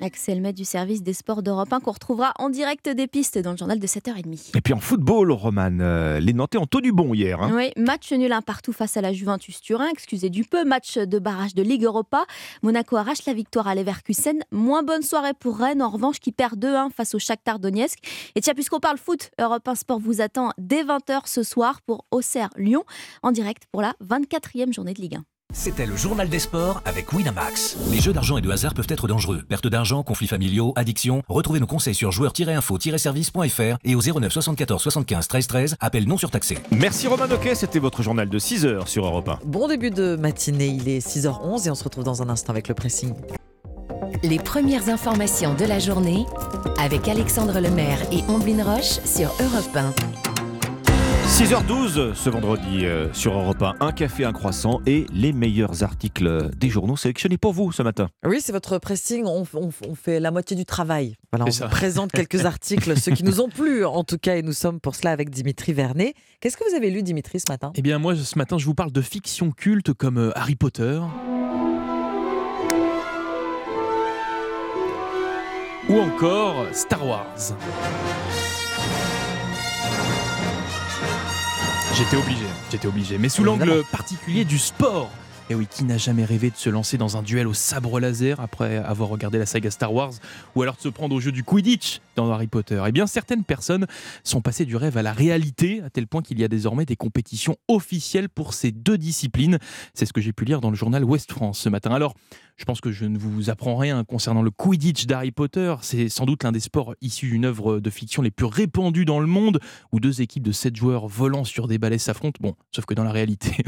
[0.00, 3.52] Axel May du service des sports d'Europe 1 qu'on retrouvera en direct des pistes dans
[3.52, 4.56] le journal de 7h30.
[4.56, 7.42] Et puis en football, Roman, euh, les Nantais ont tenu bon hier.
[7.42, 7.50] Hein.
[7.54, 11.18] Oui, match nul un partout face à la Juventus Turin, excusez du peu, match de
[11.18, 12.24] barrage de Ligue Europa.
[12.62, 14.40] Monaco arrache la victoire à Leverkusen.
[14.52, 17.98] Moins bonne soirée pour Rennes, en revanche, qui perd 2-1 face au Shakhtar Donetsk.
[18.34, 22.04] Et tiens, puisqu'on parle foot, Europe 1 Sport vous attend dès 20h ce soir pour
[22.10, 22.84] Auxerre Lyon,
[23.22, 25.24] en direct pour la 24e journée de Ligue 1.
[25.54, 27.78] C'était le journal des sports avec Winamax.
[27.90, 29.42] Les jeux d'argent et de hasard peuvent être dangereux.
[29.48, 31.22] Perte d'argent, conflits familiaux, addiction.
[31.26, 35.76] Retrouvez nos conseils sur joueurs-info-service.fr et au 09 74 75 13 13.
[35.80, 36.58] Appel non surtaxé.
[36.70, 39.38] Merci Romain Noquet, c'était votre journal de 6h sur Europe 1.
[39.46, 42.68] Bon début de matinée, il est 6h11 et on se retrouve dans un instant avec
[42.68, 43.14] le pressing.
[44.22, 46.26] Les premières informations de la journée
[46.78, 50.27] avec Alexandre Lemaire et Omblin Roche sur Europe 1.
[51.38, 56.50] 6h12 ce vendredi euh, sur Europe 1, un café, un croissant et les meilleurs articles
[56.56, 58.08] des journaux sélectionnés pour vous ce matin.
[58.26, 61.14] Oui, c'est votre pressing, on, on- on fait la moitié du travail.
[61.32, 64.42] Voilà, on vous présente quelques articles, ceux qui nous ont plu en tout cas, et
[64.42, 66.14] nous sommes pour cela avec Dimitri Vernet.
[66.40, 67.70] Qu'est-ce que vous avez lu Dimitri ce matin?
[67.76, 71.00] Eh bien, moi, ce matin, je vous parle de fiction culte comme euh, Harry Potter.
[75.88, 77.54] Ou encore Star Wars.
[81.98, 83.18] J'étais obligé, j'étais obligé.
[83.18, 85.10] Mais sous l'angle particulier du sport.
[85.50, 88.38] Et oui, qui n'a jamais rêvé de se lancer dans un duel au sabre laser
[88.38, 90.12] après avoir regardé la saga Star Wars
[90.54, 92.82] ou alors de se prendre au jeu du Quidditch dans Harry Potter?
[92.86, 93.86] Eh bien, certaines personnes
[94.24, 96.96] sont passées du rêve à la réalité, à tel point qu'il y a désormais des
[96.96, 99.58] compétitions officielles pour ces deux disciplines.
[99.94, 101.92] C'est ce que j'ai pu lire dans le journal Ouest France ce matin.
[101.92, 102.12] Alors,
[102.58, 105.76] je pense que je ne vous apprends rien concernant le Quidditch d'Harry Potter.
[105.80, 109.20] C'est sans doute l'un des sports issus d'une œuvre de fiction les plus répandues dans
[109.20, 109.60] le monde,
[109.92, 112.38] où deux équipes de sept joueurs volant sur des balais s'affrontent.
[112.42, 113.52] Bon, sauf que dans la réalité,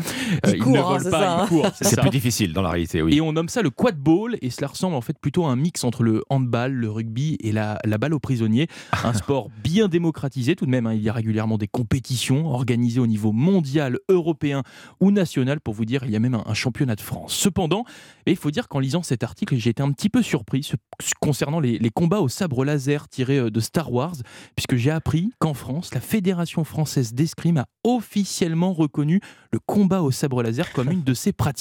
[0.46, 1.46] euh, Ils ne courent, hein, volent pas, ça, ils hein.
[1.46, 1.69] courent.
[1.80, 3.14] C'est plus difficile dans la réalité, oui.
[3.16, 5.84] Et on nomme ça le quadball, et cela ressemble en fait plutôt à un mix
[5.84, 8.68] entre le handball, le rugby et la, la balle aux prisonniers.
[9.04, 10.86] Un sport bien démocratisé tout de même.
[10.86, 10.94] hein.
[10.94, 14.62] Il y a régulièrement des compétitions organisées au niveau mondial, européen
[15.00, 15.60] ou national.
[15.60, 17.34] Pour vous dire, il y a même un, un championnat de France.
[17.34, 17.84] Cependant,
[18.26, 20.76] il faut dire qu'en lisant cet article, j'ai été un petit peu surpris ce-
[21.20, 24.14] concernant les, les combats au sabre laser tirés euh, de Star Wars,
[24.54, 29.20] puisque j'ai appris qu'en France, la Fédération française d'escrime a officiellement reconnu
[29.52, 31.59] le combat au sabre laser comme une de ses pratiques.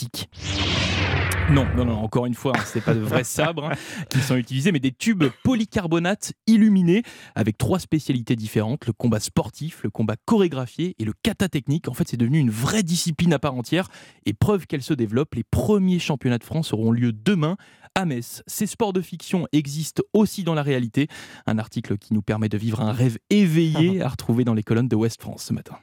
[1.52, 4.20] Non, non, non, encore une fois, hein, ce n'est pas de vrais sabres hein, qui
[4.20, 7.02] sont utilisés, mais des tubes polycarbonate illuminés
[7.34, 11.88] avec trois spécialités différentes le combat sportif, le combat chorégraphié et le kata technique.
[11.88, 13.90] En fait, c'est devenu une vraie discipline à part entière
[14.28, 15.34] et preuve qu'elle se développe.
[15.34, 17.58] Les premiers championnats de France auront lieu demain
[17.96, 18.44] à Metz.
[18.46, 21.08] Ces sports de fiction existent aussi dans la réalité.
[21.48, 24.88] Un article qui nous permet de vivre un rêve éveillé à retrouver dans les colonnes
[24.88, 25.78] de West France ce matin.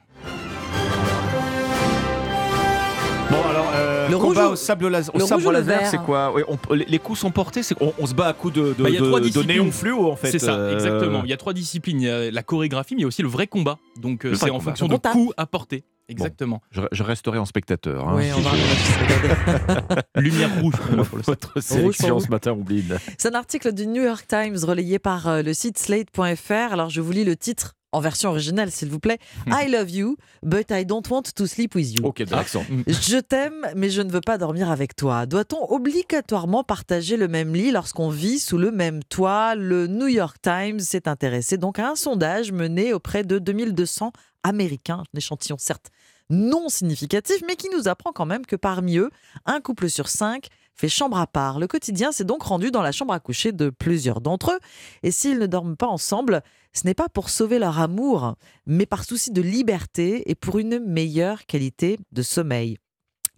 [4.11, 5.97] Le combat rouge au sable laser, au le sabre rouge ou le laser, vert c'est
[5.99, 8.53] quoi Ouais, on- les, les coups sont portés, c'est on, on se bat à coups
[8.53, 10.31] de, de, Bah, de- de néon fluo en fait.
[10.31, 11.21] C'est ça, euh, exactement.
[11.23, 12.01] Il y a trois disciplines.
[12.01, 13.77] Il y a la chorégraphie, mais il y a aussi le vrai combat.
[14.01, 14.63] Donc euh, c'est en combat.
[14.65, 15.83] fonction On de coups à porter.
[16.09, 16.61] Exactement.
[16.71, 18.07] Je, je resterai en spectateur.
[18.07, 18.51] hein, Oui, on si va
[20.15, 22.97] je- Lumière rouge pour Votre sélection pour ce matin, Oubline.
[23.17, 26.71] C'est un article du New York Times relayé par euh, le site slate.fr.
[26.71, 29.19] Alors je vous lis le titre en version originale, s'il vous plaît.
[29.47, 32.05] I love you, but I don't want to sleep with you.
[32.05, 32.65] Ok, de l'accent.
[32.87, 35.25] Je t'aime, mais je ne veux pas dormir avec toi.
[35.25, 39.55] Doit-on obligatoirement partager le même lit lorsqu'on vit sous le même toit?
[39.55, 44.11] Le New York Times s'est intéressé donc à un sondage mené auprès de 2200
[44.43, 45.91] Américains, un échantillon certes
[46.29, 49.09] non significatif, mais qui nous apprend quand même que parmi eux,
[49.45, 50.47] un couple sur cinq
[50.77, 51.59] fait chambre à part.
[51.59, 54.59] Le quotidien s'est donc rendu dans la chambre à coucher de plusieurs d'entre eux,
[55.03, 56.41] et s'ils ne dorment pas ensemble,
[56.73, 60.79] ce n'est pas pour sauver leur amour, mais par souci de liberté et pour une
[60.79, 62.77] meilleure qualité de sommeil.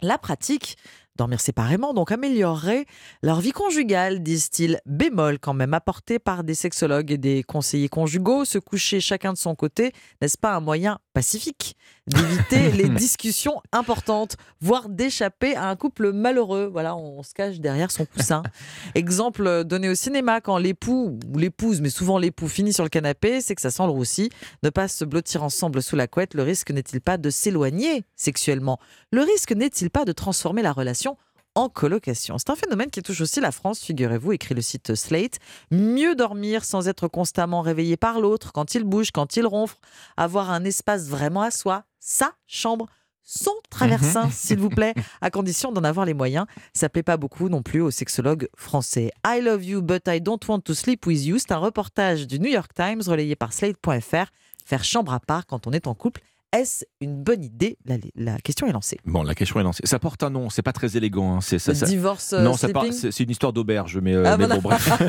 [0.02, 0.78] La pratique,
[1.20, 2.86] dormir séparément, donc améliorerait
[3.24, 4.80] leur vie conjugale, disent-ils.
[4.86, 8.46] Bémol quand même apporté par des sexologues et des conseillers conjugaux.
[8.46, 9.92] Se coucher chacun de son côté,
[10.22, 11.76] n'est-ce pas un moyen pacifique
[12.08, 16.70] d'éviter les discussions importantes, voire d'échapper à un couple malheureux?
[16.72, 18.42] Voilà, on se cache derrière son coussin.
[18.96, 23.42] Exemple donné au cinéma quand l'époux ou l'épouse, mais souvent l'époux, finit sur le canapé,
[23.42, 24.30] c'est que ça sent le roussi.
[24.64, 28.80] Ne pas se blottir ensemble sous la couette, le risque n'est-il pas de s'éloigner sexuellement?
[29.12, 31.09] Le risque n'est-il pas de transformer la relation
[31.56, 32.38] en colocation.
[32.38, 35.40] C'est un phénomène qui touche aussi la France, figurez-vous, écrit le site Slate.
[35.72, 39.78] Mieux dormir sans être constamment réveillé par l'autre, quand il bouge, quand il ronfle,
[40.18, 42.88] avoir un espace vraiment à soi, sa chambre,
[43.24, 46.46] son traversin, s'il vous plaît, à condition d'en avoir les moyens.
[46.74, 49.12] Ça plaît pas beaucoup non plus aux sexologues français.
[49.26, 51.38] I love you, but I don't want to sleep with you.
[51.38, 54.32] C'est un reportage du New York Times relayé par Slate.fr.
[54.66, 56.22] Faire chambre à part quand on est en couple,
[56.52, 58.98] est-ce une bonne idée la, la question est lancée.
[59.06, 59.82] Bon, la question est lancée.
[59.86, 61.36] Ça porte un nom, c'est pas très élégant.
[61.36, 64.60] hein, C'est ça, divorce, euh, Non, c'est une histoire d'auberge, mais, euh, Ah, mais bon,
[64.60, 64.90] bref.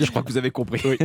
[0.00, 0.80] Je crois que vous avez compris.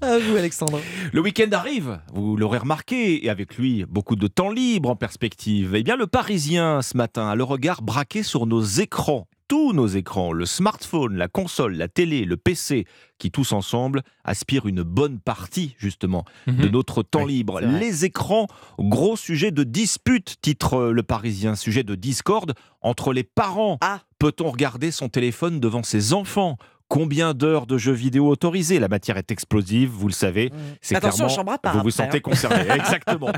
[0.00, 0.80] À vous, Alexandre.
[1.12, 5.74] Le week-end arrive, vous l'aurez remarqué, et avec lui, beaucoup de temps libre en perspective.
[5.74, 9.27] Eh bien, le Parisien, ce matin, a le regard braqué sur nos écrans.
[9.48, 12.84] Tous nos écrans, le smartphone, la console, la télé, le PC,
[13.18, 16.70] qui tous ensemble aspirent une bonne partie justement de Mhm.
[16.70, 17.60] notre temps Oui, libre.
[17.60, 18.46] Les écrans,
[18.78, 23.78] gros sujet de dispute, titre euh, Le Parisien, sujet de discorde entre les parents.
[23.80, 24.00] Ah.
[24.18, 26.56] Peut-on regarder son téléphone devant ses enfants?
[26.88, 28.78] Combien d'heures de jeux vidéo autorisées?
[28.78, 30.50] La matière est explosive, vous le savez.
[30.80, 32.20] C'est Attention, clairement- chambre à part Vous vous sentez hein.
[32.20, 33.30] concerné, exactement.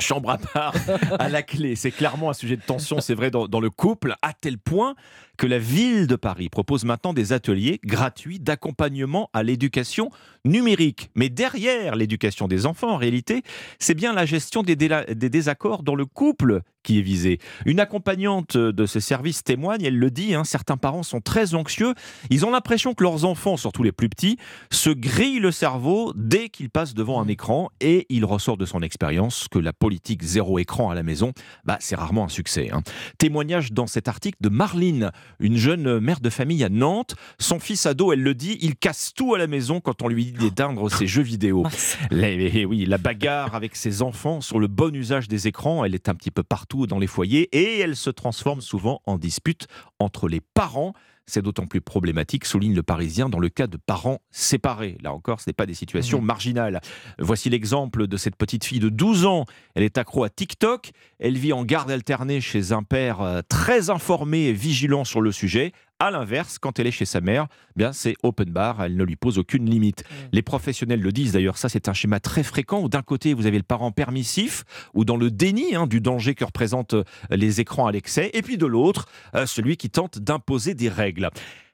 [0.00, 0.74] Chambre à part
[1.18, 1.74] à la clé.
[1.74, 4.94] C'est clairement un sujet de tension, c'est vrai, dans, dans le couple, à tel point
[5.38, 10.10] que la ville de Paris propose maintenant des ateliers gratuits d'accompagnement à l'éducation
[10.44, 11.10] numérique.
[11.14, 13.42] Mais derrière l'éducation des enfants, en réalité,
[13.78, 17.38] c'est bien la gestion des, désaccords dans le couple qui est visée.
[17.66, 21.94] Une accompagnante de ces services témoigne, elle le dit, hein, certains parents sont très anxieux.
[22.30, 24.38] Ils ont l'impression que leurs enfants, surtout les plus petits,
[24.72, 28.80] se grillent le cerveau dès qu'ils passent devant un écran et il ressort de son
[28.80, 31.32] expérience que la politique zéro écran à la maison,
[31.64, 32.70] bah, c'est rarement un succès.
[32.72, 32.82] hein.
[33.18, 35.10] Témoignage dans cet article de Marline,
[35.40, 37.14] une jeune mère de famille à Nantes.
[37.38, 40.26] Son fils ado, elle le dit, il casse tout à la maison quand on lui
[40.26, 41.64] dit d'éteindre ses jeux vidéo.
[42.10, 45.94] La, eh oui, la bagarre avec ses enfants sur le bon usage des écrans, elle
[45.94, 49.66] est un petit peu partout dans les foyers et elle se transforme souvent en dispute
[49.98, 50.94] entre les parents.
[51.28, 54.96] C'est d'autant plus problématique, souligne le Parisien, dans le cas de parents séparés.
[55.02, 56.80] Là encore, ce n'est pas des situations marginales.
[57.18, 59.44] Voici l'exemple de cette petite fille de 12 ans.
[59.74, 60.90] Elle est accro à TikTok.
[61.18, 65.30] Elle vit en garde alternée chez un père euh, très informé et vigilant sur le
[65.30, 65.72] sujet.
[66.00, 69.16] À l'inverse, quand elle est chez sa mère, bien c'est open bar, elle ne lui
[69.16, 70.04] pose aucune limite.
[70.30, 73.46] Les professionnels le disent d'ailleurs, ça c'est un schéma très fréquent où d'un côté vous
[73.46, 74.62] avez le parent permissif
[74.94, 78.42] ou dans le déni hein, du danger que représentent euh, les écrans à l'excès, et
[78.42, 81.30] puis de l'autre, euh, celui qui tente d'imposer des règles.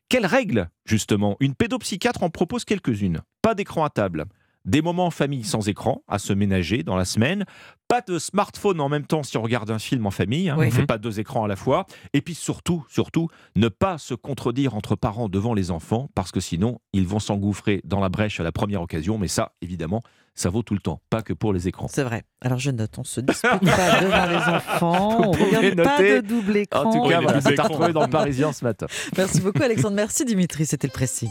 [0.08, 1.36] Quelles règles, justement?
[1.40, 3.20] Une pédopsychiatre en propose quelques-unes.
[3.42, 4.24] Pas d'écran à table.
[4.64, 7.44] Des moments en famille sans écran à se ménager dans la semaine.
[7.86, 10.48] Pas de smartphone en même temps si on regarde un film en famille.
[10.48, 10.56] hein.
[10.58, 10.66] Oui.
[10.66, 11.86] On ne fait pas deux écrans à la fois.
[12.14, 16.40] Et puis surtout, surtout, ne pas se contredire entre parents devant les enfants parce que
[16.40, 19.18] sinon, ils vont s'engouffrer dans la brèche à la première occasion.
[19.18, 20.02] Mais ça, évidemment,
[20.34, 21.86] ça vaut tout le temps, pas que pour les écrans.
[21.88, 22.24] C'est vrai.
[22.40, 23.58] Alors je note, on se dispute pas
[24.00, 26.22] devant les enfants, on Vous pouvez regarde pas noter.
[26.22, 26.80] de double écran.
[26.80, 28.86] En tout cas, Oui, voilà, retrouver dans le Parisien ce matin.
[29.16, 31.30] Merci beaucoup Alexandre, merci Dimitri, c'était le pressing.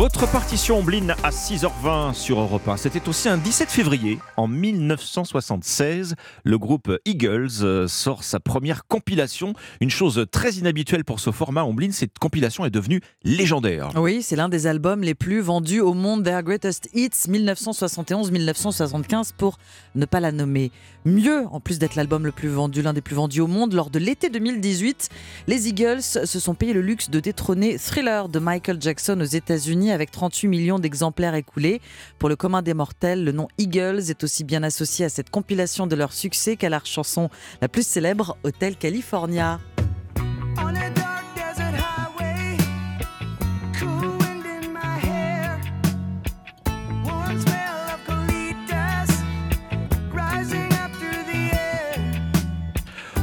[0.00, 2.78] Votre partition Omblin à 6h20 sur Europe 1.
[2.78, 6.14] C'était aussi un 17 février en 1976.
[6.42, 9.52] Le groupe Eagles euh, sort sa première compilation.
[9.82, 13.90] Une chose très inhabituelle pour ce format Omblin, cette compilation est devenue légendaire.
[13.94, 19.58] Oui, c'est l'un des albums les plus vendus au monde, Their Greatest Hits 1971-1975 pour
[19.96, 20.72] ne pas la nommer.
[21.04, 23.90] Mieux, en plus d'être l'album le plus vendu, l'un des plus vendus au monde, lors
[23.90, 25.10] de l'été 2018,
[25.46, 29.89] les Eagles se sont payés le luxe de détrôner Thriller de Michael Jackson aux États-Unis
[29.92, 31.80] avec 38 millions d'exemplaires écoulés.
[32.18, 35.86] Pour le commun des mortels, le nom Eagles est aussi bien associé à cette compilation
[35.86, 37.30] de leur succès qu'à leur chanson
[37.60, 39.60] la plus célèbre, Hotel California.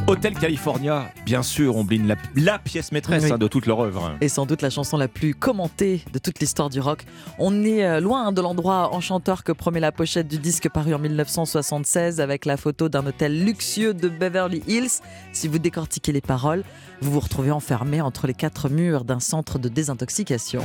[0.10, 3.32] Hôtel California, bien sûr, Omblin, la, la pièce maîtresse Oui.
[3.34, 4.16] hein, de toute leur œuvre.
[4.22, 7.04] et sans doute la chanson la plus commentée de toute l'histoire du rock.
[7.40, 11.00] On est euh, loin de l'endroit enchanteur que promet la pochette du disque paru en
[11.00, 15.02] 1976 avec la photo d'un hôtel luxueux de Beverly Hills.
[15.34, 16.64] Si vous décortiquez les paroles,
[17.02, 20.64] vous vous retrouvez enfermé entre les quatre murs d'un centre de désintoxication.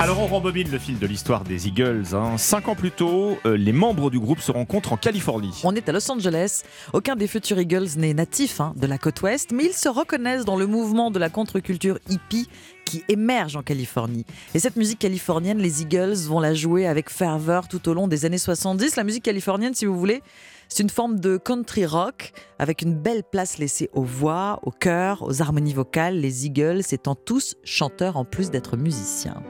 [0.00, 2.14] Alors on rembobine le fil de l'histoire des Eagles.
[2.14, 2.38] hein.
[2.38, 5.60] Cinq ans plus tôt, euh, les membres du groupe se rencontrent en Californie.
[5.62, 6.62] On est à Los Angeles.
[6.94, 10.46] Aucun des futurs Eagles n'est natif hein, de la côte ouest, mais ils se reconnaissent
[10.46, 12.48] dans le mouvement de la contre-culture hippie
[12.86, 14.24] qui émerge en Californie.
[14.54, 18.24] Et cette musique californienne, les Eagles vont la jouer avec ferveur tout au long des
[18.24, 18.96] années 70.
[18.96, 20.22] La musique californienne, si vous voulez,
[20.68, 25.22] c'est une forme de country rock avec une belle place laissée aux voix, au chœur,
[25.22, 29.42] aux harmonies vocales, les Eagles étant tous chanteurs en plus d'être musiciens.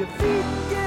[0.00, 0.79] Your feet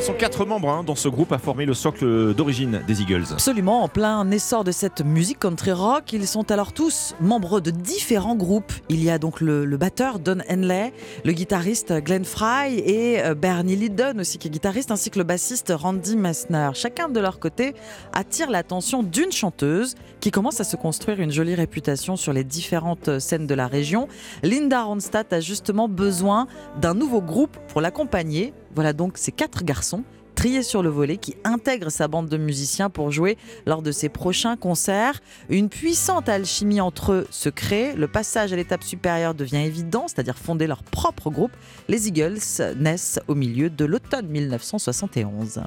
[0.00, 3.24] ils sont quatre membres hein, dans ce groupe à former le socle d'origine des Eagles.
[3.32, 7.70] Absolument, en plein essor de cette musique country rock, ils sont alors tous membres de
[7.70, 8.72] différents groupes.
[8.88, 10.94] Il y a donc le, batteur Don Henley,
[11.26, 15.24] le guitariste Glenn Fry et euh, Bernie Lydon aussi qui est guitariste, ainsi que le
[15.24, 16.70] bassiste Randy Messner.
[16.72, 17.74] Chacun de leur côté
[18.14, 23.18] attire l'attention d'une chanteuse qui commence à se construire une jolie réputation sur les différentes
[23.18, 24.08] scènes de la région.
[24.42, 26.46] Linda Ronstadt a justement besoin
[26.80, 28.54] d'un nouveau groupe pour l'accompagner.
[28.74, 30.04] Voilà donc ces quatre garçons
[30.40, 33.36] trié sur le volet qui intègre sa bande de musiciens pour jouer
[33.66, 35.20] lors de ses prochains concerts.
[35.50, 37.92] Une puissante alchimie entre eux se crée.
[37.94, 41.52] Le passage à l'étape supérieure devient évident, c'est-à-dire fonder leur propre groupe.
[41.88, 42.38] Les Eagles
[42.78, 45.60] naissent au milieu de l'automne 1971.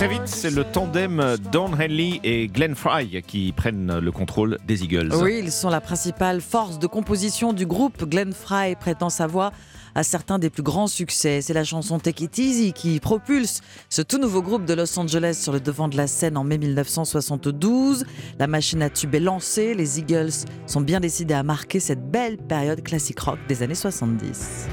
[0.00, 4.82] Très vite, c'est le tandem Don Henley et Glenn Fry qui prennent le contrôle des
[4.82, 5.12] Eagles.
[5.14, 8.08] Oui, ils sont la principale force de composition du groupe.
[8.08, 9.52] Glenn Fry prétend sa voix
[9.94, 11.42] à certains des plus grands succès.
[11.42, 13.60] C'est la chanson Take It Easy qui propulse
[13.90, 16.56] ce tout nouveau groupe de Los Angeles sur le devant de la scène en mai
[16.56, 18.06] 1972.
[18.38, 19.74] La machine à tube est lancée.
[19.74, 24.66] Les Eagles sont bien décidés à marquer cette belle période classique rock des années 70.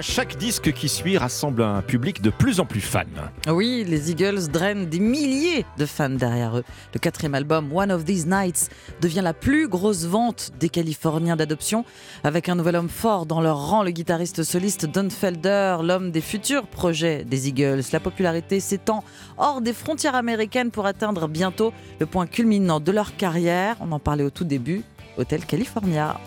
[0.00, 3.08] Chaque disque qui suit rassemble un public de plus en plus fan.
[3.46, 6.64] Oui, les Eagles drainent des milliers de fans derrière eux.
[6.94, 8.70] Le quatrième album, One of These Nights,
[9.02, 11.84] devient la plus grosse vente des Californiens d'adoption,
[12.24, 16.22] avec un nouvel homme fort dans leur rang, le guitariste soliste Don Felder, l'homme des
[16.22, 17.82] futurs projets des Eagles.
[17.92, 19.04] La popularité s'étend
[19.36, 23.76] hors des frontières américaines pour atteindre bientôt le point culminant de leur carrière.
[23.80, 24.84] On en parlait au tout début,
[25.18, 26.18] Hotel California.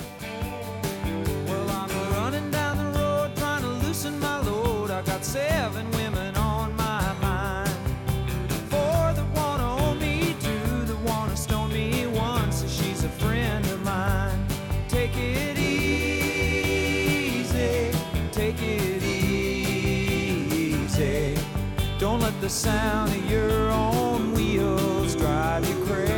[5.29, 7.69] Seven women on my mind.
[8.71, 13.63] Four that wanna own me, two that wanna stone me, one says she's a friend
[13.67, 14.43] of mine.
[14.87, 16.71] Take it easy,
[18.31, 20.25] take it easy.
[21.99, 26.08] Don't let the sound of your own wheels drive you crazy.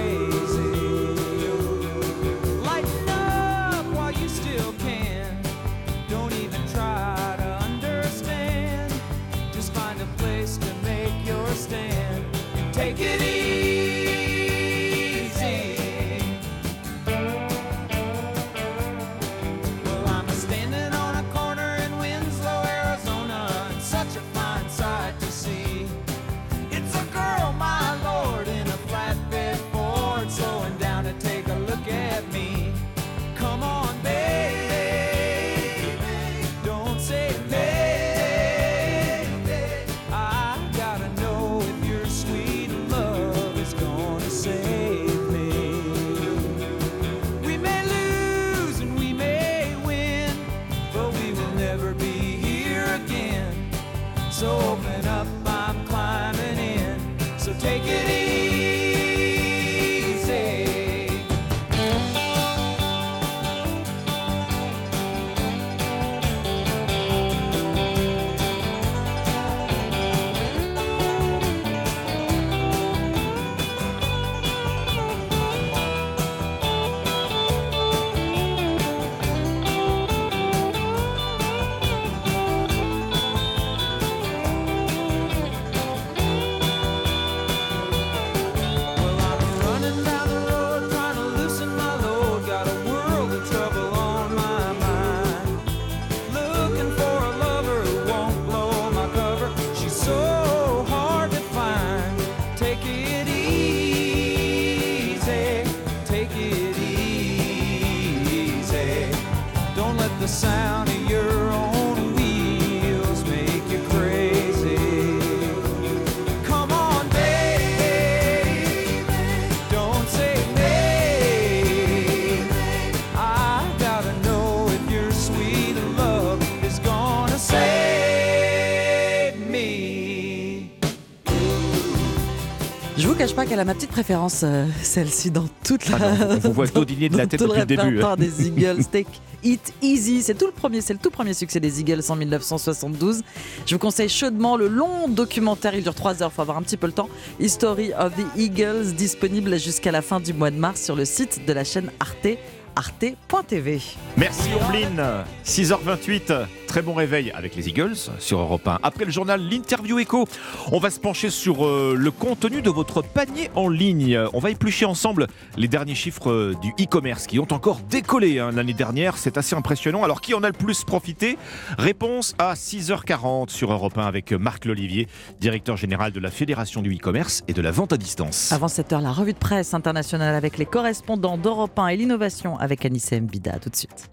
[133.52, 135.98] Qu'elle a ma petite préférence, euh, celle-ci, dans toute la.
[136.00, 137.82] Ah non, on vous voit dodiner de la tête depuis le début.
[137.82, 138.86] répertoire des Eagles.
[138.92, 139.10] Take
[139.44, 140.22] It Easy.
[140.22, 143.24] C'est tout le premier, c'est le tout premier succès des Eagles en 1972.
[143.66, 145.76] Je vous conseille chaudement le long documentaire.
[145.76, 147.10] Il dure 3 heures, faut avoir un petit peu le temps.
[147.42, 151.46] History of the Eagles, disponible jusqu'à la fin du mois de mars sur le site
[151.46, 152.38] de la chaîne Arte
[152.78, 153.82] arte.tv.
[154.16, 155.04] Merci Ombline.
[155.46, 158.80] 6h28, très bon réveil avec les Eagles sur Europe 1.
[158.82, 160.26] Après le journal, l'interview écho,
[160.72, 164.18] on va se pencher sur euh, le contenu de votre panier en ligne.
[164.32, 165.28] On va éplucher ensemble
[165.58, 169.18] les derniers chiffres euh, du e-commerce qui ont encore décollé hein, l'année dernière.
[169.18, 170.06] C'est assez impressionnant.
[170.06, 171.38] Alors qui en a le plus profité?
[171.78, 175.10] Réponse à 6h40 sur Europe 1 avec Marc Lolivier,
[175.42, 178.54] directeur général de la Fédération du e-commerce et de la vente à distance.
[178.54, 182.58] Avant cette heure, la revue de presse internationale avec les correspondants d'Europe 1 et l'innovation
[182.60, 183.60] avec Anissa Mbida.
[183.60, 184.10] Tout de suite.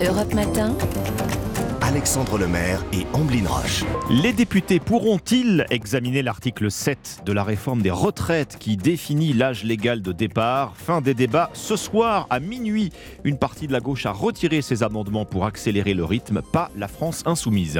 [0.00, 1.45] Europe Matin.
[1.86, 3.84] Alexandre Lemaire et Amblin Roche.
[4.10, 10.02] Les députés pourront-ils examiner l'article 7 de la réforme des retraites qui définit l'âge légal
[10.02, 10.72] de départ?
[10.74, 12.90] Fin des débats ce soir à minuit.
[13.22, 16.88] Une partie de la gauche a retiré ses amendements pour accélérer le rythme, pas la
[16.88, 17.78] France insoumise.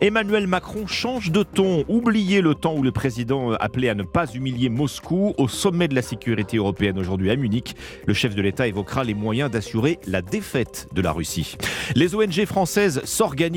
[0.00, 1.84] Emmanuel Macron change de ton.
[1.88, 5.34] Oubliez le temps où le président appelait à ne pas humilier Moscou.
[5.36, 7.74] Au sommet de la sécurité européenne aujourd'hui à Munich,
[8.06, 11.56] le chef de l'État évoquera les moyens d'assurer la défaite de la Russie.
[11.96, 13.47] Les ONG françaises s'organisent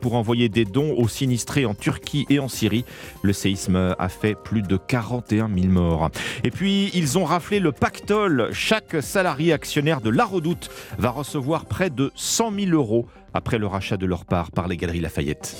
[0.00, 2.84] pour envoyer des dons aux sinistrés en Turquie et en Syrie.
[3.22, 6.10] Le séisme a fait plus de 41 000 morts.
[6.44, 8.50] Et puis, ils ont raflé le pactole.
[8.52, 13.66] Chaque salarié actionnaire de La Redoute va recevoir près de 100 000 euros après le
[13.66, 15.56] rachat de leur part par les Galeries Lafayette.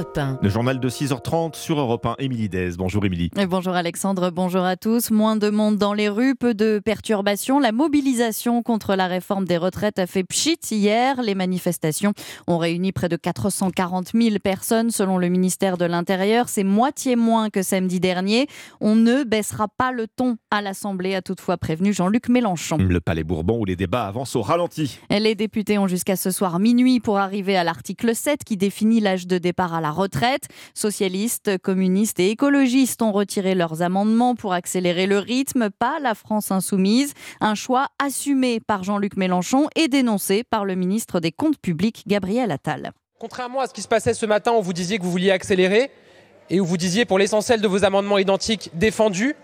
[0.00, 0.38] Europe 1.
[0.40, 2.14] Le journal de 6h30 sur Europe 1.
[2.20, 2.70] Émilie Dez.
[2.78, 3.30] Bonjour Émilie.
[3.38, 5.10] Et bonjour Alexandre, bonjour à tous.
[5.10, 7.58] Moins de monde dans les rues, peu de perturbations.
[7.60, 11.20] La mobilisation contre la réforme des retraites a fait pchit hier.
[11.20, 12.14] Les manifestations
[12.46, 16.48] ont réuni près de 440 000 personnes selon le ministère de l'Intérieur.
[16.48, 18.46] C'est moitié moins que samedi dernier.
[18.80, 22.78] On ne baissera pas le ton à l'Assemblée, a toutefois prévenu Jean-Luc Mélenchon.
[22.78, 24.98] Le Palais Bourbon où les débats avancent au ralenti.
[25.10, 29.26] Les députés ont jusqu'à ce soir minuit pour arriver à l'article 7 qui définit l'âge
[29.26, 30.48] de départ à la retraite.
[30.74, 36.50] Socialistes, communistes et écologistes ont retiré leurs amendements pour accélérer le rythme, pas la France
[36.50, 37.14] insoumise.
[37.40, 42.50] Un choix assumé par Jean-Luc Mélenchon et dénoncé par le ministre des Comptes publics, Gabriel
[42.50, 42.92] Attal.
[43.18, 45.90] Contrairement à ce qui se passait ce matin où vous disiez que vous vouliez accélérer
[46.48, 49.36] et où vous disiez pour l'essentiel de vos amendements identiques défendus,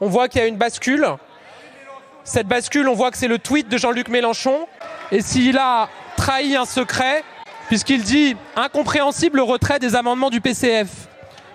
[0.00, 1.06] on voit qu'il y a une bascule.
[2.24, 4.66] Cette bascule, on voit que c'est le tweet de Jean-Luc Mélenchon.
[5.12, 7.24] Et s'il a trahi un secret,
[7.70, 10.88] puisqu'il dit incompréhensible le retrait des amendements du PCF.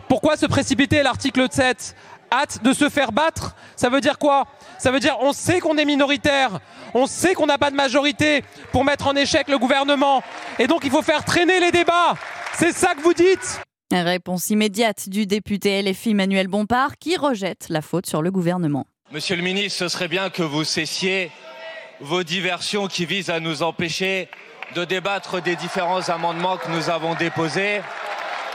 [0.07, 1.93] Pourquoi se précipiter à l'article 7
[2.31, 3.53] Hâte de se faire battre?
[3.75, 4.45] Ça veut dire quoi?
[4.79, 6.61] Ça veut dire on sait qu'on est minoritaire,
[6.93, 10.23] on sait qu'on n'a pas de majorité pour mettre en échec le gouvernement,
[10.57, 12.15] et donc il faut faire traîner les débats.
[12.53, 13.59] C'est ça que vous dites?
[13.91, 18.87] Réponse immédiate du député LFI Manuel Bompard qui rejette la faute sur le gouvernement.
[19.11, 21.29] Monsieur le ministre, ce serait bien que vous cessiez
[21.99, 24.29] vos diversions qui visent à nous empêcher
[24.75, 27.81] de débattre des différents amendements que nous avons déposés,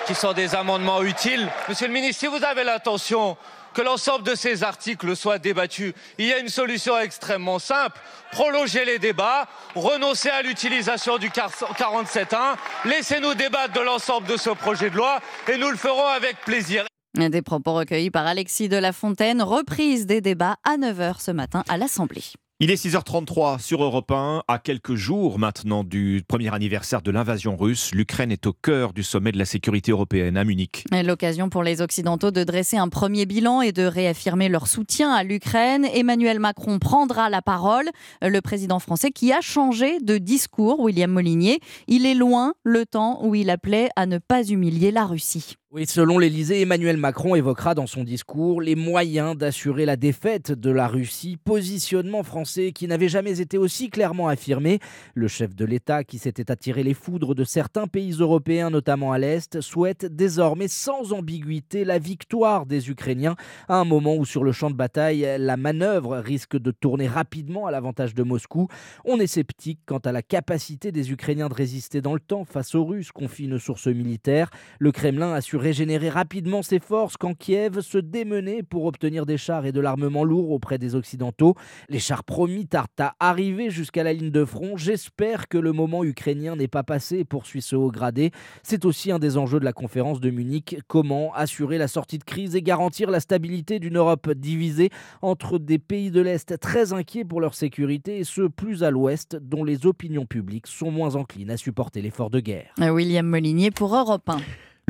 [0.06, 1.48] qui sont des amendements utiles.
[1.66, 3.38] Monsieur le ministre, si vous avez l'intention
[3.72, 7.98] que l'ensemble de ces articles soient débattus, il y a une solution extrêmement simple.
[8.32, 14.90] Prolonger les débats, renoncer à l'utilisation du 47.1, laissez-nous débattre de l'ensemble de ce projet
[14.90, 15.20] de loi
[15.50, 16.84] et nous le ferons avec plaisir.
[17.14, 21.64] Des propos recueillis par Alexis de la Fontaine, reprise des débats à 9h ce matin
[21.68, 22.24] à l'Assemblée.
[22.62, 24.42] Il est 6h33 sur Europe 1.
[24.46, 29.02] À quelques jours maintenant du premier anniversaire de l'invasion russe, l'Ukraine est au cœur du
[29.02, 30.84] sommet de la sécurité européenne à Munich.
[30.92, 35.24] L'occasion pour les Occidentaux de dresser un premier bilan et de réaffirmer leur soutien à
[35.24, 35.86] l'Ukraine.
[35.94, 37.88] Emmanuel Macron prendra la parole.
[38.20, 41.60] Le président français qui a changé de discours, William Molinier.
[41.88, 45.56] Il est loin le temps où il appelait à ne pas humilier la Russie.
[45.72, 50.68] Oui, selon l'Elysée, Emmanuel Macron évoquera dans son discours les moyens d'assurer la défaite de
[50.68, 54.80] la Russie, positionnement français qui n'avait jamais été aussi clairement affirmé.
[55.14, 59.18] Le chef de l'État, qui s'était attiré les foudres de certains pays européens, notamment à
[59.18, 63.36] l'Est, souhaite désormais sans ambiguïté la victoire des Ukrainiens,
[63.68, 67.66] à un moment où sur le champ de bataille, la manœuvre risque de tourner rapidement
[67.66, 68.66] à l'avantage de Moscou.
[69.04, 72.74] On est sceptique quant à la capacité des Ukrainiens de résister dans le temps face
[72.74, 74.50] aux Russes, confie une source militaire.
[74.80, 79.66] Le Kremlin assure régénérer rapidement ses forces quand Kiev se démenait pour obtenir des chars
[79.66, 81.54] et de l'armement lourd auprès des Occidentaux.
[81.88, 84.76] Les chars promis tardent à arriver jusqu'à la ligne de front.
[84.76, 88.30] J'espère que le moment ukrainien n'est pas passé, poursuit ce haut gradé.
[88.62, 90.78] C'est aussi un des enjeux de la conférence de Munich.
[90.88, 94.90] Comment assurer la sortie de crise et garantir la stabilité d'une Europe divisée
[95.22, 99.36] entre des pays de l'Est très inquiets pour leur sécurité et ceux plus à l'Ouest
[99.36, 102.72] dont les opinions publiques sont moins enclines à supporter l'effort de guerre?
[102.78, 104.38] William Molinier pour Europe 1.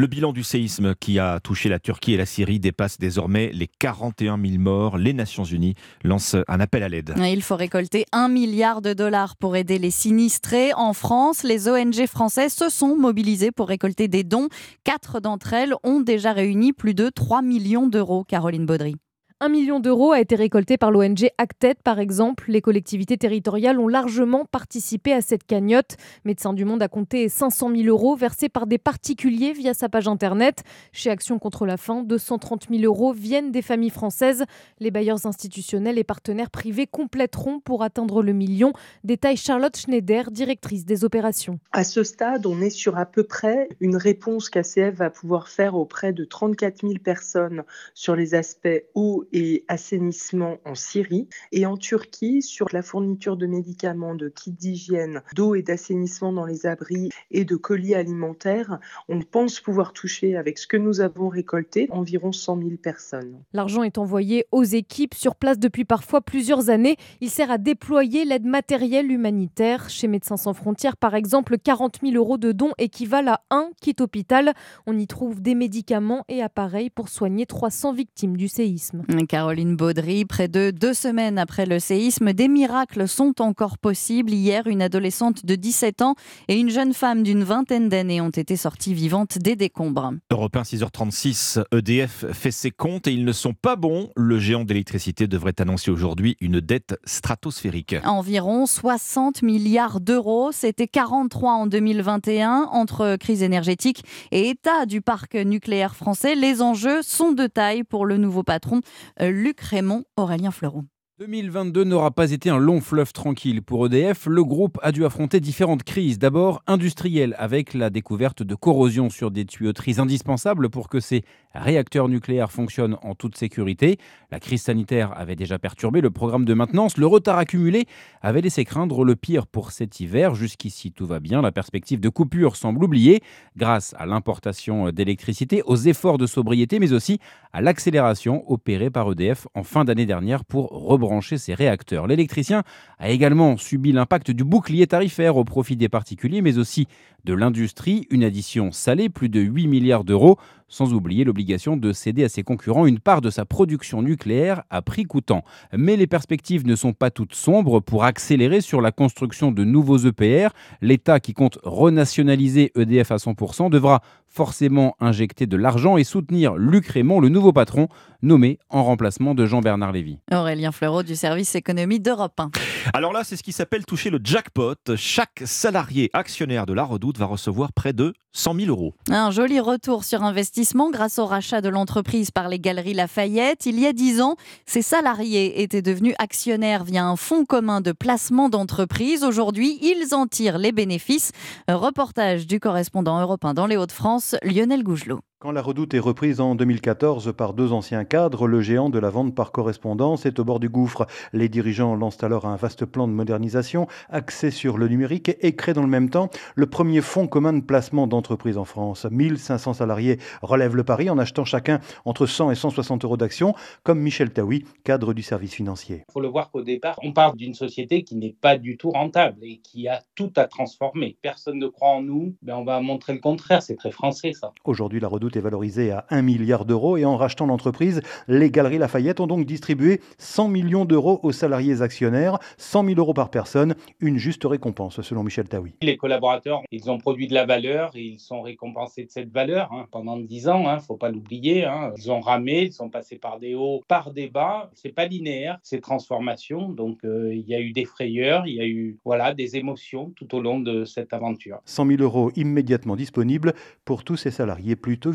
[0.00, 3.66] Le bilan du séisme qui a touché la Turquie et la Syrie dépasse désormais les
[3.66, 4.96] 41 000 morts.
[4.96, 5.74] Les Nations Unies
[6.04, 7.12] lancent un appel à l'aide.
[7.18, 10.72] Il faut récolter un milliard de dollars pour aider les sinistrés.
[10.72, 14.48] En France, les ONG françaises se sont mobilisées pour récolter des dons.
[14.84, 18.24] Quatre d'entre elles ont déjà réuni plus de 3 millions d'euros.
[18.24, 18.96] Caroline Baudry.
[19.42, 22.44] Un million d'euros a été récolté par l'ONG Acted, par exemple.
[22.48, 25.96] Les collectivités territoriales ont largement participé à cette cagnotte.
[26.26, 30.08] Médecins du Monde a compté 500 000 euros versés par des particuliers via sa page
[30.08, 30.62] internet.
[30.92, 34.44] Chez Action contre la faim, 230 000 euros viennent des familles françaises.
[34.78, 38.74] Les bailleurs institutionnels et partenaires privés compléteront pour atteindre le million.
[39.04, 41.58] Détail Charlotte Schneider, directrice des opérations.
[41.72, 45.76] À ce stade, on est sur à peu près une réponse qu'ACF va pouvoir faire
[45.76, 47.64] auprès de 34 000 personnes
[47.94, 53.46] sur les aspects eau et assainissement en Syrie et en Turquie sur la fourniture de
[53.46, 58.78] médicaments, de kits d'hygiène, d'eau et d'assainissement dans les abris et de colis alimentaires.
[59.08, 63.42] On pense pouvoir toucher avec ce que nous avons récolté environ 100 000 personnes.
[63.52, 66.96] L'argent est envoyé aux équipes sur place depuis parfois plusieurs années.
[67.20, 69.88] Il sert à déployer l'aide matérielle humanitaire.
[69.88, 73.96] Chez Médecins sans frontières, par exemple, 40 000 euros de dons équivalent à un kit
[74.00, 74.52] hôpital.
[74.86, 79.02] On y trouve des médicaments et appareils pour soigner 300 victimes du séisme.
[79.26, 84.32] Caroline Baudry, près de deux semaines après le séisme, des miracles sont encore possibles.
[84.32, 86.14] Hier, une adolescente de 17 ans
[86.48, 90.12] et une jeune femme d'une vingtaine d'années ont été sorties vivantes des décombres.
[90.30, 94.10] Europe 1, 6h36, EDF fait ses comptes et ils ne sont pas bons.
[94.16, 97.96] Le géant d'électricité devrait annoncer aujourd'hui une dette stratosphérique.
[98.04, 105.34] Environ 60 milliards d'euros, c'était 43 en 2021 entre crise énergétique et état du parc
[105.34, 106.34] nucléaire français.
[106.34, 108.80] Les enjeux sont de taille pour le nouveau patron.
[109.18, 110.86] Luc Raymond, Aurélien Fleuron.
[111.20, 114.24] 2022 n'aura pas été un long fleuve tranquille pour EDF.
[114.24, 116.18] Le groupe a dû affronter différentes crises.
[116.18, 121.22] D'abord industrielle, avec la découverte de corrosion sur des tuyauteries indispensables pour que ces
[121.54, 123.98] réacteurs nucléaires fonctionnent en toute sécurité.
[124.30, 126.96] La crise sanitaire avait déjà perturbé le programme de maintenance.
[126.96, 127.86] Le retard accumulé
[128.22, 130.34] avait laissé craindre le pire pour cet hiver.
[130.34, 131.42] Jusqu'ici, tout va bien.
[131.42, 133.20] La perspective de coupure semble oubliée
[133.56, 137.18] grâce à l'importation d'électricité, aux efforts de sobriété, mais aussi
[137.52, 142.06] à l'accélération opérée par EDF en fin d'année dernière pour rebrancher ses réacteurs.
[142.06, 142.62] L'électricien
[142.98, 146.86] a également subi l'impact du bouclier tarifaire au profit des particuliers, mais aussi
[147.24, 150.38] de l'industrie, une addition salée, plus de 8 milliards d'euros,
[150.70, 154.80] sans oublier l'obligation de céder à ses concurrents une part de sa production nucléaire à
[154.80, 155.44] prix coûtant.
[155.76, 159.98] Mais les perspectives ne sont pas toutes sombres pour accélérer sur la construction de nouveaux
[159.98, 160.48] EPR.
[160.80, 164.00] L'État qui compte renationaliser EDF à 100% devra
[164.30, 167.88] forcément injecter de l'argent et soutenir Luc Raymond, le nouveau patron,
[168.22, 170.18] nommé en remplacement de Jean-Bernard Lévy.
[170.32, 172.50] Aurélien Fleureau du service économie d'Europe 1.
[172.94, 174.74] Alors là, c'est ce qui s'appelle toucher le jackpot.
[174.96, 178.94] Chaque salarié actionnaire de la Redoute va recevoir près de 100 000 euros.
[179.10, 183.66] Un joli retour sur investissement grâce au rachat de l'entreprise par les Galeries Lafayette.
[183.66, 184.36] Il y a 10 ans,
[184.66, 189.24] ces salariés étaient devenus actionnaires via un fonds commun de placement d'entreprise.
[189.24, 191.32] Aujourd'hui, ils en tirent les bénéfices.
[191.68, 195.20] Reportage du correspondant européen dans les Hauts-de-France, Lionel Gougelot.
[195.42, 199.08] Quand la redoute est reprise en 2014 par deux anciens cadres, le géant de la
[199.08, 201.06] vente par correspondance est au bord du gouffre.
[201.32, 205.72] Les dirigeants lancent alors un vaste plan de modernisation axé sur le numérique et créent
[205.72, 209.06] dans le même temps le premier fonds commun de placement d'entreprises en France.
[209.10, 214.00] 1500 salariés relèvent le pari en achetant chacun entre 100 et 160 euros d'actions, comme
[214.00, 216.04] Michel Taoui, cadre du service financier.
[216.10, 218.90] Il faut le voir qu'au départ, on part d'une société qui n'est pas du tout
[218.90, 221.16] rentable et qui a tout à transformer.
[221.22, 223.62] Personne ne croit en nous, mais on va montrer le contraire.
[223.62, 224.52] C'est très français ça.
[224.66, 228.78] Aujourd'hui, la redoute est valorisé à 1 milliard d'euros et en rachetant l'entreprise, les Galeries
[228.78, 233.74] Lafayette ont donc distribué 100 millions d'euros aux salariés actionnaires, 100 000 euros par personne,
[234.00, 235.74] une juste récompense selon Michel Taoui.
[235.82, 239.72] Les collaborateurs, ils ont produit de la valeur et ils sont récompensés de cette valeur
[239.72, 241.64] hein, pendant 10 ans, il hein, ne faut pas l'oublier.
[241.64, 241.92] Hein.
[241.96, 244.70] Ils ont ramé, ils sont passés par des hauts, par des bas.
[244.74, 246.68] C'est pas linéaire, c'est transformation.
[246.68, 250.12] Donc euh, il y a eu des frayeurs, il y a eu voilà des émotions
[250.16, 251.58] tout au long de cette aventure.
[251.64, 253.54] 100 000 euros immédiatement disponibles
[253.84, 255.10] pour tous ces salariés plutôt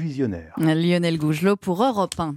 [0.58, 2.36] Lionel Gougelot pour Europe 1.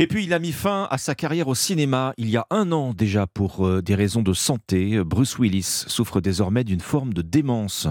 [0.00, 2.70] Et puis il a mis fin à sa carrière au cinéma il y a un
[2.70, 5.02] an déjà pour euh, des raisons de santé.
[5.04, 7.88] Bruce Willis souffre désormais d'une forme de démence.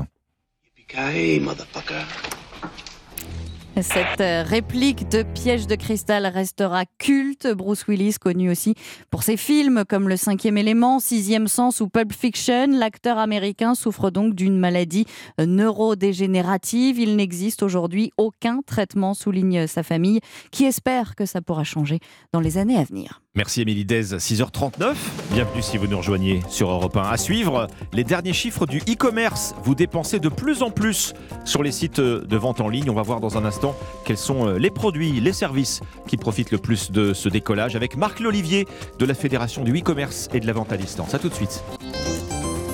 [3.81, 7.47] Cette euh, réplique de Piège de cristal restera culte.
[7.47, 8.73] Bruce Willis, connu aussi
[9.11, 14.09] pour ses films comme Le cinquième élément, Sixième sens ou Pulp Fiction, l'acteur américain souffre
[14.09, 15.05] donc d'une maladie
[15.39, 16.99] euh, neurodégénérative.
[16.99, 20.21] Il n'existe aujourd'hui aucun traitement, souligne sa famille,
[20.51, 21.99] qui espère que ça pourra changer
[22.33, 23.21] dans les années à venir.
[23.37, 24.95] Merci Émilie Dez, 6h39.
[25.31, 27.03] Bienvenue si vous nous rejoignez sur Europe 1.
[27.03, 29.53] À suivre, les derniers chiffres du e-commerce.
[29.63, 31.13] Vous dépensez de plus en plus
[31.45, 32.89] sur les sites de vente en ligne.
[32.89, 36.57] On va voir dans un instant quels sont les produits, les services qui profitent le
[36.57, 38.65] plus de ce décollage avec Marc Lolivier
[38.97, 41.13] de la Fédération du e-commerce et de la vente à distance.
[41.13, 41.63] A tout de suite.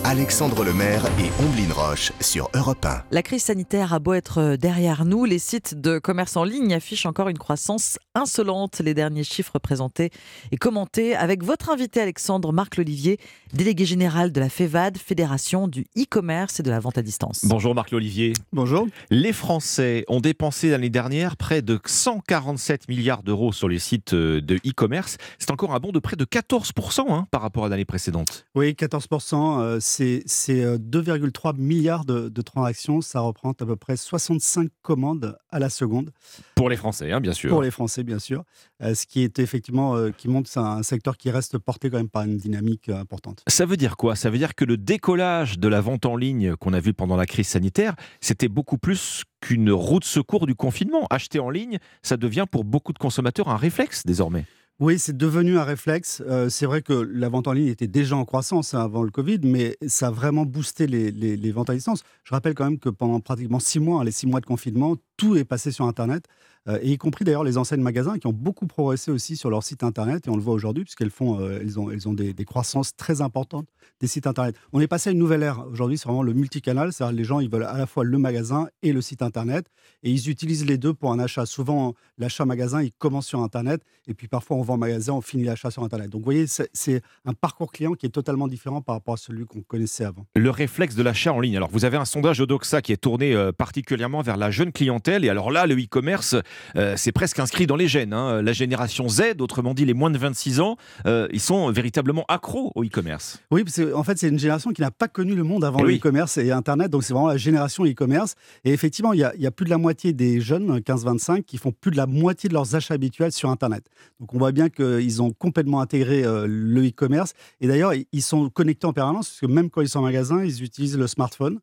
[0.05, 3.05] Alexandre Lemaire et Omblin Roche sur Europe 1.
[3.11, 7.05] La crise sanitaire a beau être derrière nous, les sites de commerce en ligne affichent
[7.05, 8.81] encore une croissance insolente.
[8.83, 10.11] Les derniers chiffres présentés
[10.51, 13.17] et commentés avec votre invité Alexandre Marc Lolivier,
[13.53, 17.45] délégué général de la FEVAD, Fédération du e-commerce et de la vente à distance.
[17.45, 18.33] Bonjour Marc Lolivier.
[18.51, 18.87] Bonjour.
[19.09, 24.55] Les Français ont dépensé l'année dernière près de 147 milliards d'euros sur les sites de
[24.67, 25.17] e-commerce.
[25.39, 28.45] C'est encore un bond de près de 14% hein, par rapport à l'année précédente.
[28.53, 29.61] Oui, 14%.
[29.61, 33.01] Euh, c'est 2,3 milliards de, de, transactions.
[33.01, 36.11] Ça représente à peu près 65 commandes à la seconde.
[36.55, 37.49] Pour les Français, hein, bien sûr.
[37.49, 38.43] Pour les Français, bien sûr.
[38.81, 42.09] Euh, ce qui est effectivement, euh, qui montre un secteur qui reste porté quand même
[42.09, 43.43] par une dynamique euh, importante.
[43.47, 44.15] Ça veut dire quoi?
[44.15, 47.15] Ça veut dire que le décollage de la vente en ligne qu'on a vu pendant
[47.15, 51.07] la crise sanitaire, c'était beaucoup plus qu'une roue de secours du confinement.
[51.09, 54.45] Acheter en ligne, ça devient pour beaucoup de consommateurs un réflexe désormais.
[54.79, 56.21] Oui, c'est devenu un réflexe.
[56.27, 59.11] Euh, c'est vrai que la vente en ligne était déjà en croissance hein, avant le
[59.11, 62.03] Covid, mais ça a vraiment boosté les, les, ventes à distance.
[62.23, 64.95] Je rappelle quand même que pendant pratiquement six mois, hein, les six mois de confinement,
[65.15, 66.25] tout est passé sur Internet,
[66.67, 69.83] et y compris d'ailleurs les enseignes magasins qui ont beaucoup progressé aussi sur leur site
[69.83, 72.45] Internet, et on le voit aujourd'hui, puisqu'elles font, euh, elles ont, elles ont des, des,
[72.45, 73.67] croissances très importantes
[73.99, 74.55] des sites Internet.
[74.71, 75.65] On est passé à une nouvelle ère.
[75.71, 78.67] Aujourd'hui, c'est vraiment le multicanal, c'est-à-dire les gens, ils veulent à la fois le magasin
[78.81, 79.65] et le site Internet,
[80.03, 81.45] et ils utilisent les deux pour un achat.
[81.45, 85.43] Souvent, l'achat magasin, il commence sur Internet, et puis parfois, on vend magasin, on finit
[85.43, 86.09] l'achat sur Internet.
[86.09, 89.45] Donc, vous voyez, c'est un parcours client qui est totalement différent par rapport à celui
[89.45, 90.25] qu'on connaissait avant.
[90.35, 91.57] Le réflexe de l'achat en ligne.
[91.57, 95.25] Alors, vous avez un sondage Odoxa qui est tourné euh, particulièrement vers la jeune clientèle,
[95.25, 96.35] et alors là, le e-commerce,
[96.75, 98.13] euh, c'est presque inscrit dans les gènes.
[98.13, 98.41] Hein.
[98.41, 102.71] La génération Z, autrement dit les moins de 26 ans, euh, ils sont véritablement accros
[102.75, 103.39] au e-commerce.
[103.51, 105.93] Oui, parce en fait, c'est une génération qui n'a pas connu le monde avant oui.
[105.93, 108.35] le e-commerce et Internet, donc c'est vraiment la génération e-commerce.
[108.63, 111.43] Et effectivement, il y, a, il y, a, plus de la moitié des jeunes, 15-25,
[111.43, 113.85] qui font plus de la moitié de leurs achats habituels sur Internet.
[114.19, 117.33] Donc on voit bien qu'ils ont complètement intégré euh, le e-commerce.
[117.61, 120.43] Et d'ailleurs, ils sont connectés en permanence, parce que même quand ils sont en magasin,
[120.43, 121.59] ils utilisent le smartphone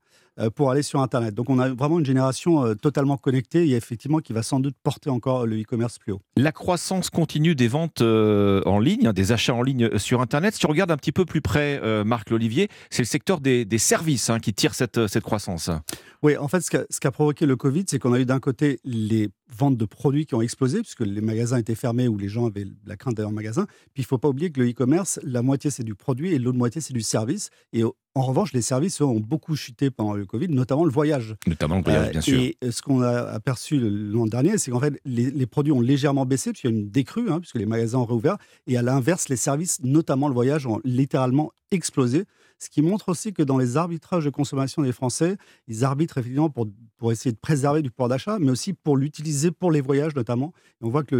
[0.54, 1.34] pour aller sur Internet.
[1.34, 4.74] Donc on a vraiment une génération euh, totalement connectée et effectivement qui va sans doute
[4.82, 6.20] porter encore le e-commerce plus haut.
[6.36, 10.54] La croissance continue des ventes euh, en ligne, hein, des achats en ligne sur Internet.
[10.54, 13.64] Si on regarde un petit peu plus près, euh, Marc Lolivier, c'est le secteur des,
[13.64, 15.70] des services hein, qui tire cette, cette croissance.
[16.22, 18.40] Oui, en fait, ce qu'a qu a provoqué le Covid, c'est qu'on a eu d'un
[18.40, 22.28] côté les ventes de produits qui ont explosé, puisque les magasins étaient fermés ou les
[22.28, 23.66] gens avaient la crainte d'aller en magasin.
[23.94, 26.38] Puis il ne faut pas oublier que le e-commerce, la moitié c'est du produit et
[26.38, 27.48] l'autre moitié c'est du service.
[27.72, 31.36] Et en revanche, les services eux, ont beaucoup chuté pendant le Covid, notamment le voyage.
[31.46, 32.38] Notamment le voyage, euh, bien sûr.
[32.40, 36.26] Et ce qu'on a aperçu l'an dernier, c'est qu'en fait, les, les, produits ont légèrement
[36.26, 38.36] baissé, puisqu'il y a une décrue, hein, puisque les magasins ont réouvert.
[38.66, 42.24] Et à l'inverse, les services, notamment le voyage, ont littéralement explosé.
[42.62, 46.50] Ce qui montre aussi que dans les arbitrages de consommation des Français, ils arbitrent effectivement
[46.50, 46.66] pour,
[47.00, 50.52] pour essayer de préserver du pouvoir d'achat, mais aussi pour l'utiliser pour les voyages notamment.
[50.80, 51.16] Et on voit que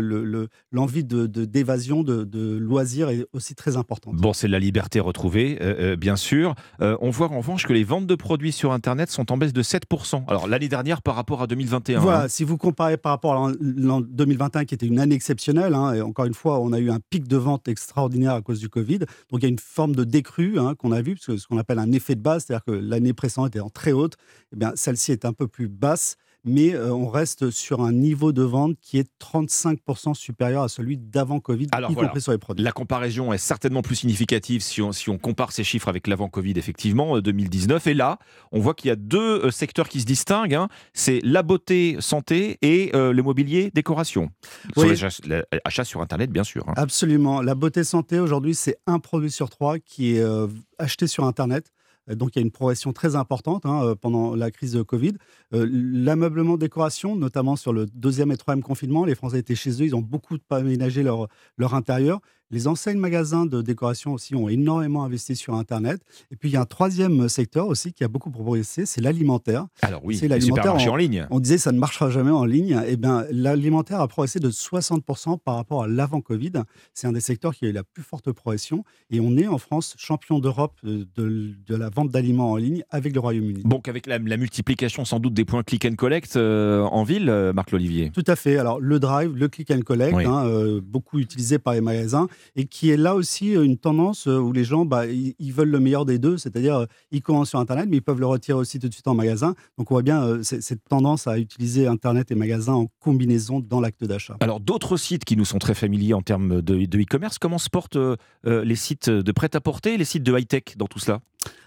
[0.70, 4.16] l'envie le, le, de, d'évasion, de, de, de, loisirs est aussi très importante.
[4.16, 6.54] Bon, c'est la liberté retrouvée, euh, euh, bien sûr.
[6.82, 9.54] Euh, on voit en revanche que les ventes de produits sur Internet sont en baisse
[9.54, 10.24] de 7%.
[10.28, 11.98] Alors l'année dernière par rapport à 2021.
[11.98, 12.28] Voilà, hein.
[12.28, 16.02] si vous comparez par rapport à l'an 2021 qui était une année exceptionnelle, hein, et
[16.02, 18.98] encore une fois, on a eu un pic de vente extraordinaire à cause du Covid.
[19.30, 21.46] Donc il y a une forme de décrue hein, qu'on a vu, parce que ce
[21.46, 24.16] qu'on appelle un effet de base, c'est-à-dire que l'année précédente était en très haute,
[24.52, 28.32] eh bien celle-ci est un peu plus basse, mais euh, on reste sur un niveau
[28.32, 32.08] de vente qui est 35% supérieur à celui d'avant Covid, Alors, y voilà.
[32.08, 32.64] compris sur les produits.
[32.64, 36.28] La comparaison est certainement plus significative si on, si on compare ces chiffres avec l'avant
[36.28, 37.86] Covid, effectivement, euh, 2019.
[37.88, 38.18] Et là,
[38.52, 40.54] on voit qu'il y a deux euh, secteurs qui se distinguent.
[40.54, 40.68] Hein.
[40.94, 44.30] C'est la beauté, santé et euh, le mobilier, décoration.
[44.76, 44.96] Oui.
[44.96, 46.66] Sur les achats sur Internet, bien sûr.
[46.68, 46.74] Hein.
[46.76, 47.42] Absolument.
[47.42, 50.46] La beauté santé, aujourd'hui, c'est un produit sur trois qui est euh,
[50.78, 51.70] acheté sur Internet.
[52.14, 55.14] Donc il y a une progression très importante hein, pendant la crise de Covid.
[55.54, 59.86] Euh, L'ameublement décoration, notamment sur le deuxième et troisième confinement, les Français étaient chez eux,
[59.86, 62.20] ils ont beaucoup aménagé leur, leur intérieur.
[62.50, 66.00] Les enseignes magasins de décoration aussi ont énormément investi sur Internet.
[66.30, 69.66] Et puis il y a un troisième secteur aussi qui a beaucoup progressé, c'est l'alimentaire.
[69.82, 71.26] Alors oui, c'est l'alimentaire en, en, ligne.
[71.30, 72.80] On disait ça ne marchera jamais en ligne.
[72.86, 76.52] Et bien l'alimentaire a progressé de 60% par rapport à l'avant Covid.
[76.92, 78.84] C'est un des secteurs qui a eu la plus forte progression.
[79.10, 82.82] Et on est en France champion d'Europe de, de, de, la vente d'aliments en ligne
[82.90, 83.62] avec le Royaume-Uni.
[83.64, 87.28] Donc avec la, la, multiplication sans doute des points click and collect euh, en ville,
[87.28, 88.10] euh, Marc Lolivier.
[88.10, 88.58] Tout à fait.
[88.58, 90.24] Alors le drive, le click and collect, oui.
[90.24, 92.26] hein, euh, beaucoup utilisé par les magasins.
[92.56, 96.04] Et qui est là aussi une tendance où les gens, bah, ils, veulent le meilleur
[96.04, 98.92] des deux, c'est-à-dire ils commandent sur Internet, mais ils peuvent le retirer aussi tout de
[98.92, 99.54] suite en magasin.
[99.78, 103.80] Donc on voit bien euh, cette tendance à utiliser Internet et magasin en combinaison dans
[103.80, 104.36] l'acte d'achat.
[104.40, 107.96] Alors d'autres sites qui nous sont très familiers en termes de e-commerce, comment se portent
[107.96, 111.20] euh, euh, les sites de prêt-à-porter les sites de high-tech dans tout cela?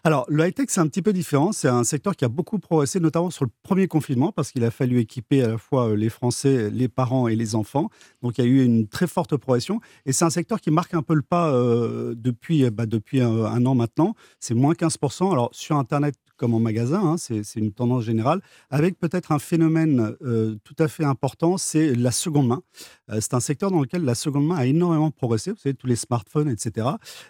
[0.05, 1.53] Alors, le high-tech, c'est un petit peu différent.
[1.53, 4.71] C'est un secteur qui a beaucoup progressé, notamment sur le premier confinement, parce qu'il a
[4.71, 7.89] fallu équiper à la fois euh, les Français, les parents et les enfants.
[8.21, 9.79] Donc, il y a eu une très forte progression.
[10.05, 13.21] Et c'est un secteur qui marque un peu le pas euh, depuis, euh, bah, depuis
[13.21, 14.13] un, un an maintenant.
[14.39, 15.31] C'est moins 15%.
[15.31, 20.13] Alors, sur Internet comme en magasin, hein, c'est une tendance générale, avec peut-être un phénomène
[20.25, 22.61] euh, tout à fait important, c'est la seconde main.
[23.09, 25.51] Euh, c'est un secteur dans lequel la seconde main a énormément progressé.
[25.51, 26.87] Vous savez, tous les smartphones, etc.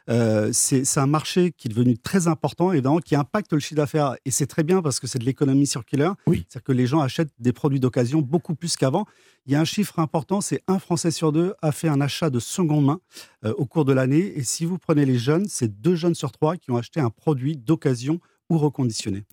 [0.09, 4.15] Euh, c'est un marché qui est devenu très important, évidemment, qui impacte le chiffre d'affaires.
[4.25, 6.15] Et c'est très bien parce que c'est de l'économie circulaire.
[6.25, 9.05] C'est-à-dire que les gens achètent des produits d'occasion beaucoup plus qu'avant.
[9.45, 12.31] Il y a un chiffre important, c'est un Français sur deux a fait un achat
[12.31, 12.99] de seconde main
[13.43, 14.33] au cours de l'année.
[14.37, 17.09] Et si vous prenez les jeunes, c'est deux jeunes sur trois qui ont acheté un
[17.09, 18.19] produit d'occasion
[18.49, 18.59] ou.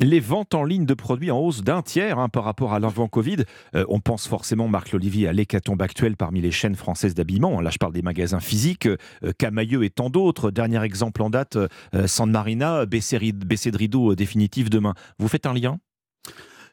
[0.00, 3.08] Les ventes en ligne de produits en hausse d'un tiers hein, par rapport à l'avant
[3.08, 3.44] Covid.
[3.74, 7.60] Euh, on pense forcément, Marc Lolivier, à l'hécatombe actuelle parmi les chaînes françaises d'habillement.
[7.60, 8.96] Là, je parle des magasins physiques, euh,
[9.38, 10.50] Camailleux et tant d'autres.
[10.50, 14.94] Dernier exemple en date, euh, San Marina, baissée de rideau euh, définitive demain.
[15.18, 15.78] Vous faites un lien?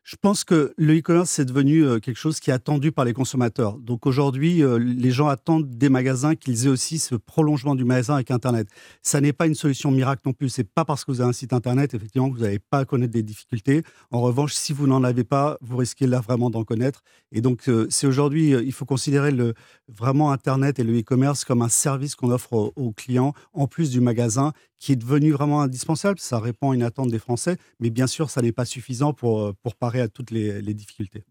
[0.08, 3.12] Je pense que le e-commerce, c'est devenu euh, quelque chose qui est attendu par les
[3.12, 3.78] consommateurs.
[3.78, 8.14] Donc aujourd'hui, euh, les gens attendent des magasins qu'ils aient aussi ce prolongement du magasin
[8.14, 8.70] avec Internet.
[9.02, 10.48] Ça n'est pas une solution miracle non plus.
[10.48, 12.86] C'est pas parce que vous avez un site Internet, effectivement, que vous n'allez pas à
[12.86, 13.84] connaître des difficultés.
[14.10, 17.04] En revanche, si vous n'en avez pas, vous risquez là vraiment d'en connaître.
[17.34, 19.56] Et donc, euh, c'est aujourd'hui, il faut considérer le,
[19.90, 24.00] vraiment Internet et le e-commerce comme un service qu'on offre aux clients, en plus du
[24.00, 26.20] magasin, qui est devenu vraiment indispensable.
[26.20, 29.42] Ça répond à une attente des Français, mais bien sûr, ça n'est pas suffisant pour,
[29.42, 31.24] euh, pour parer à toutes les, les difficultés.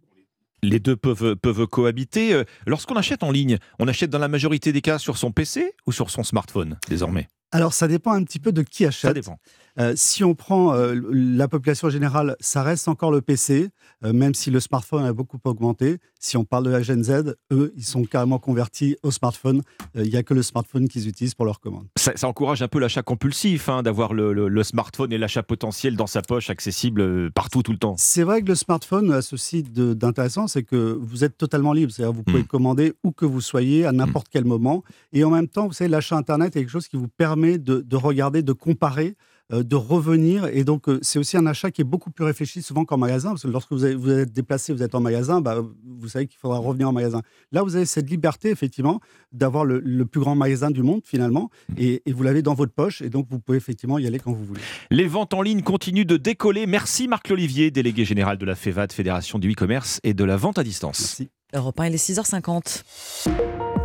[0.62, 2.32] Les deux peuvent, peuvent cohabiter.
[2.32, 5.74] Euh, Lorsqu'on achète en ligne, on achète dans la majorité des cas sur son PC
[5.86, 7.28] ou sur son smartphone désormais?
[7.52, 9.08] Alors, ça dépend un petit peu de qui achète.
[9.08, 9.38] Ça dépend.
[9.78, 13.68] Euh, si on prend euh, la population générale, ça reste encore le PC,
[14.04, 15.98] euh, même si le smartphone a beaucoup augmenté.
[16.18, 19.60] Si on parle de la Gen Z, eux, ils sont carrément convertis au smartphone.
[19.94, 21.86] Il n'y a que le smartphone qu'ils utilisent pour leurs commandes.
[21.96, 25.42] Ça, ça encourage un peu l'achat compulsif, hein, d'avoir le, le- le smartphone et l'achat
[25.42, 27.94] potentiel dans sa poche, accessible partout, tout le temps.
[27.98, 31.92] C'est vrai que le smartphone a ceci d'intéressant, c'est que vous êtes totalement libre.
[31.92, 34.82] C'est-à-dire vous pouvez commander où que vous soyez, à n'importe quel moment.
[35.12, 37.80] Et en même temps, vous savez, l'achat Internet est quelque chose qui vous permet de,
[37.80, 39.14] de regarder, de comparer,
[39.50, 40.46] de revenir.
[40.46, 43.30] Et donc, euh, c'est aussi un achat qui est beaucoup plus réfléchi souvent qu'en magasin.
[43.30, 46.26] Parce que lorsque vous, avez- vous êtes déplacé, vous êtes en magasin, bah, vous savez
[46.26, 47.22] qu'il faudra revenir en magasin.
[47.52, 49.00] Là, vous avez cette liberté, effectivement,
[49.32, 51.50] d'avoir le, le plus grand magasin du monde, finalement.
[51.76, 53.02] Et, et vous l'avez dans votre poche.
[53.02, 54.60] Et donc, vous pouvez effectivement y aller quand vous voulez.
[54.90, 56.66] Les ventes en ligne continuent de décoller.
[56.66, 60.58] Merci Marc Lolivier, délégué général de la FEVAD, Fédération du e-commerce et de la vente
[60.58, 61.00] à distance.
[61.00, 61.28] Merci.
[61.54, 62.82] Europe 1, il est 6h50.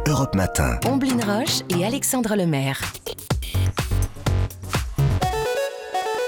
[0.08, 0.80] Europe Matin.
[0.86, 2.82] Omblin Roche et Alexandre Lemaire.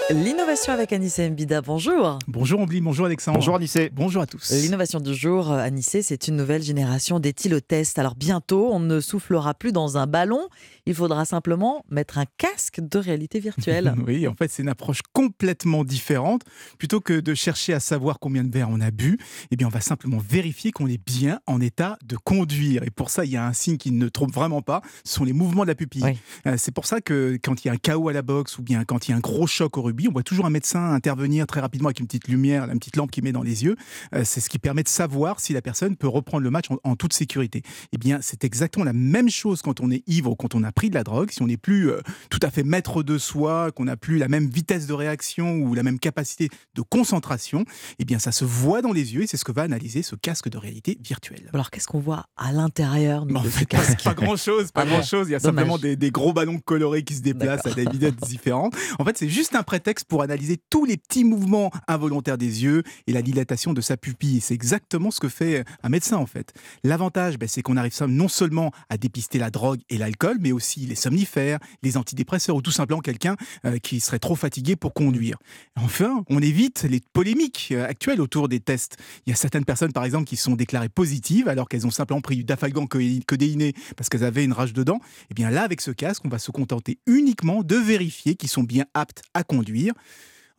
[0.09, 2.19] L'innovation avec Anissé Mbida, bonjour.
[2.27, 3.37] Bonjour Ombline, bonjour Alexandre.
[3.37, 3.89] Bonjour Anissé.
[3.93, 4.51] Bonjour à tous.
[4.51, 7.97] L'innovation du jour, euh, Anissé, c'est une nouvelle génération d'éthylotest.
[7.97, 10.49] Alors bientôt, on ne soufflera plus dans un ballon,
[10.85, 13.93] il faudra simplement mettre un casque de réalité virtuelle.
[14.05, 16.41] Oui, en fait, c'est une approche complètement différente.
[16.77, 19.17] Plutôt que de chercher à savoir combien de verres on a bu,
[19.49, 22.83] eh bien, on va simplement vérifier qu'on est bien en état de conduire.
[22.83, 25.23] Et pour ça, il y a un signe qui ne trompe vraiment pas, ce sont
[25.23, 26.03] les mouvements de la pupille.
[26.47, 28.61] Euh, C'est pour ça que quand il y a un chaos à la boxe ou
[28.63, 30.91] bien quand il y a un gros choc au rugby, on voit toujours un médecin
[30.91, 33.75] intervenir très rapidement avec une petite lumière, une petite lampe qu'il met dans les yeux.
[34.13, 36.77] Euh, C'est ce qui permet de savoir si la personne peut reprendre le match en,
[36.83, 37.61] en toute sécurité.
[37.93, 40.72] Eh bien, c'est exactement la même chose quand on est ivre ou quand on a
[40.73, 41.31] pris de la drogue.
[41.31, 44.27] Si on n'est plus euh, tout à fait maître de soi, qu'on n'a plus la
[44.27, 47.65] même vitesse de réaction ou la même capacité de concentration,
[47.99, 50.15] eh bien, ça se voit dans les yeux et c'est ce que va analyser ce
[50.15, 51.49] casque de réalité virtuelle.
[51.53, 54.91] Alors qu'est-ce qu'on voit à l'intérieur de ce casque pas grand chose, pas Ah bon
[54.95, 55.29] grand chose.
[55.29, 55.63] Il y a Dommage.
[55.63, 58.75] simplement des, des gros ballons colorés qui se déplacent à des vitesses différentes.
[58.99, 62.83] En fait, c'est juste un prétexte pour analyser tous les petits mouvements involontaires des yeux
[63.07, 64.41] et la dilatation de sa pupille.
[64.41, 66.53] C'est exactement ce que fait un médecin, en fait.
[66.83, 70.62] L'avantage, ben, c'est qu'on arrive non seulement à dépister la drogue et l'alcool, mais aussi
[70.87, 73.35] les somnifères, les antidépresseurs ou tout simplement quelqu'un
[73.65, 75.37] euh, qui serait trop fatigué pour conduire.
[75.75, 78.97] Enfin, on évite les polémiques euh, actuelles autour des tests.
[79.25, 82.21] Il y a certaines personnes, par exemple, qui sont déclarées positives alors qu'elles ont simplement
[82.21, 84.99] pris du dafalgan codé- codéiné parce qu'elles avaient une rage dedans.
[85.29, 88.63] Et bien là, avec ce casque, on va se contenter uniquement de vérifier qu'ils sont
[88.63, 89.93] bien aptes à conduire.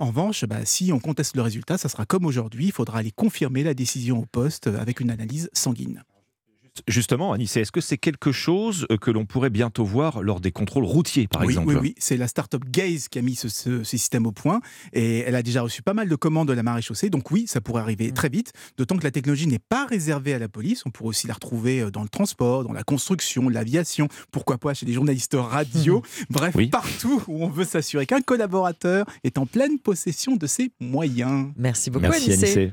[0.01, 2.66] En revanche, bah, si on conteste le résultat, ça sera comme aujourd'hui.
[2.66, 6.02] Il faudra aller confirmer la décision au poste euh, avec une analyse sanguine.
[6.88, 10.51] Justement, Anissé, est-ce que c'est quelque chose euh, que l'on pourrait bientôt voir lors des
[10.51, 13.48] contrôles routiers, par oui, exemple Oui, oui, c'est la start-up Gaze qui a mis ce,
[13.48, 14.60] ce- ce système au point
[14.92, 17.10] et elle a déjà reçu pas mal de commandes de la marée chaussée.
[17.10, 20.38] Donc oui, ça pourrait arriver très vite, d'autant que la technologie n'est pas réservée à
[20.38, 20.82] la police.
[20.84, 24.74] On pourrait aussi la retrouver euh, dans le transport, dans la construction, l'aviation, pourquoi pas
[24.74, 26.02] chez les journalistes radio.
[26.28, 31.52] Bref, partout où on veut s'assurer qu'un collaborateur est en pleine possession de ses moyens.
[31.56, 32.72] Merci beaucoup, Merci, Anissé.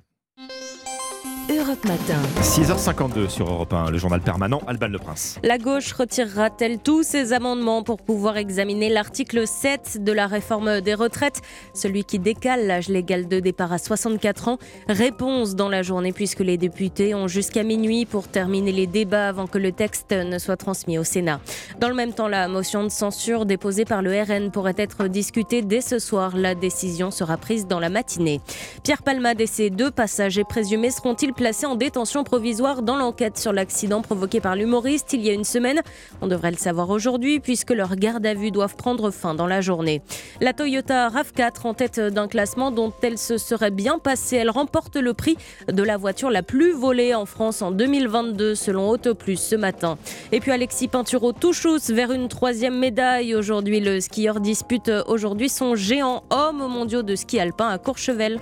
[1.49, 2.21] Europe Matin.
[2.41, 5.39] 6h52 sur Europe 1, le journal permanent, Alban Le Prince.
[5.43, 10.93] La gauche retirera-t-elle tous ses amendements pour pouvoir examiner l'article 7 de la réforme des
[10.93, 11.41] retraites,
[11.73, 14.57] celui qui décale l'âge légal de départ à 64 ans
[14.87, 19.47] Réponse dans la journée puisque les députés ont jusqu'à minuit pour terminer les débats avant
[19.47, 21.41] que le texte ne soit transmis au Sénat.
[21.79, 25.63] Dans le même temps, la motion de censure déposée par le RN pourrait être discutée
[25.63, 26.37] dès ce soir.
[26.37, 28.41] La décision sera prise dans la matinée.
[28.83, 33.53] Pierre Palmade et ses deux passagers présumés seront-ils placés en détention provisoire dans l'enquête sur
[33.53, 35.81] l'accident provoqué par l'humoriste il y a une semaine.
[36.21, 39.61] On devrait le savoir aujourd'hui puisque leurs gardes à vue doivent prendre fin dans la
[39.61, 40.01] journée.
[40.39, 44.37] La Toyota RAV4 en tête d'un classement dont elle se serait bien passée.
[44.37, 45.37] Elle remporte le prix
[45.71, 49.97] de la voiture la plus volée en France en 2022 selon Autoplus ce matin.
[50.31, 53.35] Et puis Alexis Pinturo touchous vers une troisième médaille.
[53.35, 58.39] Aujourd'hui, le skieur dispute aujourd'hui son géant homme mondiaux de ski alpin à Courchevel.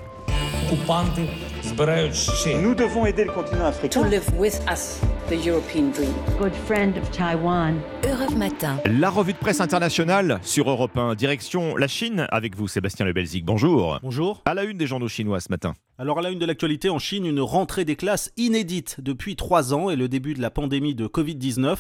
[1.80, 4.02] Nous devons aider le continent africain.
[4.02, 5.00] to live with us
[5.30, 6.14] the European dream.
[6.40, 7.80] Good friend of Taiwan.
[8.04, 8.78] Europe Matin.
[8.86, 13.14] La revue de presse internationale sur Europe 1, direction la Chine, avec vous Sébastien Le
[13.14, 13.46] Belzic.
[13.46, 14.00] Bonjour.
[14.02, 14.42] Bonjour.
[14.46, 15.76] À la une des journaux chinois ce matin.
[16.00, 19.74] Alors à la une de l'actualité en Chine, une rentrée des classes inédite depuis trois
[19.74, 21.76] ans et le début de la pandémie de Covid-19.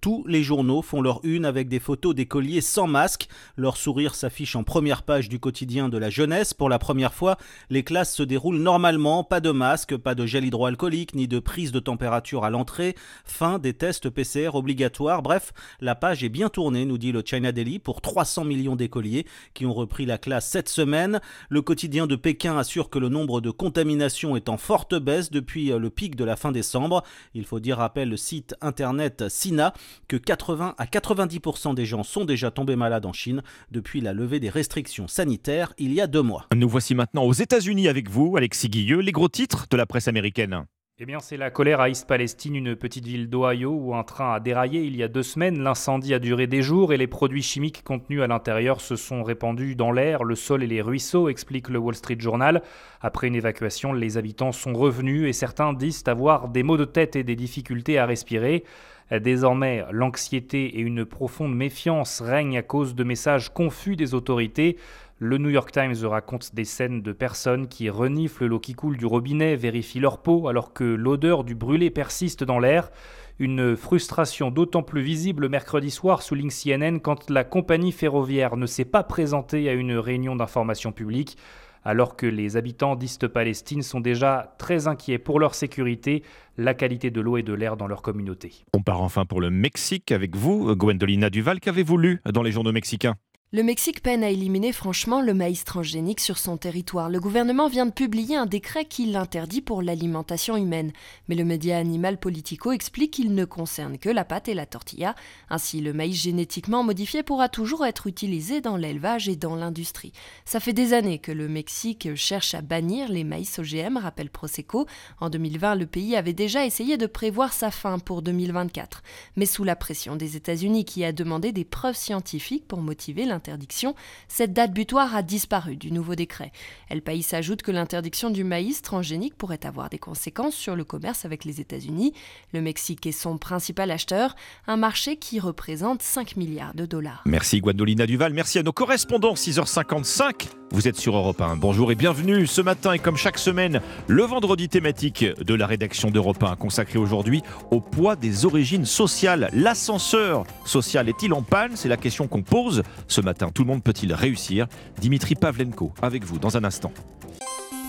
[0.00, 3.26] Tous les journaux font leur une avec des photos d'écoliers sans masque.
[3.56, 6.54] Leur sourire s'affiche en première page du quotidien de la jeunesse.
[6.54, 7.36] Pour la première fois,
[7.68, 11.72] les classes se déroulent normalement, pas de masque, pas de gel hydroalcoolique, ni de prise
[11.72, 12.93] de température à l'entrée,
[13.24, 15.22] fin des tests PCR obligatoires.
[15.22, 19.26] Bref, la page est bien tournée, nous dit le China Daily, pour 300 millions d'écoliers
[19.54, 21.20] qui ont repris la classe cette semaine.
[21.48, 25.72] Le quotidien de Pékin assure que le nombre de contaminations est en forte baisse depuis
[25.72, 27.02] euh, le pic de la fin décembre.
[27.34, 29.72] Il faut dire, rappelle le site internet Sina,
[30.08, 34.40] que 80 à 90% des gens sont déjà tombés malades en Chine depuis la levée
[34.40, 36.46] des restrictions sanitaires il y a deux mois.
[36.54, 40.08] Nous voici maintenant aux États-Unis avec vous, Alexis Guilleux, les gros titres de la presse
[40.08, 40.64] américaine.
[41.00, 44.38] Eh c'est la colère à East Palestine, une petite ville d'Ohio où un train a
[44.38, 45.60] déraillé il y a deux semaines.
[45.60, 49.74] L'incendie a duré des jours et les produits chimiques contenus à l'intérieur se sont répandus
[49.74, 52.62] dans l'air, le sol et les ruisseaux, explique le Wall Street Journal.
[53.00, 57.16] Après une évacuation, les habitants sont revenus et certains disent avoir des maux de tête
[57.16, 58.62] et des difficultés à respirer.
[59.10, 64.76] Désormais, l'anxiété et une profonde méfiance règnent à cause de messages confus des autorités.
[65.26, 69.06] Le New York Times raconte des scènes de personnes qui reniflent l'eau qui coule du
[69.06, 72.90] robinet, vérifient leur peau alors que l'odeur du brûlé persiste dans l'air.
[73.38, 78.84] Une frustration d'autant plus visible mercredi soir, souligne CNN, quand la compagnie ferroviaire ne s'est
[78.84, 81.38] pas présentée à une réunion d'information publique,
[81.86, 86.22] alors que les habitants d'East Palestine sont déjà très inquiets pour leur sécurité,
[86.58, 88.66] la qualité de l'eau et de l'air dans leur communauté.
[88.74, 91.60] On part enfin pour le Mexique avec vous, Gwendolina Duval.
[91.60, 93.14] Qu'avez-vous lu dans les journaux mexicains?
[93.54, 97.08] Le Mexique peine à éliminer franchement le maïs transgénique sur son territoire.
[97.08, 100.90] Le gouvernement vient de publier un décret qui l'interdit pour l'alimentation humaine.
[101.28, 105.14] Mais le média Animal Politico explique qu'il ne concerne que la pâte et la tortilla.
[105.50, 110.10] Ainsi, le maïs génétiquement modifié pourra toujours être utilisé dans l'élevage et dans l'industrie.
[110.44, 114.88] Ça fait des années que le Mexique cherche à bannir les maïs OGM, rappelle Prosecco.
[115.20, 119.04] En 2020, le pays avait déjà essayé de prévoir sa fin pour 2024.
[119.36, 123.54] Mais sous la pression des États-Unis qui a demandé des preuves scientifiques pour motiver l'interdiction
[123.54, 123.94] interdiction,
[124.28, 126.50] cette date butoir a disparu du nouveau décret.
[126.88, 131.24] El País ajoute que l'interdiction du maïs transgénique pourrait avoir des conséquences sur le commerce
[131.24, 132.12] avec les États-Unis.
[132.52, 134.34] Le Mexique est son principal acheteur,
[134.66, 137.22] un marché qui représente 5 milliards de dollars.
[137.26, 140.48] Merci Gwendolina Duval, merci à nos correspondants 6h55.
[140.70, 141.56] Vous êtes sur Europe 1.
[141.56, 146.10] Bonjour et bienvenue ce matin et comme chaque semaine, le vendredi thématique de la rédaction
[146.10, 149.50] d'Europe 1 consacré aujourd'hui au poids des origines sociales.
[149.52, 151.76] L'ascenseur social est-il en panne?
[151.76, 153.50] C'est la question qu'on pose ce matin.
[153.52, 154.66] Tout le monde peut-il réussir
[155.00, 156.92] Dimitri Pavlenko avec vous dans un instant.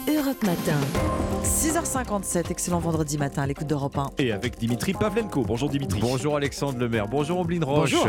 [0.08, 0.78] Europe Matin.
[1.44, 4.12] 6h57, excellent vendredi matin à l'écoute d'Europe 1.
[4.18, 5.44] Et avec Dimitri Pavlenko.
[5.44, 6.00] Bonjour Dimitri.
[6.00, 7.08] Bonjour Alexandre Lemaire.
[7.08, 7.92] Bonjour Ombline Roche.
[7.92, 8.08] Bonjour.